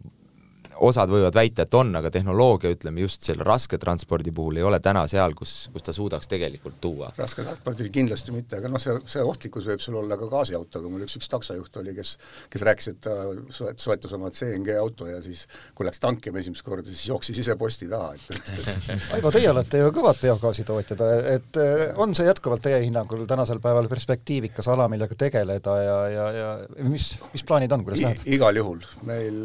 osad 0.82 1.12
võivad 1.12 1.36
väita, 1.36 1.65
et 1.67 1.78
on, 1.78 1.94
aga 2.00 2.12
tehnoloogia, 2.13 2.74
ütleme 2.74 3.06
just 3.06 3.28
selle 3.28 3.46
rasketranspordi 3.48 4.34
puhul 4.36 4.62
ei 4.62 4.67
ole 4.67 4.80
täna 4.84 5.06
seal, 5.12 5.36
kus, 5.38 5.70
kus 5.74 5.86
ta 5.86 5.96
suudaks 5.96 6.30
tegelikult 6.32 6.80
tuua. 6.82 7.12
rasketranspordil 7.17 7.91
kindlasti 7.94 8.36
mitte, 8.36 8.62
aga 8.62 8.72
noh, 8.72 8.82
see, 8.82 8.98
see 9.10 9.24
ohtlikkus 9.26 9.67
võib 9.70 9.84
sul 9.84 10.00
olla 10.02 10.17
ka 10.20 10.30
gaasiautoga, 10.32 10.89
mul 10.91 11.06
üks, 11.06 11.17
üks 11.20 11.30
taksojuht 11.32 11.82
oli, 11.82 11.96
kes 11.98 12.15
kes 12.50 12.65
rääkis, 12.67 12.88
et 12.91 13.00
ta 13.04 13.13
soet-, 13.54 13.80
soetas 13.80 14.13
oma 14.17 14.32
CNG 14.32 14.76
auto 14.80 15.08
ja 15.08 15.22
siis 15.24 15.44
kui 15.76 15.86
läks 15.88 16.02
tankima 16.04 16.41
esimest 16.41 16.65
korda, 16.65 16.88
siis 16.88 17.08
jooksis 17.10 17.41
ise 17.44 17.56
posti 17.60 17.88
taha, 17.91 18.13
et, 18.15 18.26
et, 18.36 18.52
et 18.96 19.08
Aivo, 19.17 19.32
teie 19.34 19.50
olete 19.52 19.82
ju 19.82 19.91
kõvad 19.96 20.20
biogaasitootjad, 20.22 21.04
et 21.36 21.62
on 22.02 22.15
see 22.17 22.28
jätkuvalt 22.28 22.63
teie 22.65 22.82
hinnangul 22.86 23.26
tänasel 23.30 23.62
päeval 23.63 23.89
perspektiivikas 23.91 24.72
ala, 24.74 24.88
millega 24.91 25.17
tegeleda 25.17 25.78
ja, 25.82 25.98
ja, 26.12 26.28
ja 26.38 26.50
mis, 26.88 27.12
mis 27.34 27.46
plaanid 27.48 27.72
on, 27.76 27.86
kuidas 27.88 28.04
läheb? 28.06 28.28
igal 28.38 28.62
juhul, 28.62 28.84
meil 29.08 29.39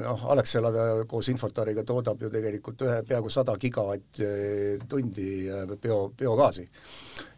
noh, 0.00 0.26
Alexela 0.34 0.69
ta 0.72 0.86
koos 1.08 1.28
Infotariga 1.32 1.84
toodab 1.86 2.22
ju 2.22 2.30
tegelikult 2.30 2.82
ühe 2.86 3.00
peaaegu 3.08 3.30
sada 3.30 3.56
gigavatt-tundi 3.60 5.28
äh, 5.48 5.76
bio, 5.82 6.00
biogaasi 6.18 6.68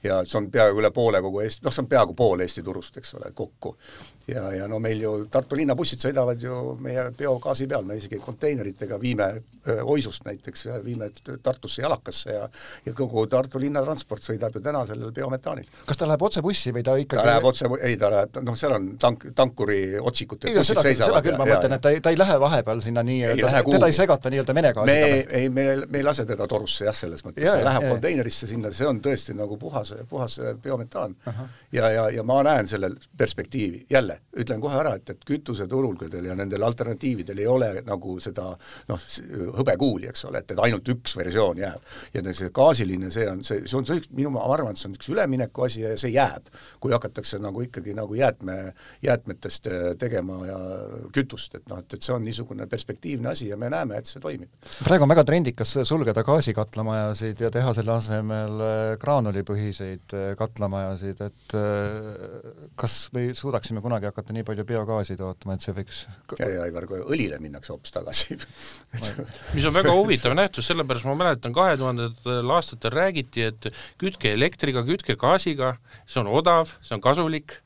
ja 0.03 0.23
see 0.27 0.39
on 0.41 0.49
peaaegu 0.51 0.83
üle 0.83 0.91
poole 0.95 1.21
kogu 1.23 1.43
Eesti, 1.45 1.65
noh, 1.67 1.75
see 1.75 1.85
on 1.85 1.91
peaaegu 1.91 2.17
pool 2.19 2.43
Eesti 2.43 2.63
turust, 2.67 2.97
eks 2.99 3.15
ole, 3.19 3.31
kokku. 3.35 3.77
ja, 4.27 4.49
ja 4.55 4.69
no 4.71 4.79
meil 4.83 5.01
ju 5.03 5.13
Tartu 5.31 5.57
linna 5.59 5.75
bussid 5.79 6.03
sõidavad 6.03 6.43
ju 6.43 6.77
meie 6.83 7.09
biogaasi 7.19 7.67
peal, 7.71 7.85
me 7.87 7.97
isegi 7.99 8.21
konteineritega 8.23 8.99
viime 9.01 9.29
Oisust 9.83 10.25
näiteks, 10.27 10.67
viime 10.85 11.11
Tartusse 11.43 11.83
jalakasse 11.83 12.33
ja 12.35 12.49
ja 12.87 12.95
kogu 12.99 13.27
Tartu 13.31 13.61
linna 13.63 13.83
transport 13.83 14.23
sõidab 14.23 14.55
ju 14.55 14.63
täna 14.63 14.85
sellel 14.87 15.13
biometaanil. 15.15 15.67
kas 15.87 15.99
ta 15.99 16.07
läheb 16.11 16.23
otse 16.23 16.43
bussi 16.43 16.73
või 16.75 16.83
ta 16.87 16.97
ikkagi 16.99 17.23
ta 17.23 17.29
läheb 17.31 17.47
otse, 17.51 17.71
ei 17.83 17.97
ta 17.97 18.11
läheb, 18.11 18.41
noh, 18.43 18.59
seal 18.59 18.77
on 18.79 18.89
tank, 18.99 19.29
tankuri 19.39 19.99
otsikut, 20.01 20.45
et 20.45 20.59
bussid 20.59 20.83
seisavad. 20.83 21.15
seda 21.15 21.23
küll, 21.27 21.39
ma 21.39 21.47
mõtlen, 21.47 21.77
et 21.79 21.83
ta 21.83 21.95
ei, 21.95 22.01
ta 22.03 22.15
ei 22.15 22.19
lähe 22.19 22.39
vahepeal 22.43 22.83
sinna 22.83 23.07
nii-öelda, 23.07 23.63
teda 23.71 23.91
ei 23.91 23.99
segata 23.99 24.31
nii-öelda 24.35 24.55
Vene 24.55 24.73
gaasiga. 24.75 24.93
me 24.93 25.39
ei, 25.43 25.49
me, 25.49 25.67
me 25.87 26.03
ei 26.03 26.07
lase 26.07 26.27
teda 26.27 26.47
torusse 26.51 26.87
jah, 26.89 26.97
selles 26.97 27.23
mõttes, 27.27 27.47
see 27.47 27.67
läheb 27.67 27.89
konteinerisse 27.89 28.51
sinna, 28.51 28.71
see 28.75 28.89
on 28.89 29.01
tõesti 29.03 29.35
nagu 29.39 29.59
puhas 29.59 29.72
puhas, 29.73 29.95
puhas 30.09 30.41
biometaan. 30.63 31.17
ja, 31.73 31.91
ja, 31.91 32.11
ja 32.11 32.23
ma 32.23 32.43
näen 32.43 32.69
sellel 32.69 32.97
perspektiivi, 33.17 33.87
jälle, 33.91 34.19
ütlen 34.37 34.61
kohe 34.61 34.77
ära, 34.79 34.95
et, 34.95 35.09
et 35.11 35.25
kütuseturgudel 35.25 36.25
ja 36.29 36.37
nendel 36.37 36.63
alternatiividel 36.63 37.39
ei 37.39 37.47
ole 37.47 37.71
nagu 37.87 38.19
seda 38.21 38.51
noh, 38.89 39.07
hõbekuuli, 39.59 40.09
eks 40.11 40.27
ole, 40.29 40.43
et, 40.43 40.53
et 40.53 40.61
ainult 40.61 40.89
üks 40.93 41.17
versioon 41.17 41.63
jääb. 41.63 41.93
ja 42.15 42.25
see 42.33 42.51
gaasiline, 42.55 43.11
see 43.11 43.29
on, 43.31 43.45
see, 43.45 43.65
see 43.67 43.79
on 43.79 43.89
see 43.89 44.03
üks, 44.03 44.13
minu, 44.13 44.33
ma 44.37 44.45
arvan, 44.53 44.77
et 44.77 44.83
see 44.83 44.91
on 44.91 44.97
üks 44.99 45.09
ülemineku 45.13 45.67
asi 45.67 45.85
ja 45.85 45.95
see 46.01 46.13
jääb. 46.13 46.51
kui 46.81 46.93
hakatakse 46.93 47.39
nagu 47.43 47.65
ikkagi 47.65 47.95
nagu 47.97 48.15
jäätme, 48.15 48.59
jäätmetest 49.03 49.67
äh, 49.71 49.81
tegema 49.99 50.41
ja 50.47 50.59
kütust, 51.15 51.57
et 51.57 51.69
noh, 51.71 51.81
et, 51.83 51.97
et 51.97 52.03
see 52.03 52.15
on 52.15 52.25
niisugune 52.25 52.67
perspektiivne 52.67 53.33
asi 53.33 53.49
ja 53.49 53.57
me 53.57 53.71
näeme, 53.73 53.99
et 53.99 54.11
see 54.11 54.21
toimib. 54.21 54.51
praegu 54.85 55.07
on 55.07 55.15
väga 55.15 55.25
trendikas 55.29 55.77
sulgeda 55.89 56.25
gaasikatlamaajasid 56.27 57.41
ja 57.41 57.51
teha 57.55 57.75
selle 57.79 57.97
asemel 57.97 58.67
äh, 58.67 58.83
graanulipõhiseid 59.63 60.15
äh, 60.17 60.35
katlamajasid, 60.39 61.21
et 61.23 61.55
kas 62.79 62.97
me 63.15 63.33
suudaksime 63.35 63.83
kunagi 63.85 64.09
hakata 64.09 64.35
nii 64.35 64.45
palju 64.47 64.65
biogaasi 64.69 65.17
tootma, 65.17 65.55
et 65.55 65.65
see 65.65 65.75
võiks 65.77 66.05
ja, 66.39 66.49
ja 66.49 66.63
Aivar, 66.67 66.87
kui 66.87 67.01
õlile 67.03 67.39
minnakse 67.41 67.73
hoopis 67.73 67.95
tagasi. 67.95 68.39
Mis 69.57 69.67
on 69.69 69.75
väga 69.75 69.95
huvitav 69.95 70.35
nähtus, 70.37 70.67
sellepärast 70.71 71.07
ma 71.09 71.17
mäletan, 71.19 71.55
kahe 71.55 71.77
tuhandendatel 71.81 72.55
aastatel 72.57 72.95
räägiti, 72.95 73.47
et 73.49 73.71
kütke 74.01 74.33
elektriga, 74.33 74.85
kütke 74.87 75.17
gaasiga, 75.21 75.77
see 76.07 76.23
on 76.23 76.33
odav, 76.33 76.73
see 76.83 76.97
on 76.97 77.05
kasulik 77.05 77.61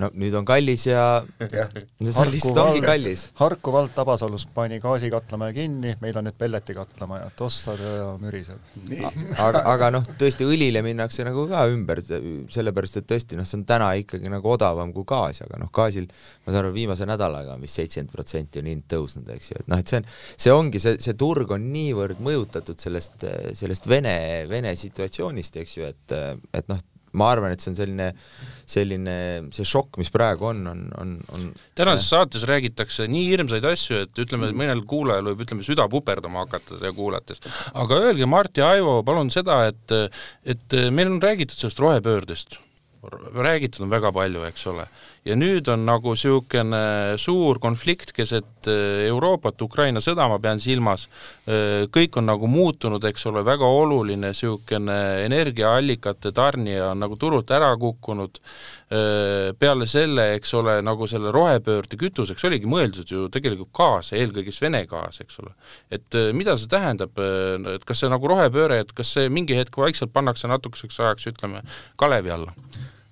no 0.00 0.08
nüüd 0.16 0.34
on 0.38 0.46
kallis 0.48 0.86
ja, 0.88 1.04
ja. 1.52 1.66
ongi 2.00 2.80
kallis. 2.84 3.26
Harku 3.38 3.72
vald 3.74 3.92
Tabasalus 3.96 4.46
pani 4.54 4.78
gaasikatlamäe 4.82 5.52
kinni, 5.56 5.94
meil 6.00 6.16
on 6.18 6.26
nüüd 6.28 6.36
pelletikatlamäe, 6.40 7.28
tossab 7.36 7.80
ja 7.82 8.08
müriseb. 8.20 8.62
aga, 9.36 9.64
aga 9.74 9.90
noh, 9.98 10.06
tõesti 10.20 10.46
õlile 10.48 10.82
minnakse 10.84 11.26
nagu 11.28 11.44
ka 11.50 11.64
ümber, 11.72 12.00
sellepärast 12.02 13.02
et 13.02 13.08
tõesti 13.12 13.38
noh, 13.38 13.48
see 13.48 13.60
on 13.60 13.66
täna 13.68 13.92
ikkagi 14.00 14.32
nagu 14.32 14.52
odavam 14.54 14.94
kui 14.96 15.06
gaas, 15.08 15.42
aga 15.44 15.60
noh, 15.60 15.72
gaasil 15.74 16.08
ma 16.08 16.52
saan 16.52 16.62
aru, 16.62 16.72
viimase 16.76 17.08
nädalaga 17.08 17.56
on 17.56 17.64
vist 17.64 17.80
seitsekümmend 17.80 18.14
protsenti 18.16 18.62
on 18.62 18.70
hind 18.72 18.86
tõusnud, 18.90 19.28
eks 19.36 19.52
ju, 19.52 19.60
et 19.60 19.72
noh, 19.72 19.82
et 19.82 19.92
see 19.92 20.00
on, 20.00 20.08
see 20.46 20.56
ongi, 20.56 20.82
see, 20.82 20.96
see 21.04 21.18
turg 21.18 21.52
on 21.52 21.68
niivõrd 21.74 22.22
mõjutatud 22.24 22.80
sellest, 22.80 23.26
sellest 23.58 23.90
Vene, 23.90 24.16
Vene 24.48 24.72
situatsioonist, 24.78 25.60
eks 25.62 25.76
ju, 25.78 25.92
et, 25.92 26.16
et 26.56 26.72
noh, 26.72 26.80
ma 27.18 27.28
arvan, 27.32 27.52
et 27.52 27.62
see 27.62 27.72
on 27.72 27.76
selline, 27.78 28.08
selline, 28.68 29.16
see 29.54 29.68
šokk, 29.68 29.98
mis 30.00 30.10
praegu 30.12 30.48
on, 30.48 30.64
on, 30.70 30.82
on, 31.02 31.14
on 31.36 31.46
tänases 31.78 32.08
saates 32.12 32.46
räägitakse 32.48 33.06
nii 33.10 33.28
hirmsaid 33.30 33.66
asju, 33.68 34.02
et 34.06 34.22
ütleme, 34.24 34.52
mõnel 34.56 34.84
kuulajal 34.88 35.30
võib, 35.32 35.44
ütleme, 35.46 35.66
süda 35.66 35.88
puperdama 35.92 36.46
hakata 36.46 36.78
seda 36.78 36.92
kuulates. 36.96 37.42
aga 37.74 38.02
öelge, 38.08 38.28
Mart 38.28 38.58
ja 38.58 38.72
Aivo, 38.76 39.00
palun 39.06 39.32
seda, 39.34 39.62
et 39.70 39.96
et 40.48 40.78
meil 40.90 41.10
on 41.12 41.22
räägitud 41.22 41.58
sellest 41.58 41.80
rohepöördest, 41.82 42.58
räägitud 43.34 43.84
on 43.84 43.92
väga 43.92 44.12
palju, 44.14 44.46
eks 44.48 44.68
ole 44.72 44.86
ja 45.22 45.36
nüüd 45.38 45.68
on 45.70 45.84
nagu 45.86 46.14
niisugune 46.16 46.82
suur 47.20 47.60
konflikt 47.62 48.10
keset 48.16 48.66
äh, 48.70 49.06
Euroopat, 49.06 49.60
Ukraina 49.62 50.02
sõda 50.02 50.26
ma 50.30 50.38
pean 50.42 50.60
silmas, 50.62 51.06
äh, 51.46 51.84
kõik 51.94 52.18
on 52.18 52.26
nagu 52.26 52.48
muutunud, 52.50 53.04
eks 53.06 53.28
ole, 53.30 53.44
väga 53.46 53.68
oluline 53.68 54.32
niisugune 54.32 54.98
energiaallikate 55.28 56.32
tarnija 56.34 56.90
on 56.90 57.04
nagu 57.04 57.18
turult 57.20 57.52
ära 57.54 57.70
kukkunud, 57.78 58.40
äh, 58.90 59.52
peale 59.58 59.86
selle, 59.90 60.32
eks 60.38 60.54
ole, 60.58 60.80
nagu 60.82 61.06
selle 61.10 61.30
rohepöörde 61.34 61.98
kütuseks 62.00 62.48
oligi 62.50 62.70
mõeldud 62.70 63.14
ju 63.14 63.28
tegelikult 63.32 63.70
gaas, 63.78 64.10
eelkõige 64.16 64.50
siis 64.50 64.64
Vene 64.66 64.82
gaas, 64.90 65.20
eks 65.22 65.38
ole. 65.42 65.54
et 65.90 66.18
mida 66.34 66.56
see 66.58 66.70
tähendab, 66.70 67.18
et 67.74 67.84
kas 67.86 68.02
see 68.02 68.10
nagu 68.10 68.30
rohepööre, 68.30 68.80
et 68.82 68.90
kas 68.94 69.14
see 69.16 69.30
mingi 69.30 69.54
hetk 69.58 69.78
vaikselt 69.78 70.12
pannakse 70.14 70.50
natukeseks 70.50 70.98
ajaks, 71.02 71.30
ütleme, 71.30 71.62
kalevi 72.00 72.34
alla? 72.34 72.54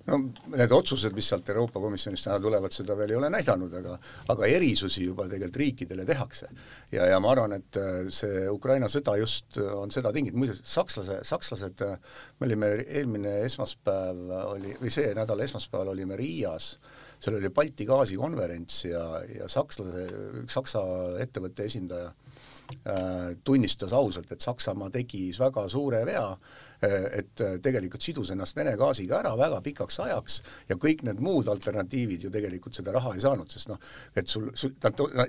No 0.07 0.19
need 0.55 0.71
otsused, 0.75 1.13
mis 1.15 1.27
sealt 1.31 1.49
Euroopa 1.53 1.81
Komisjonist 1.83 2.25
täna 2.27 2.39
tulevad, 2.41 2.73
seda 2.73 2.95
veel 2.97 3.13
ei 3.13 3.19
ole 3.19 3.29
näidanud, 3.33 3.73
aga 3.81 3.97
aga 4.33 4.49
erisusi 4.49 5.05
juba 5.05 5.27
tegelikult 5.29 5.59
riikidele 5.61 6.05
tehakse. 6.07 6.49
ja, 6.91 7.05
ja 7.11 7.19
ma 7.23 7.31
arvan, 7.35 7.57
et 7.59 7.79
äh, 7.79 8.09
see 8.13 8.47
Ukraina 8.49 8.89
sõda 8.91 9.17
just 9.19 9.59
on 9.61 9.91
seda 9.93 10.13
tinginud, 10.15 10.39
muide 10.39 10.57
sakslase, 10.57 11.21
sakslased, 11.27 11.85
äh, 11.85 12.17
me 12.39 12.49
olime 12.49 12.71
eelmine 12.87 13.37
esmaspäev 13.45 14.25
oli, 14.45 14.75
või 14.81 14.93
see 14.93 15.13
nädal 15.17 15.45
esmaspäeval 15.45 15.93
olime 15.93 16.17
Riias, 16.19 16.73
seal 17.21 17.37
oli 17.37 17.53
Balti 17.53 17.85
gaasikonverents 17.89 18.85
ja, 18.89 19.05
ja 19.29 19.49
sakslase, 19.51 20.07
üks 20.43 20.57
Saksa 20.57 20.81
ettevõtte 21.21 21.65
esindaja 21.69 22.11
äh, 22.11 23.37
tunnistas 23.43 23.93
ausalt, 23.93 24.31
et 24.31 24.41
Saksamaa 24.41 24.91
tegi 24.93 25.29
väga 25.37 25.67
suure 25.71 26.03
vea 26.07 26.27
et 26.81 27.41
eh, 27.41 27.57
tegelikult 27.61 28.01
sidus 28.01 28.31
ennast 28.33 28.57
Vene 28.57 28.73
gaasiga 28.77 29.19
ära 29.19 29.31
väga 29.37 29.59
pikaks 29.61 29.99
ajaks 30.01 30.37
ja 30.69 30.77
kõik 30.81 31.03
need 31.05 31.21
muud 31.21 31.49
alternatiivid 31.51 32.25
ju 32.25 32.31
tegelikult 32.33 32.77
seda 32.77 32.93
raha 32.95 33.13
ei 33.15 33.21
saanud, 33.21 33.51
sest 33.53 33.69
noh, 33.69 33.77
et 34.17 34.27
sul, 34.27 34.49
sul, 34.57 34.73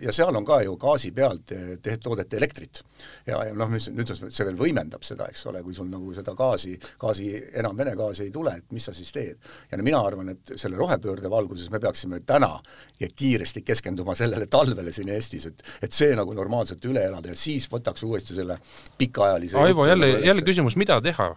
ja 0.01 0.15
seal 0.17 0.37
on 0.37 0.47
ka 0.49 0.63
ju 0.65 0.77
gaasi 0.81 1.13
pealt 1.13 1.53
eh, 1.53 1.75
te-, 1.83 1.99
toodeti 2.01 2.39
elektrit. 2.41 2.83
ja, 3.27 3.43
ja 3.45 3.53
noh, 3.55 3.69
mis 3.73 3.91
nüüd 3.93 4.15
see 4.15 4.47
veel 4.49 4.57
võimendab 4.57 5.05
seda, 5.05 5.29
eks 5.29 5.45
ole, 5.53 5.63
kui 5.67 5.77
sul 5.77 5.91
nagu 5.93 6.15
seda 6.17 6.35
gaasi, 6.39 6.79
gaasi, 7.01 7.29
enam 7.61 7.77
Vene 7.77 7.95
gaasi 7.99 8.27
ei 8.27 8.33
tule, 8.33 8.55
et 8.57 8.73
mis 8.73 8.85
sa 8.89 8.97
siis 8.97 9.13
teed. 9.13 9.53
ja 9.71 9.79
no 9.79 9.85
mina 9.85 10.01
arvan, 10.01 10.33
et 10.33 10.55
selle 10.57 10.81
rohepöörde 10.81 11.31
valguses 11.31 11.71
me 11.71 11.81
peaksime 11.83 12.23
täna 12.27 12.55
ja 13.01 13.09
kiiresti 13.13 13.63
keskenduma 13.63 14.15
sellele 14.17 14.47
talvele 14.47 14.93
siin 14.93 15.13
Eestis, 15.13 15.47
et 15.53 15.63
et 15.83 15.93
see 15.93 16.17
nagu 16.17 16.33
normaalselt 16.37 16.85
üle 16.89 17.05
elada 17.05 17.33
ja 17.33 17.39
siis 17.39 17.69
võtaks 17.71 18.05
uuesti 18.07 18.37
selle 18.37 18.59
pikaajalise 18.99 19.59
Aivo, 19.59 19.87
jälle, 19.87 20.15
jälle 20.25 20.43
küsimus, 20.43 20.77
mida 20.77 21.01
teha? 21.01 21.33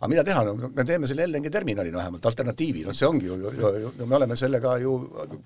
Aga 0.00 0.08
mida 0.08 0.22
teha, 0.24 0.42
no 0.48 0.70
me 0.72 0.84
teeme 0.88 1.08
selle 1.08 1.26
LNG 1.28 1.50
terminali 1.52 1.90
vähemalt, 1.92 2.24
alternatiivi, 2.30 2.86
noh 2.86 2.96
see 2.96 3.04
ongi 3.04 3.26
ju, 3.28 3.34
ju, 3.36 3.72
ju, 3.82 3.90
me 4.08 4.16
oleme 4.16 4.36
sellega 4.38 4.78
ju 4.80 4.94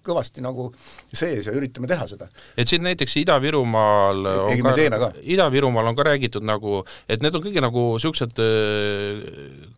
kõvasti 0.06 0.44
nagu 0.44 0.68
sees 1.10 1.48
ja 1.48 1.54
üritame 1.58 1.90
teha 1.90 2.06
seda. 2.06 2.28
et 2.54 2.70
siin 2.70 2.84
näiteks 2.86 3.16
Ida-Virumaal 3.24 4.22
on 4.30 4.62
ka, 5.02 5.10
Ida-Virumaal 5.34 5.90
on 5.90 5.98
ka 5.98 6.06
räägitud 6.06 6.46
nagu, 6.46 6.84
et 7.10 7.24
need 7.24 7.34
on 7.34 7.42
kõige 7.48 7.64
nagu 7.64 7.84
niisugused 7.96 8.44
äh, 8.44 9.26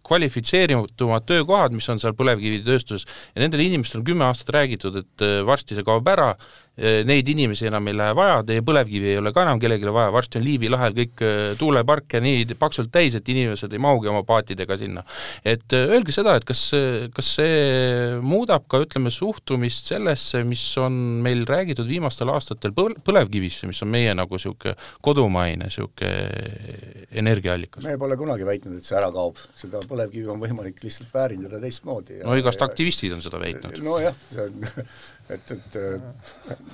kvalifitseeritumad 0.04 1.24
töökohad, 1.24 1.72
mis 1.72 1.88
on 1.88 2.02
seal 2.02 2.12
põlevkivitööstuses, 2.18 3.08
ja 3.32 3.46
nendel 3.46 3.64
inimestel 3.64 4.02
on 4.02 4.08
kümme 4.12 4.28
aastat 4.28 4.52
räägitud, 4.58 5.00
et 5.00 5.24
äh, 5.24 5.40
varsti 5.48 5.78
see 5.78 5.88
kaob 5.88 6.12
ära, 6.12 6.34
neid 6.76 7.28
inimesi 7.32 7.70
enam 7.70 7.86
ei 7.88 7.96
lähe 7.96 8.12
vaja, 8.16 8.40
teie 8.44 8.60
põlevkivi 8.64 9.14
ei 9.14 9.20
ole 9.20 9.32
ka 9.32 9.46
enam 9.46 9.60
kellelegi 9.60 9.88
vaja, 9.96 10.10
varsti 10.12 10.36
on 10.40 10.44
Liivi 10.44 10.68
lahel 10.68 10.92
kõik 10.96 11.22
äh, 11.24 11.54
tuuleparke 11.56 12.20
nii 12.20 12.56
paksult 12.60 12.90
täis, 12.92 13.16
et 13.16 13.28
inimesed 13.32 13.72
ei 13.72 13.80
mahugi 13.80 14.10
oma 14.12 14.20
paatidega 14.28 14.76
sinna. 14.76 15.04
et 15.40 15.72
äh, 15.72 15.86
öelge 15.96 16.12
seda, 16.12 16.36
et 16.36 16.44
kas, 16.44 16.66
kas 17.16 17.30
see 17.38 18.20
muudab 18.20 18.66
ka 18.68 18.82
ütleme, 18.84 19.12
suhtumist 19.14 19.88
sellesse, 19.88 20.44
mis 20.44 20.66
on 20.82 20.92
meil 21.24 21.46
räägitud 21.48 21.88
viimastel 21.88 22.34
aastatel 22.34 22.76
põl-, 22.76 22.98
põlevkivisse, 23.06 23.70
mis 23.70 23.80
on 23.86 23.92
meie 23.96 24.12
nagu 24.16 24.36
niisugune 24.36 24.76
kodumaine 25.00 25.70
niisugune 25.70 26.12
energiaallikas? 27.16 27.88
me 27.88 27.96
pole 28.00 28.20
kunagi 28.20 28.44
väitnud, 28.44 28.76
et 28.82 28.88
see 28.88 29.00
ära 29.00 29.08
kaob, 29.14 29.40
seda 29.56 29.80
põlevkivi 29.88 30.28
on 30.28 30.44
võimalik 30.44 30.84
lihtsalt 30.84 31.08
väärindada 31.14 31.62
teistmoodi. 31.64 32.20
no 32.20 32.36
igast 32.36 32.60
aktivistid 32.68 33.16
on 33.16 33.24
seda 33.24 33.40
väitnud. 33.40 33.80
nojah, 33.80 34.24
see 34.28 34.44
on 34.44 34.60
et, 35.30 35.50
et 35.50 35.76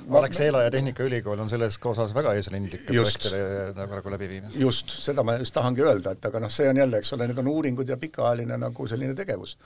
ma... 0.06 0.20
Alexela 0.20 0.62
ja 0.66 0.70
Tehnikaülikool 0.70 1.40
on 1.44 1.50
selles 1.50 1.78
osas 1.92 2.14
väga 2.14 2.34
eesrindlike 2.38 2.84
projektide 2.88 3.88
praegu 3.88 4.12
läbi 4.12 4.28
viimas. 4.36 4.56
just, 4.58 4.92
seda 5.04 5.24
ma 5.26 5.38
just 5.40 5.54
tahangi 5.56 5.84
öelda, 5.84 6.14
et 6.16 6.30
aga 6.30 6.42
noh, 6.42 6.52
see 6.52 6.68
on 6.70 6.80
jälle, 6.82 7.00
eks 7.02 7.12
ole, 7.16 7.28
need 7.30 7.42
on 7.42 7.52
uuringud 7.52 7.88
ja 7.88 7.98
pikaajaline 8.00 8.58
nagu 8.60 8.88
selline 8.88 9.16
tegevus. 9.18 9.56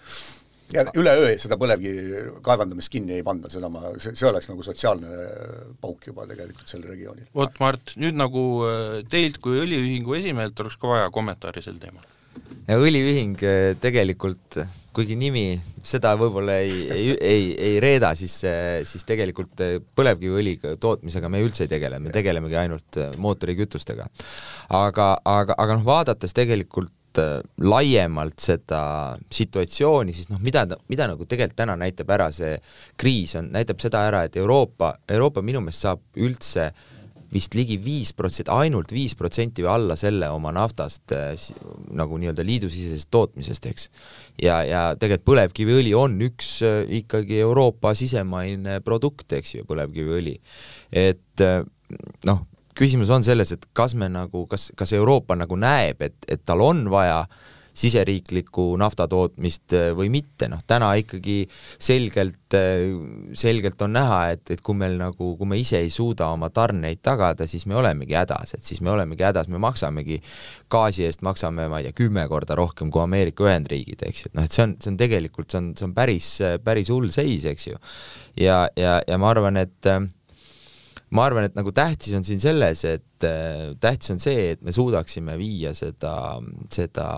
ja 0.74 0.82
üleöö 0.98 1.36
seda 1.38 1.58
põlevkivi 1.60 2.24
kaevandamist 2.46 2.90
kinni 2.90 3.18
ei 3.18 3.26
panda, 3.26 3.50
seda 3.52 3.70
ma, 3.70 3.84
see, 4.02 4.16
see 4.18 4.28
oleks 4.30 4.50
nagu 4.50 4.66
sotsiaalne 4.66 5.30
pauk 5.82 6.10
juba 6.10 6.26
tegelikult 6.30 6.70
sellel 6.70 6.94
regioonil. 6.94 7.30
vot 7.34 7.62
Mart, 7.62 7.96
nüüd 8.02 8.18
nagu 8.18 8.44
äh, 8.66 9.00
teilt 9.10 9.40
kui 9.42 9.62
õliühingu 9.62 10.18
esimehelt 10.18 10.62
oleks 10.64 10.78
ka 10.82 10.94
vaja 10.94 11.10
kommentaari 11.14 11.62
sel 11.64 11.78
teemal. 11.82 12.06
Ja 12.66 12.80
õliühing 12.80 13.46
äh, 13.46 13.70
tegelikult 13.80 14.60
kuigi 14.96 15.16
nimi 15.18 15.50
seda 15.84 16.14
võib-olla 16.16 16.56
ei, 16.64 16.76
ei, 16.88 17.08
ei, 17.20 17.48
ei 17.68 17.80
reeda, 17.84 18.14
siis, 18.16 18.38
siis 18.88 19.04
tegelikult 19.06 19.60
põlevkiviõli 19.98 20.56
tootmisega 20.80 21.28
me 21.32 21.42
üldse 21.44 21.66
ei 21.66 21.72
tegele, 21.74 22.00
me 22.00 22.14
tegelemegi 22.14 22.56
ainult 22.62 23.00
mootorikütustega. 23.20 24.08
aga, 24.80 25.10
aga, 25.20 25.56
aga 25.58 25.76
noh, 25.76 25.84
vaadates 25.84 26.32
tegelikult 26.36 27.20
laiemalt 27.64 28.40
seda 28.44 28.80
situatsiooni, 29.32 30.12
siis 30.16 30.28
noh, 30.32 30.40
mida, 30.44 30.66
mida 30.88 31.06
nagu 31.12 31.28
tegelikult 31.28 31.60
täna 31.60 31.76
näitab 31.80 32.10
ära 32.16 32.30
see 32.32 32.56
kriis, 33.00 33.36
on, 33.40 33.52
näitab 33.52 33.80
seda 33.84 34.04
ära, 34.08 34.24
et 34.24 34.36
Euroopa, 34.36 34.94
Euroopa 35.08 35.44
minu 35.44 35.62
meelest 35.64 35.86
saab 35.86 36.24
üldse 36.24 36.70
äh, 36.70 36.95
vist 37.32 37.54
ligi 37.56 37.76
viis 37.82 38.12
protsenti, 38.16 38.50
ainult 38.52 38.92
viis 38.94 39.16
protsenti 39.18 39.64
või 39.64 39.72
alla 39.72 39.96
selle 39.98 40.28
oma 40.32 40.52
naftast 40.54 41.14
äh, 41.16 41.32
nagu 41.96 42.18
nii-öelda 42.20 42.44
liidusisesest 42.46 43.10
tootmisest, 43.10 43.70
eks. 43.70 43.88
ja, 44.42 44.60
ja 44.66 44.82
tegelikult 44.98 45.26
põlevkiviõli 45.32 45.94
on 45.98 46.18
üks 46.28 46.56
äh, 46.66 46.82
ikkagi 47.02 47.40
Euroopa 47.42 47.94
sisemaine 47.98 48.80
produkt, 48.86 49.32
eks 49.38 49.56
ju, 49.58 49.66
põlevkiviõli. 49.68 50.36
et 50.92 51.44
äh, 51.44 51.60
noh, 52.28 52.44
küsimus 52.76 53.10
on 53.14 53.24
selles, 53.26 53.52
et 53.54 53.68
kas 53.76 53.94
me 53.98 54.08
nagu, 54.12 54.46
kas, 54.50 54.70
kas 54.76 54.92
Euroopa 54.96 55.36
nagu 55.38 55.58
näeb, 55.58 56.02
et, 56.02 56.16
et 56.28 56.42
tal 56.44 56.62
on 56.64 56.86
vaja 56.92 57.24
siseriiklikku 57.76 58.70
naftatootmist 58.80 59.74
või 59.96 60.08
mitte, 60.12 60.48
noh 60.48 60.62
täna 60.66 60.92
ikkagi 61.00 61.42
selgelt, 61.50 62.56
selgelt 63.36 63.82
on 63.84 63.94
näha, 63.96 64.20
et, 64.36 64.44
et 64.54 64.62
kui 64.64 64.78
meil 64.78 64.96
nagu, 65.00 65.32
kui 65.38 65.50
me 65.50 65.58
ise 65.60 65.80
ei 65.84 65.92
suuda 65.92 66.30
oma 66.32 66.48
tarneid 66.54 67.02
tagada, 67.04 67.46
siis 67.50 67.66
me 67.68 67.76
olemegi 67.76 68.16
hädas, 68.16 68.56
et 68.56 68.64
siis 68.64 68.80
me 68.84 68.92
olemegi 68.94 69.26
hädas, 69.26 69.50
me 69.52 69.60
maksamegi 69.62 70.20
gaasi 70.72 71.06
eest 71.06 71.24
maksame, 71.26 71.68
ma 71.72 71.82
ei 71.82 71.90
tea, 71.90 71.98
kümme 72.04 72.26
korda 72.32 72.56
rohkem 72.58 72.90
kui 72.94 73.04
Ameerika 73.04 73.46
Ühendriigid, 73.46 74.06
eks 74.08 74.24
ju, 74.24 74.32
et 74.32 74.38
noh, 74.40 74.48
et 74.48 74.56
see 74.56 74.66
on, 74.66 74.76
see 74.80 74.94
on 74.94 75.00
tegelikult, 75.00 75.50
see 75.52 75.62
on, 75.62 75.72
see 75.76 75.88
on 75.88 75.96
päris, 75.96 76.30
päris 76.64 76.92
hull 76.94 77.12
seis, 77.14 77.44
eks 77.52 77.72
ju. 77.72 77.80
ja, 78.40 78.62
ja, 78.76 79.00
ja 79.06 79.20
ma 79.20 79.34
arvan, 79.34 79.60
et 79.60 79.92
ma 81.14 81.26
arvan, 81.28 81.46
et 81.46 81.54
nagu 81.54 81.70
tähtis 81.74 82.14
on 82.18 82.24
siin 82.26 82.40
selles, 82.42 82.82
et 82.88 83.26
äh, 83.26 83.74
tähtis 83.82 84.10
on 84.14 84.22
see, 84.22 84.50
et 84.54 84.62
me 84.66 84.74
suudaksime 84.74 85.36
viia 85.38 85.70
seda, 85.76 86.40
seda 86.74 87.08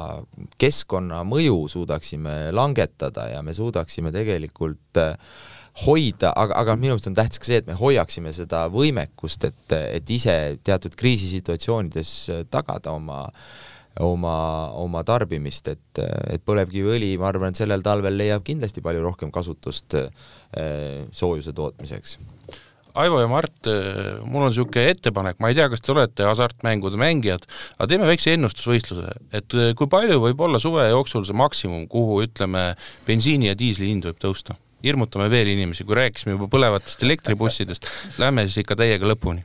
keskkonnamõju 0.61 1.63
suudaksime 1.73 2.51
langetada 2.57 3.31
ja 3.33 3.41
me 3.45 3.57
suudaksime 3.57 4.13
tegelikult 4.13 5.01
äh, 5.01 5.17
hoida, 5.87 6.35
aga, 6.35 6.59
aga 6.61 6.77
minu 6.77 6.97
arust 6.97 7.09
on 7.09 7.17
tähtis 7.17 7.41
ka 7.41 7.49
see, 7.49 7.63
et 7.63 7.71
me 7.71 7.79
hoiaksime 7.79 8.35
seda 8.37 8.67
võimekust, 8.73 9.49
et, 9.49 9.77
et 9.79 10.13
ise 10.13 10.37
teatud 10.67 10.97
kriisisituatsioonides 10.99 12.15
tagada 12.53 12.93
oma 12.99 13.25
oma, 14.05 14.71
oma 14.79 15.01
tarbimist, 15.03 15.73
et, 15.73 16.01
et 16.31 16.43
põlevkiviõli, 16.47 17.17
ma 17.19 17.33
arvan, 17.33 17.51
et 17.51 17.59
sellel 17.59 17.83
talvel 17.83 18.15
leiab 18.15 18.45
kindlasti 18.47 18.85
palju 18.85 19.03
rohkem 19.03 19.33
kasutust 19.35 19.97
äh, 19.99 21.07
soojuse 21.11 21.57
tootmiseks 21.57 22.19
Aivo 22.99 23.21
ja 23.23 23.29
Mart, 23.31 23.69
äh, 23.71 24.19
mul 24.27 24.47
on 24.47 24.53
niisugune 24.53 24.89
ettepanek, 24.93 25.39
ma 25.43 25.53
ei 25.53 25.59
tea, 25.59 25.69
kas 25.71 25.85
te 25.85 25.93
olete 25.95 26.27
hasartmängude 26.27 26.99
mängijad, 27.01 27.45
aga 27.77 27.91
teeme 27.91 28.09
väikse 28.09 28.35
ennustusvõistluse, 28.35 29.13
et 29.39 29.55
äh, 29.55 29.75
kui 29.79 29.91
palju 29.91 30.19
võib 30.25 30.41
olla 30.49 30.61
suve 30.63 30.89
jooksul 30.89 31.27
see 31.29 31.37
maksimum, 31.39 31.87
kuhu 31.91 32.23
ütleme, 32.27 32.73
bensiini 33.07 33.53
ja 33.53 33.59
diisli 33.59 33.93
hind 33.93 34.09
võib 34.11 34.25
tõusta? 34.25 34.59
hirmutame 34.79 35.25
veel 35.27 35.49
inimesi, 35.51 35.83
kui 35.83 35.97
rääkisime 35.99 36.37
juba 36.37 36.47
põlevatest 36.53 37.01
elektribussidest, 37.03 37.89
lähme 38.23 38.45
siis 38.47 38.61
ikka 38.63 38.77
täiega 38.79 39.09
lõpuni 39.11 39.43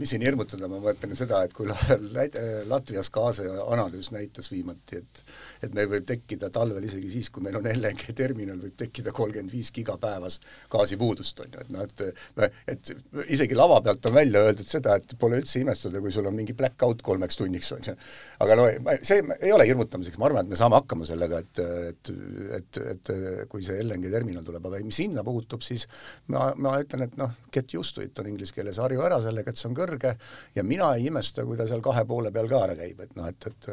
mis 0.00 0.14
siin 0.14 0.24
hirmutada, 0.24 0.68
ma 0.70 0.80
mõtlen 0.82 1.16
seda, 1.18 1.42
et 1.44 1.54
kui 1.56 1.68
Latvias 2.70 3.10
gaasi 3.12 3.46
analüüs 3.46 4.10
näitas 4.14 4.50
viimati, 4.52 5.00
et 5.00 5.22
et 5.66 5.74
meil 5.76 5.90
võib 5.90 6.06
tekkida 6.08 6.48
talvel 6.52 6.84
isegi 6.86 7.10
siis, 7.12 7.28
kui 7.32 7.44
meil 7.44 7.58
on 7.58 7.66
LNG 7.68 8.14
terminal, 8.16 8.58
võib 8.62 8.76
tekkida 8.80 9.12
kolmkümmend 9.16 9.52
viis 9.52 9.70
gigapäevas 9.76 10.38
gaasipuudust, 10.72 11.42
on 11.44 11.56
ju, 11.56 11.64
et 11.64 11.72
noh, 11.74 11.84
et 11.84 12.70
et 12.74 12.92
isegi 13.36 13.58
lava 13.58 13.80
pealt 13.84 14.06
on 14.08 14.16
välja 14.16 14.44
öeldud 14.46 14.68
seda, 14.70 14.96
et 14.96 15.16
pole 15.20 15.40
üldse 15.42 15.60
imestada, 15.60 16.00
kui 16.00 16.12
sul 16.14 16.28
on 16.30 16.36
mingi 16.36 16.56
black 16.56 16.82
out 16.86 17.02
kolmeks 17.04 17.40
tunniks, 17.40 17.72
on 17.76 17.84
ju. 17.90 17.96
aga 18.44 18.56
no 18.58 18.66
see 19.06 19.20
ei 19.40 19.52
ole 19.52 19.66
hirmutamiseks, 19.68 20.18
ma 20.20 20.30
arvan, 20.30 20.46
et 20.46 20.54
me 20.54 20.60
saame 20.60 20.78
hakkama 20.80 21.08
sellega, 21.08 21.42
et, 21.44 21.62
et, 21.90 22.12
et, 22.60 22.80
et 22.94 23.12
kui 23.50 23.64
see 23.66 23.80
LNG 23.84 24.12
terminal 24.12 24.46
tuleb, 24.46 24.66
aga 24.70 24.82
mis 24.86 25.02
hinna 25.02 25.24
puutub, 25.26 25.64
siis 25.64 25.86
ma, 26.32 26.50
ma 26.56 26.76
ütlen, 26.82 27.04
et 27.06 27.16
noh, 27.20 27.34
get 27.52 27.74
used 27.76 27.96
to 27.96 28.04
it 28.06 28.18
on 28.22 28.30
inglise 28.30 28.54
keeles, 28.56 28.80
harju 28.82 29.04
ära 29.04 29.20
sellega, 29.24 29.52
et 29.52 29.60
see 29.60 29.68
on 29.70 29.76
kõrge, 29.76 29.89
kõrge 29.90 30.14
ja 30.56 30.66
mina 30.66 30.94
ei 30.96 31.10
imesta, 31.10 31.44
kui 31.44 31.58
ta 31.58 31.68
seal 31.68 31.82
kahe 31.84 32.06
poole 32.08 32.32
peal 32.34 32.48
ka 32.50 32.64
ära 32.68 32.78
käib, 32.78 33.02
et 33.04 33.16
noh, 33.18 33.28
et, 33.30 33.50
et 33.50 33.70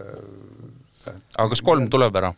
aga 1.38 1.49
kas 1.53 1.63
kolm 1.65 1.88
tuleb 1.93 2.18
ära 2.20 2.34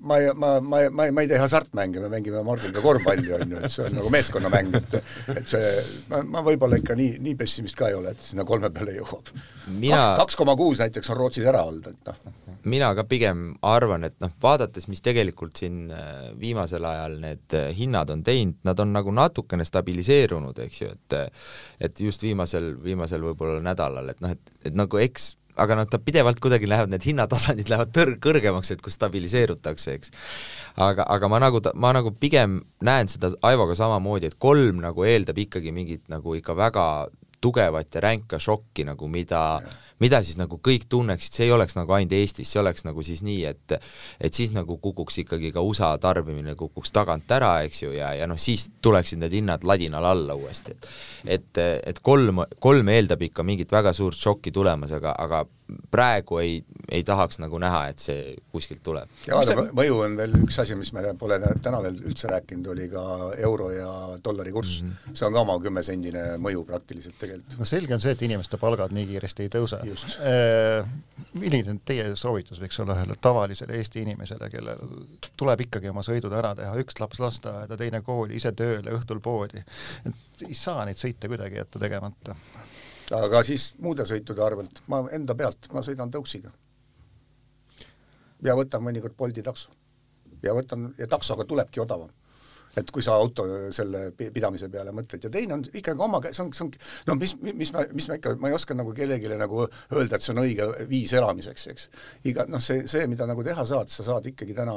ma 0.00 0.18
ei, 0.18 0.30
ma, 0.34 0.60
ma, 0.60 0.90
ma, 0.90 1.06
ma 1.12 1.22
ei 1.22 1.28
tee 1.30 1.38
hasartmänge, 1.38 2.00
me 2.00 2.08
mängime 2.10 2.42
Mardiga 2.42 2.82
korvpalli, 2.82 3.30
on 3.36 3.52
ju, 3.54 3.60
et 3.62 3.72
see 3.72 3.84
on 3.86 3.94
nagu 4.00 4.10
meeskonnamäng, 4.10 4.74
et 4.80 4.96
et 5.36 5.52
see, 5.52 5.70
ma, 6.10 6.22
ma 6.34 6.42
võib-olla 6.46 6.80
ikka 6.80 6.96
nii, 6.98 7.16
nii 7.22 7.36
pessimist 7.38 7.78
ka 7.78 7.90
ei 7.90 7.96
ole, 7.98 8.14
et 8.16 8.26
sinna 8.26 8.46
kolme 8.48 8.70
peale 8.74 8.96
jõuab 8.98 9.30
Mina.... 9.78 10.00
kaks 10.20 10.38
koma 10.38 10.56
kuus 10.58 10.82
näiteks 10.82 11.12
on 11.14 11.20
Rootsis 11.20 11.46
ära 11.46 11.62
olnud, 11.68 11.86
et 11.92 12.10
noh. 12.10 12.58
mina 12.66 12.90
ka 12.98 13.06
pigem 13.08 13.46
arvan, 13.66 14.08
et 14.10 14.18
noh, 14.24 14.34
vaadates, 14.42 14.88
mis 14.90 15.04
tegelikult 15.04 15.62
siin 15.62 15.86
äh, 15.94 16.28
viimasel 16.40 16.90
ajal 16.90 17.18
need 17.22 17.56
äh, 17.58 17.70
hinnad 17.76 18.10
on 18.14 18.26
teinud, 18.26 18.58
nad 18.66 18.82
on 18.82 18.94
nagu 18.96 19.14
natukene 19.14 19.66
stabiliseerunud, 19.66 20.58
eks 20.66 20.82
ju, 20.82 20.92
et 20.92 21.18
et 21.86 22.00
just 22.00 22.22
viimasel, 22.24 22.74
viimasel 22.82 23.22
võib-olla 23.22 23.60
nädalal, 23.62 24.10
et 24.10 24.22
noh, 24.24 24.34
et, 24.34 24.56
et 24.66 24.74
nagu 24.74 24.98
eks 24.98 25.34
aga 25.56 25.78
noh, 25.78 25.88
ta 25.90 26.00
pidevalt 26.02 26.40
kuidagi 26.42 26.68
lähevad, 26.68 26.92
need 26.92 27.04
hinnatasandid 27.06 27.70
lähevad 27.72 27.92
tõr-, 27.96 28.16
kõrgemaks, 28.22 28.72
et 28.74 28.82
kus 28.84 28.96
stabiliseerutakse, 28.98 29.96
eks. 29.98 30.12
aga, 30.76 31.06
aga 31.16 31.30
ma 31.32 31.40
nagu, 31.42 31.62
ma 31.74 31.92
nagu 31.96 32.12
pigem 32.20 32.60
näen 32.84 33.10
seda 33.12 33.32
Aivoga 33.46 33.76
samamoodi, 33.78 34.30
et 34.30 34.40
kolm 34.42 34.82
nagu 34.84 35.06
eeldab 35.08 35.38
ikkagi 35.40 35.72
mingit 35.74 36.04
nagu 36.12 36.36
ikka 36.38 36.56
väga 36.58 36.86
tugevat 37.40 37.94
ja 37.94 38.00
ränka 38.00 38.40
šokki 38.42 38.86
nagu, 38.88 39.08
mida 39.08 39.60
mida 40.02 40.20
siis 40.24 40.36
nagu 40.36 40.58
kõik 40.62 40.86
tunneksid, 40.92 41.32
see 41.32 41.46
ei 41.46 41.52
oleks 41.56 41.76
nagu 41.76 41.94
ainult 41.96 42.14
Eestis, 42.16 42.50
see 42.52 42.60
oleks 42.60 42.84
nagu 42.84 43.04
siis 43.06 43.22
nii, 43.26 43.44
et 43.48 43.76
et 44.20 44.34
siis 44.34 44.52
nagu 44.54 44.78
kukuks 44.82 45.22
ikkagi 45.24 45.52
ka 45.54 45.64
USA 45.64 45.94
tarbimine 46.02 46.56
kukuks 46.58 46.92
tagant 46.92 47.30
ära, 47.32 47.54
eks 47.66 47.82
ju, 47.82 47.92
ja, 47.96 48.12
ja 48.16 48.28
noh, 48.28 48.40
siis 48.40 48.68
tuleksid 48.84 49.22
need 49.22 49.38
hinnad 49.40 49.64
ladinal 49.64 50.04
alla 50.04 50.36
uuesti, 50.36 50.76
et 50.76 50.90
et, 51.36 51.62
et 51.92 52.00
kolm, 52.04 52.44
kolm 52.60 52.88
eeldab 52.92 53.22
ikka 53.22 53.44
mingit 53.46 53.72
väga 53.72 53.92
suurt 53.96 54.18
šokki 54.20 54.52
tulemas, 54.52 54.92
aga, 54.96 55.14
aga 55.18 55.44
praegu 55.90 56.38
ei, 56.38 56.58
ei 56.90 57.02
tahaks 57.04 57.40
nagu 57.42 57.58
näha, 57.58 57.86
et 57.90 58.02
see 58.02 58.34
kuskilt 58.54 58.82
tuleb. 58.86 59.10
ja 59.26 59.38
vaata, 59.38 59.66
mõju 59.74 59.98
on 60.04 60.16
veel 60.18 60.36
üks 60.38 60.58
asi, 60.62 60.76
mis 60.78 60.92
me 60.94 61.02
pole 61.18 61.38
täna 61.62 61.80
veel 61.82 61.98
üldse 62.06 62.30
rääkinud, 62.30 62.68
oli 62.74 62.86
ka 62.92 63.02
euro 63.48 63.70
ja 63.74 63.88
dollari 64.24 64.52
kurss 64.54 64.82
mm. 64.82 64.88
-hmm. 64.90 65.16
see 65.18 65.26
on 65.26 65.34
ka 65.34 65.42
oma 65.42 65.56
kümnesendine 65.62 66.24
mõju 66.42 66.64
praktiliselt 66.68 67.18
tegelikult. 67.18 67.58
no 67.58 67.68
selge 67.68 67.94
on 67.94 68.04
see, 68.04 68.14
et 68.14 68.22
inimeste 68.22 68.60
palgad 68.62 68.94
nii 68.94 69.06
kiiresti 69.10 69.46
ei 69.46 69.52
tõuse. 69.56 69.80
Äh, 69.82 70.86
milline 71.34 71.78
teie 71.84 72.08
soovitus 72.16 72.62
võiks 72.62 72.78
olla 72.82 72.94
ühele 72.98 73.18
tavalisele 73.20 73.76
Eesti 73.80 74.06
inimesele, 74.06 74.50
kellel 74.50 74.86
tuleb 75.36 75.66
ikkagi 75.66 75.90
oma 75.90 76.06
sõidud 76.06 76.32
ära 76.32 76.54
teha, 76.54 76.76
üks 76.82 77.00
laps 77.00 77.20
lasteaeda, 77.20 77.76
teine 77.76 78.02
kooli, 78.06 78.38
ise 78.38 78.52
tööle, 78.52 78.94
õhtul 78.94 79.20
poodi, 79.20 79.64
et 80.06 80.46
ei 80.46 80.54
saa 80.54 80.84
neid 80.86 81.00
sõite 81.00 81.28
kuidagi 81.32 81.58
jätta 81.58 81.82
tegemata? 81.82 82.36
Aga 83.14 83.42
siis 83.44 83.74
muude 83.78 84.06
sõitude 84.06 84.42
arvelt, 84.42 84.82
ma 84.88 85.04
enda 85.12 85.34
pealt, 85.34 85.68
ma 85.72 85.82
sõidan 85.82 86.10
tõuksiga. 86.10 86.50
ja 88.42 88.54
võtan 88.54 88.82
mõnikord 88.82 89.16
Bolti 89.16 89.42
takso. 89.42 89.70
ja 90.42 90.54
võtan, 90.54 90.94
ja 90.98 91.06
taksoga 91.06 91.44
tulebki 91.44 91.80
odavam 91.80 92.10
et 92.76 92.90
kui 92.92 93.04
sa 93.04 93.16
auto 93.16 93.46
selle 93.74 94.10
pidamise 94.16 94.68
peale 94.72 94.92
mõtled 94.96 95.24
ja 95.26 95.30
teine 95.32 95.56
on 95.56 95.64
ikkagi 95.66 96.02
oma, 96.02 96.20
see 96.28 96.42
on, 96.44 96.52
see 96.56 96.64
on 96.66 96.72
no 97.08 97.16
mis, 97.20 97.32
mis 97.46 97.72
ma, 97.74 97.84
mis 97.96 98.08
ma 98.10 98.18
ikka, 98.18 98.34
ma 98.42 98.50
ei 98.50 98.56
oska 98.56 98.76
nagu 98.76 98.92
kellelegi 98.96 99.30
nagu 99.40 99.64
öelda, 99.64 100.16
et 100.16 100.26
see 100.26 100.34
on 100.34 100.42
õige 100.42 100.68
viis 100.90 101.14
elamiseks, 101.16 101.66
eks. 101.72 101.88
iga 102.30 102.46
noh, 102.52 102.62
see, 102.62 102.84
see, 102.90 103.06
mida 103.10 103.28
nagu 103.28 103.44
teha 103.46 103.64
saad, 103.68 103.92
sa 103.92 104.06
saad 104.06 104.28
ikkagi 104.32 104.56
täna 104.56 104.74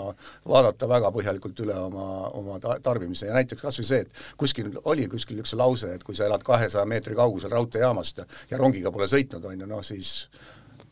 vaadata 0.47 0.89
väga 0.89 1.11
põhjalikult 1.15 1.63
üle 1.65 1.75
oma, 1.79 2.05
oma 2.39 2.59
ta-, 2.63 2.79
tarbimise 2.83 3.29
ja 3.29 3.35
näiteks 3.37 3.65
kas 3.65 3.81
või 3.81 3.89
see, 3.91 4.05
et 4.05 4.23
kuskil 4.39 4.71
oli 4.83 5.09
kuskil 5.11 5.43
üks 5.43 5.55
lause, 5.59 5.91
et 5.95 6.05
kui 6.07 6.17
sa 6.17 6.27
elad 6.29 6.45
kahesaja 6.45 6.87
meetri 6.89 7.17
kaugusel 7.19 7.51
raudteejaamast 7.55 8.23
ja, 8.23 8.29
ja 8.53 8.61
rongiga 8.61 8.93
pole 8.95 9.09
sõitnud, 9.11 9.45
on 9.51 9.65
ju, 9.65 9.69
noh 9.69 9.83
siis 9.85 10.13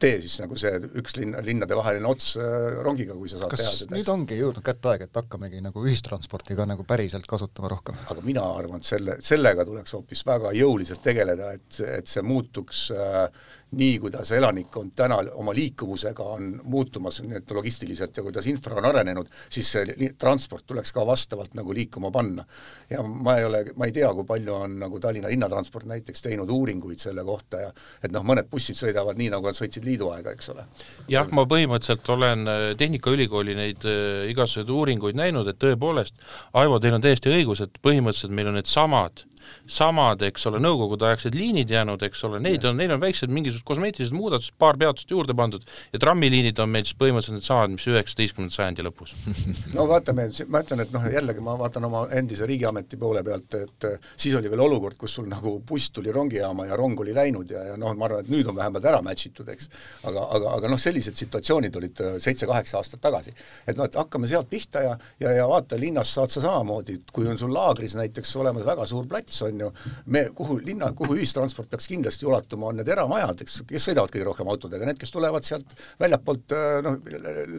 tee 0.02 0.20
siis 0.24 0.38
nagu 0.42 0.58
see 0.60 0.72
üks 1.02 1.18
linna, 1.18 1.42
linnadevaheline 1.46 2.10
ots 2.10 2.34
äh, 2.40 2.80
rongiga, 2.86 3.16
kui 3.18 3.32
sa 3.32 3.42
saad 3.42 3.54
Kas 3.54 3.64
teha 3.64 3.74
seda. 3.76 3.96
nüüd 3.98 4.12
ongi 4.14 4.40
jõudnud 4.40 4.66
kätte 4.66 4.92
aeg, 4.94 5.06
et 5.08 5.20
hakkamegi 5.22 5.62
nagu 5.66 5.84
ühistransporti 5.86 6.58
ka 6.58 6.68
nagu 6.70 6.86
päriselt 6.88 7.28
kasutama 7.30 7.72
rohkem? 7.74 7.98
aga 8.14 8.26
mina 8.26 8.46
arvan, 8.58 8.84
et 8.84 8.90
selle, 8.90 9.18
sellega 9.26 9.66
tuleks 9.68 9.98
hoopis 9.98 10.24
väga 10.28 10.54
jõuliselt 10.58 11.04
tegeleda, 11.06 11.54
et, 11.58 11.82
et 12.00 12.12
see 12.12 12.26
muutuks 12.26 12.88
äh, 12.96 13.48
nii, 13.72 14.00
kuidas 14.00 14.32
elanikkond 14.32 14.92
täna 14.96 15.18
oma 15.36 15.54
liikuvusega 15.56 16.24
on 16.24 16.62
muutumas 16.64 17.20
nüüd 17.24 17.52
logistiliselt 17.52 18.18
ja 18.18 18.24
kuidas 18.24 18.48
infra 18.48 18.78
on 18.80 18.86
arenenud, 18.88 19.28
siis 19.50 19.72
see 19.72 20.12
transport 20.20 20.66
tuleks 20.68 20.94
ka 20.96 21.04
vastavalt 21.06 21.54
nagu 21.58 21.74
liikuma 21.74 22.12
panna. 22.12 22.46
ja 22.90 23.04
ma 23.04 23.38
ei 23.38 23.46
ole, 23.46 23.64
ma 23.76 23.86
ei 23.86 23.92
tea, 23.92 24.14
kui 24.14 24.26
palju 24.26 24.56
on 24.56 24.80
nagu 24.80 25.00
Tallinna 25.00 25.28
linnatransport 25.28 25.86
näiteks 25.86 26.22
teinud 26.22 26.50
uuringuid 26.50 27.00
selle 27.00 27.24
kohta 27.28 27.62
ja 27.66 27.72
et 28.04 28.12
noh, 28.12 28.24
mõned 28.24 28.48
bussid 28.50 28.80
sõidavad 28.80 29.20
nii, 29.20 29.30
nagu 29.36 29.50
nad 29.50 29.60
sõitsid 29.60 29.86
liidu 29.86 30.12
aega, 30.16 30.32
eks 30.32 30.54
ole. 30.56 30.68
jah, 31.12 31.28
ma 31.32 31.44
põhimõtteliselt 31.50 32.10
olen 32.16 32.48
äh, 32.48 32.68
Tehnikaülikooli 32.80 33.56
neid 33.58 33.84
äh, 33.84 34.30
igasuguseid 34.32 34.72
uuringuid 34.72 35.20
näinud, 35.20 35.48
et 35.48 35.60
tõepoolest, 35.60 36.16
Aivo, 36.58 36.80
teil 36.80 36.96
on 36.96 37.04
täiesti 37.04 37.34
õigus, 37.34 37.62
et 37.66 37.82
põhimõtteliselt 37.84 38.32
meil 38.32 38.48
on 38.48 38.62
needsamad 38.62 39.28
samad, 39.66 40.22
eks 40.28 40.48
ole, 40.50 40.62
nõukogudeaegsed 40.64 41.36
liinid 41.38 41.72
jäänud, 41.74 42.04
eks 42.08 42.24
ole, 42.28 42.42
neid 42.44 42.66
on, 42.68 42.78
neil 42.80 42.96
on 42.96 43.02
väiksed 43.04 43.32
mingisugused 43.34 43.68
kosmeetilised 43.68 44.16
muudatused, 44.16 44.56
paar 44.60 44.80
peatust 44.80 45.12
juurde 45.12 45.36
pandud 45.38 45.66
ja 45.94 46.02
trammiliinid 46.02 46.60
on 46.64 46.72
meil 46.72 46.88
siis 46.88 46.98
põhimõtteliselt 47.00 47.40
needsamad, 47.40 47.74
mis 47.76 47.88
üheksateistkümnenda 47.92 48.56
sajandi 48.56 48.86
lõpus 48.88 49.14
no 49.78 49.88
vaatame, 49.90 50.30
ma 50.52 50.64
ütlen, 50.66 50.84
et 50.84 50.94
noh, 50.96 51.08
jällegi 51.12 51.44
ma 51.44 51.58
vaatan 51.60 51.88
oma 51.90 52.06
endise 52.18 52.48
riigiameti 52.50 53.00
poole 53.00 53.24
pealt, 53.28 53.60
et 53.60 53.90
siis 54.16 54.36
oli 54.38 54.52
veel 54.52 54.64
olukord, 54.68 54.98
kus 55.00 55.18
sul 55.20 55.30
nagu 55.32 55.58
buss 55.68 55.92
tuli 55.94 56.14
rongijaama 56.14 56.68
ja 56.70 56.78
rong 56.80 57.00
oli 57.04 57.16
läinud 57.16 57.52
ja, 57.52 57.64
ja 57.72 57.78
noh, 57.80 57.94
ma 57.98 58.08
arvan, 58.08 58.26
et 58.26 58.32
nüüd 58.32 58.50
on 58.50 58.58
vähemalt 58.58 58.86
ära 58.88 59.02
match 59.06 59.30
itud, 59.30 59.50
eks. 59.52 59.70
aga, 60.08 60.26
aga, 60.38 60.54
aga 60.60 60.72
noh, 60.72 60.82
sellised 60.82 61.18
situatsioonid 61.20 61.80
olid 61.80 62.04
äh, 62.04 62.18
seitse-kaheksa 62.24 62.80
aastat 62.82 63.02
tagasi. 63.04 63.34
et 63.68 63.78
noh, 63.78 63.88
et 63.88 63.98
hakkame 64.00 64.30
sealt 64.30 64.50
pihta 64.50 64.84
ja, 64.84 64.96
ja, 65.24 65.34
ja 65.40 65.48
vaata, 65.50 65.80
linnas 65.80 66.14
saad 66.14 66.34
sa 66.34 66.44
samamoodi, 66.44 67.00
kui 67.14 67.28
on 67.30 67.40
sul 67.40 67.54
laagris 67.54 67.96
näiteks 67.98 68.36
olemas 68.42 68.66
väga 68.68 68.86
suur 68.90 69.08
plats, 69.10 69.37
üldse, 69.38 69.52
on 69.52 69.66
ju, 69.66 69.72
me, 70.14 70.24
kuhu 70.38 70.58
linna, 70.66 70.92
kuhu 70.98 71.18
ühistransport 71.18 71.70
peaks 71.70 71.88
kindlasti 71.92 72.28
ulatuma, 72.28 72.72
on 72.72 72.82
need 72.82 72.90
eramajad, 72.92 73.46
eks, 73.46 73.62
kes 73.70 73.90
sõidavad 73.90 74.14
kõige 74.14 74.28
rohkem 74.28 74.52
autodega, 74.52 74.88
need, 74.90 75.00
kes 75.02 75.14
tulevad 75.14 75.46
sealt 75.48 75.76
väljapoolt 76.02 76.58
noh, 76.86 77.00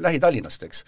Lähi-Tallinnast, 0.07 0.67
eks, 0.69 0.85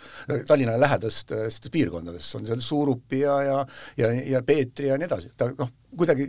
Tallinna 0.48 0.76
lähedastest 0.80 1.70
piirkondadest, 1.72 2.34
on 2.38 2.48
seal 2.48 2.64
Suurupi 2.64 3.22
ja, 3.24 3.40
ja 3.46 3.60
ja, 3.96 4.12
ja 4.12 4.42
Peetri 4.42 4.90
ja 4.90 4.98
nii 4.98 5.08
edasi, 5.08 5.32
ta 5.36 5.50
noh, 5.58 5.70
kuidagi 5.96 6.28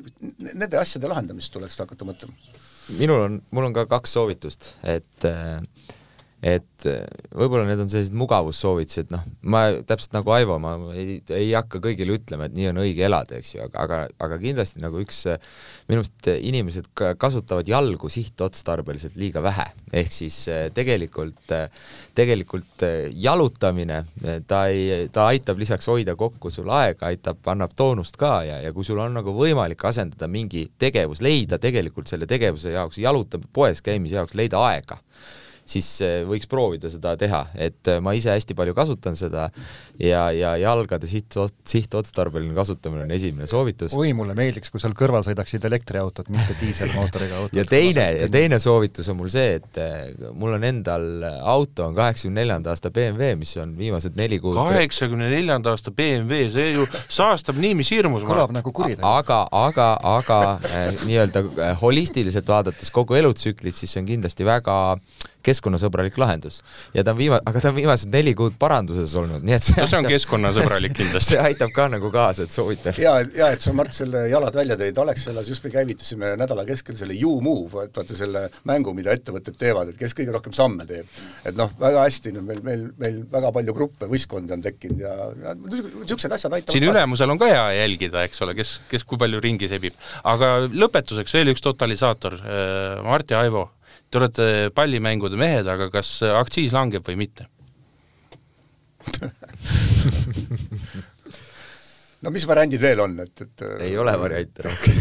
nende 0.52 0.80
asjade 0.80 1.10
lahendamist 1.12 1.54
tuleks 1.54 1.80
hakata 1.82 2.08
mõtlema. 2.08 2.36
minul 3.00 3.26
on, 3.28 3.40
mul 3.52 3.70
on 3.70 3.76
ka 3.76 3.86
kaks 3.90 4.16
soovitust, 4.18 4.74
et 4.84 5.28
äh, 5.28 5.62
et 6.42 6.86
eh, 6.90 7.04
võib-olla 7.38 7.68
need 7.68 7.84
on 7.84 7.90
sellised 7.92 8.16
mugavussoovitused, 8.18 9.12
noh, 9.14 9.22
ma 9.54 9.68
täpselt 9.86 10.16
nagu 10.16 10.32
Aivo, 10.34 10.56
ma 10.62 10.74
ei, 10.98 11.20
ei 11.38 11.52
hakka 11.54 11.78
kõigile 11.84 12.16
ütlema, 12.18 12.48
et 12.48 12.56
nii 12.58 12.72
on 12.72 12.80
õige 12.82 13.06
elada, 13.06 13.38
eks 13.38 13.54
ju, 13.54 13.62
aga, 13.68 13.84
aga, 13.84 14.00
aga 14.26 14.40
kindlasti 14.42 14.82
nagu 14.82 14.98
üks, 15.04 15.20
minu 15.86 16.02
meelest 16.02 16.30
inimesed 16.34 16.90
kasutavad 17.22 17.70
jalgu 17.70 18.10
sihtotstarbeliselt 18.10 19.20
liiga 19.22 19.44
vähe, 19.46 19.68
ehk 20.02 20.10
siis 20.16 20.40
eh, 20.50 20.64
tegelikult, 20.74 21.54
tegelikult 22.18 22.88
jalutamine, 23.22 24.02
ta 24.50 24.64
ei, 24.74 25.12
ta 25.14 25.28
aitab 25.30 25.62
lisaks 25.62 25.86
hoida 25.94 26.18
kokku 26.18 26.50
sul 26.50 26.74
aega, 26.74 27.12
aitab, 27.12 27.38
annab 27.54 27.78
toonust 27.78 28.18
ka 28.18 28.40
ja, 28.48 28.58
ja 28.66 28.74
kui 28.74 28.88
sul 28.88 29.04
on 29.04 29.14
nagu 29.20 29.36
võimalik 29.38 29.86
asendada 29.86 30.26
mingi 30.32 30.66
tegevus, 30.82 31.22
leida 31.22 31.62
tegelikult 31.62 32.10
selle 32.10 32.26
tegevuse 32.26 32.74
jaoks, 32.74 32.98
jalutab 32.98 33.46
poes 33.54 33.86
käimise 33.86 34.18
jaoks, 34.18 34.34
leida 34.42 34.66
aega 34.66 34.98
siis 35.72 35.90
eh, 36.06 36.22
võiks 36.28 36.50
proovida 36.52 36.90
seda 36.92 37.14
teha, 37.20 37.42
et 37.56 37.92
eh, 37.92 38.00
ma 38.04 38.14
ise 38.18 38.34
hästi 38.34 38.56
palju 38.58 38.76
kasutan 38.78 39.18
seda 39.20 39.48
ja, 40.00 40.28
ja 40.36 40.54
jalgade 40.60 41.10
siht, 41.10 41.36
sihtotstarbeline 41.68 42.56
kasutamine 42.58 43.06
on 43.06 43.14
esimene 43.16 43.48
soovitus. 43.50 43.96
oi, 43.98 44.12
mulle 44.18 44.36
meeldiks, 44.38 44.72
kui 44.72 44.82
seal 44.84 44.96
kõrval 44.98 45.26
sõidaksid 45.28 45.66
elektriautod, 45.70 46.32
mitte 46.34 46.56
diiselmootoriga 46.62 47.42
autod. 47.42 47.60
ja 47.60 47.66
teine, 47.68 48.08
ja 48.24 48.30
teine 48.32 48.60
soovitus 48.64 49.10
on 49.12 49.20
mul 49.22 49.32
see, 49.34 49.58
et 49.62 49.82
eh, 49.82 50.30
mul 50.38 50.58
on 50.58 50.68
endal 50.68 51.08
auto, 51.42 51.88
on 51.90 51.98
kaheksakümne 51.98 52.42
neljanda 52.42 52.74
aasta 52.74 52.92
BMW, 52.94 53.36
mis 53.40 53.56
on 53.62 53.76
viimased 53.78 54.18
neli 54.20 54.42
kuud 54.44 54.60
kaheksakümne 54.60 55.30
neljanda 55.32 55.76
aasta 55.76 55.94
BMW, 55.96 56.48
see 56.54 56.72
ju 56.76 56.88
saastab 57.10 57.60
nii 57.62 57.76
mis 57.80 57.92
hirmus. 57.94 58.26
kõlab 58.28 58.54
nagu 58.56 58.74
kuritegu. 58.76 59.06
aga, 59.08 59.44
aga, 59.52 59.90
aga 60.18 60.40
äh, 60.68 61.04
nii-öelda 61.06 61.76
holistiliselt 61.82 62.50
vaadates 62.50 62.92
kogu 62.94 63.18
elutsüklit, 63.20 63.76
siis 63.78 63.94
see 63.94 64.02
on 64.04 64.10
kindlasti 64.10 64.48
väga 64.48 64.78
keskkonnasõbralik 65.46 66.18
lahendus. 66.22 66.62
ja 66.94 67.04
ta 67.04 67.16
on 67.16 67.20
viima-, 67.20 67.42
aga 67.46 67.64
ta 67.64 67.72
on 67.72 67.78
viimased 67.78 68.12
neli 68.14 68.34
kuud 68.38 68.58
paranduses 68.62 69.16
olnud, 69.20 69.44
nii 69.46 69.58
et 69.58 69.66
see 69.66 69.80
no 69.82 69.88
see 69.90 70.02
on 70.02 70.10
keskkonnasõbralik 70.10 70.96
kindlasti. 70.98 71.32
see 71.36 71.44
aitab 71.44 71.74
ka 71.76 71.88
nagu 71.92 72.12
kaasa, 72.14 72.48
et 72.48 72.56
soovitan. 72.56 72.98
ja, 73.02 73.18
ja 73.38 73.52
et 73.56 73.64
sa, 73.64 73.74
Mart, 73.78 73.94
selle 73.96 74.28
jalad 74.32 74.56
välja 74.58 74.78
tõid, 74.80 75.02
Alexelas 75.04 75.50
just 75.50 75.66
me 75.66 75.74
käivitasime 75.74 76.34
nädala 76.40 76.66
keskel 76.68 76.98
selle 77.00 77.18
You 77.18 77.40
Move, 77.44 77.86
et 77.86 77.98
vaata 77.98 78.18
selle 78.18 78.48
mängu, 78.70 78.94
mida 78.98 79.14
ettevõtted 79.16 79.58
teevad, 79.60 79.92
et 79.92 80.00
kes 80.00 80.16
kõige 80.18 80.36
rohkem 80.36 80.56
samme 80.56 80.88
teeb. 80.90 81.10
et 81.46 81.58
noh, 81.58 81.72
väga 81.80 82.06
hästi, 82.06 82.36
meil, 82.40 82.62
meil, 82.66 82.88
meil 83.02 83.22
väga 83.32 83.52
palju 83.58 83.76
gruppe, 83.78 84.10
võistkondi 84.12 84.56
on 84.56 84.64
tekkinud 84.64 85.02
ja, 85.02 85.16
ja 85.44 85.56
niisugused 85.58 86.32
asjad 86.32 86.54
aitavad 86.58 86.76
siin 86.76 86.88
ülemusel 86.90 87.34
on 87.34 87.42
ka 87.42 87.50
hea 87.50 87.66
jälgida, 87.82 88.26
eks 88.28 88.42
ole, 88.46 88.56
kes, 88.58 88.78
kes 88.92 89.06
kui 89.08 89.20
palju 89.22 89.42
ringi 89.44 89.70
sebib. 89.72 89.98
aga 90.24 90.54
lõpetuseks 90.70 91.38
veel 91.38 91.54
üks 91.54 91.64
totalisaator, 91.66 92.40
äh, 92.42 93.04
Mart 93.06 93.32
ja 93.34 93.44
Aivo 93.46 93.70
Te 94.12 94.20
olete 94.20 94.46
pallimängude 94.76 95.40
mehed, 95.40 95.70
aga 95.72 95.88
kas 95.94 96.18
aktsiis 96.36 96.76
langeb 96.76 97.08
või 97.08 97.16
mitte? 97.24 97.48
No 102.22 102.30
mis 102.30 102.44
variandid 102.46 102.82
veel 102.84 103.00
on, 103.02 103.16
et, 103.24 103.42
et 103.42 103.64
ei 103.88 103.96
ole 103.98 104.12
variante 104.22 104.66
rohkem. 104.68 104.98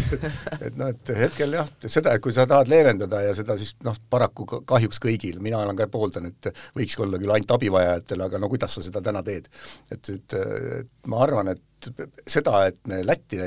et 0.65 0.77
noh, 0.79 0.89
et 0.89 1.11
hetkel 1.19 1.53
jah, 1.53 1.67
seda, 1.85 2.15
et 2.17 2.23
kui 2.23 2.33
sa 2.33 2.47
tahad 2.49 2.71
leevendada 2.71 3.19
ja 3.21 3.35
seda 3.37 3.53
siis 3.61 3.75
noh, 3.85 3.97
paraku 4.09 4.47
kahjuks 4.65 4.97
kõigil, 5.03 5.37
mina 5.43 5.59
olen 5.61 5.77
ka 5.77 5.85
pooldan, 5.93 6.31
et 6.31 6.49
võikski 6.77 7.05
olla 7.05 7.19
küll 7.21 7.35
ainult 7.35 7.53
abivajajatel, 7.53 8.25
aga 8.25 8.41
no 8.41 8.49
kuidas 8.49 8.73
sa 8.73 8.81
seda 8.81 9.03
täna 9.05 9.21
teed. 9.27 9.51
et, 9.93 10.09
et, 10.15 10.37
et 10.79 11.11
ma 11.13 11.21
arvan, 11.21 11.53
et 11.53 11.61
seda, 12.27 12.65
et 12.69 12.77
me 12.87 13.01
Lätti 13.05 13.37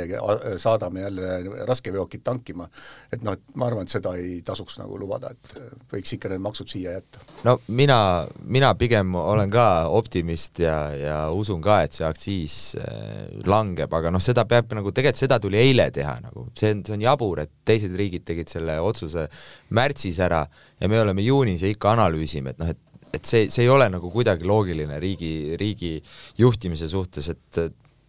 saadame 0.60 1.04
jälle 1.04 1.64
raskeveokit 1.68 2.24
tankima, 2.24 2.66
et 3.12 3.24
noh, 3.26 3.36
et 3.36 3.56
ma 3.60 3.68
arvan, 3.68 3.86
et 3.86 3.94
seda 3.94 4.14
ei 4.18 4.40
tasuks 4.46 4.78
nagu 4.80 4.98
lubada, 5.00 5.30
et 5.34 5.54
võiks 5.92 6.16
ikka 6.16 6.30
need 6.32 6.42
maksud 6.44 6.70
siia 6.70 6.96
jätta. 6.96 7.22
no 7.46 7.56
mina, 7.68 7.98
mina 8.44 8.74
pigem 8.78 9.14
olen 9.20 9.52
ka 9.52 9.66
optimist 9.94 10.58
ja, 10.62 10.78
ja 10.98 11.18
usun 11.32 11.62
ka, 11.64 11.82
et 11.84 11.96
see 11.96 12.06
aktsiis 12.08 12.58
äh, 12.80 13.28
langeb, 13.46 13.92
aga 13.94 14.12
noh, 14.14 14.22
seda 14.22 14.46
peab 14.50 14.72
nagu, 14.74 14.92
tegelikult 14.94 15.24
seda 15.24 15.38
tuli 15.42 15.60
eile 15.60 15.90
teha 15.94 16.16
nagu, 16.24 16.48
see 16.58 16.74
on, 16.74 16.82
see 16.86 16.96
on 16.96 17.04
jabur, 17.04 17.44
et 17.44 17.52
teised 17.64 17.94
riigid 17.96 18.26
tegid 18.26 18.50
selle 18.50 18.78
otsuse 18.82 19.28
märtsis 19.74 20.18
ära 20.24 20.44
ja 20.80 20.90
me 20.90 21.00
oleme 21.00 21.22
juunis 21.24 21.62
ja 21.62 21.70
ikka 21.70 21.94
analüüsime, 21.94 22.54
et 22.54 22.62
noh, 22.62 22.72
et 22.74 22.82
et 23.14 23.28
see, 23.28 23.48
see 23.52 23.64
ei 23.64 23.70
ole 23.70 23.86
nagu 23.92 24.10
kuidagi 24.10 24.46
loogiline 24.48 24.98
riigi, 25.02 25.54
riigi 25.60 25.92
juhtimise 26.40 26.88
suhtes, 26.90 27.30
et 27.30 27.60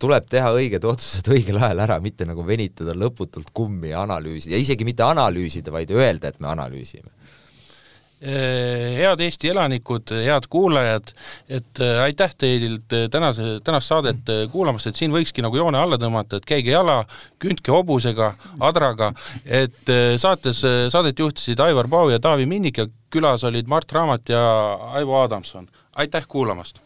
tuleb 0.01 0.27
teha 0.29 0.51
õiged 0.55 0.85
otsused 0.87 1.29
õigel 1.35 1.61
ajal 1.61 1.85
ära, 1.87 1.99
mitte 2.03 2.27
nagu 2.27 2.45
venitada 2.47 2.95
lõputult 2.97 3.53
kummi 3.55 3.93
ja 3.93 4.03
analüüsida 4.05 4.57
ja 4.57 4.61
isegi 4.61 4.87
mitte 4.87 5.07
analüüsida, 5.07 5.73
vaid 5.73 5.93
öelda, 5.95 6.31
et 6.31 6.41
me 6.43 6.51
analüüsime 6.51 7.11
äh, 8.25 8.95
head 8.99 9.23
Eesti 9.23 9.51
elanikud, 9.53 10.11
head 10.25 10.47
kuulajad, 10.51 11.13
et 11.47 11.83
äh, 11.83 12.01
aitäh 12.07 12.35
teilt 12.37 12.95
äh, 12.95 13.07
tänase, 13.11 13.59
tänast 13.63 13.91
saadet 13.91 14.33
kuulamast, 14.51 14.89
et 14.91 14.99
siin 14.99 15.15
võikski 15.15 15.45
nagu 15.45 15.59
joone 15.59 15.79
alla 15.79 15.99
tõmmata, 16.01 16.41
et 16.41 16.49
käige 16.49 16.73
jala, 16.75 17.01
kündke 17.41 17.73
hobusega, 17.75 18.33
adraga, 18.67 19.13
et 19.45 19.93
saates, 20.21 20.63
saadet 20.91 21.19
juhtisid 21.23 21.61
Aivar 21.63 21.91
Pau 21.91 22.11
ja 22.11 22.19
Taavi 22.23 22.47
Minnik 22.49 22.83
ja 22.83 22.89
külas 23.13 23.47
olid 23.47 23.69
Mart 23.71 23.91
Raamat 23.95 24.33
ja 24.33 24.41
Aivo 24.97 25.21
Adamson. 25.21 25.69
aitäh 25.95 26.27
kuulamast! 26.27 26.84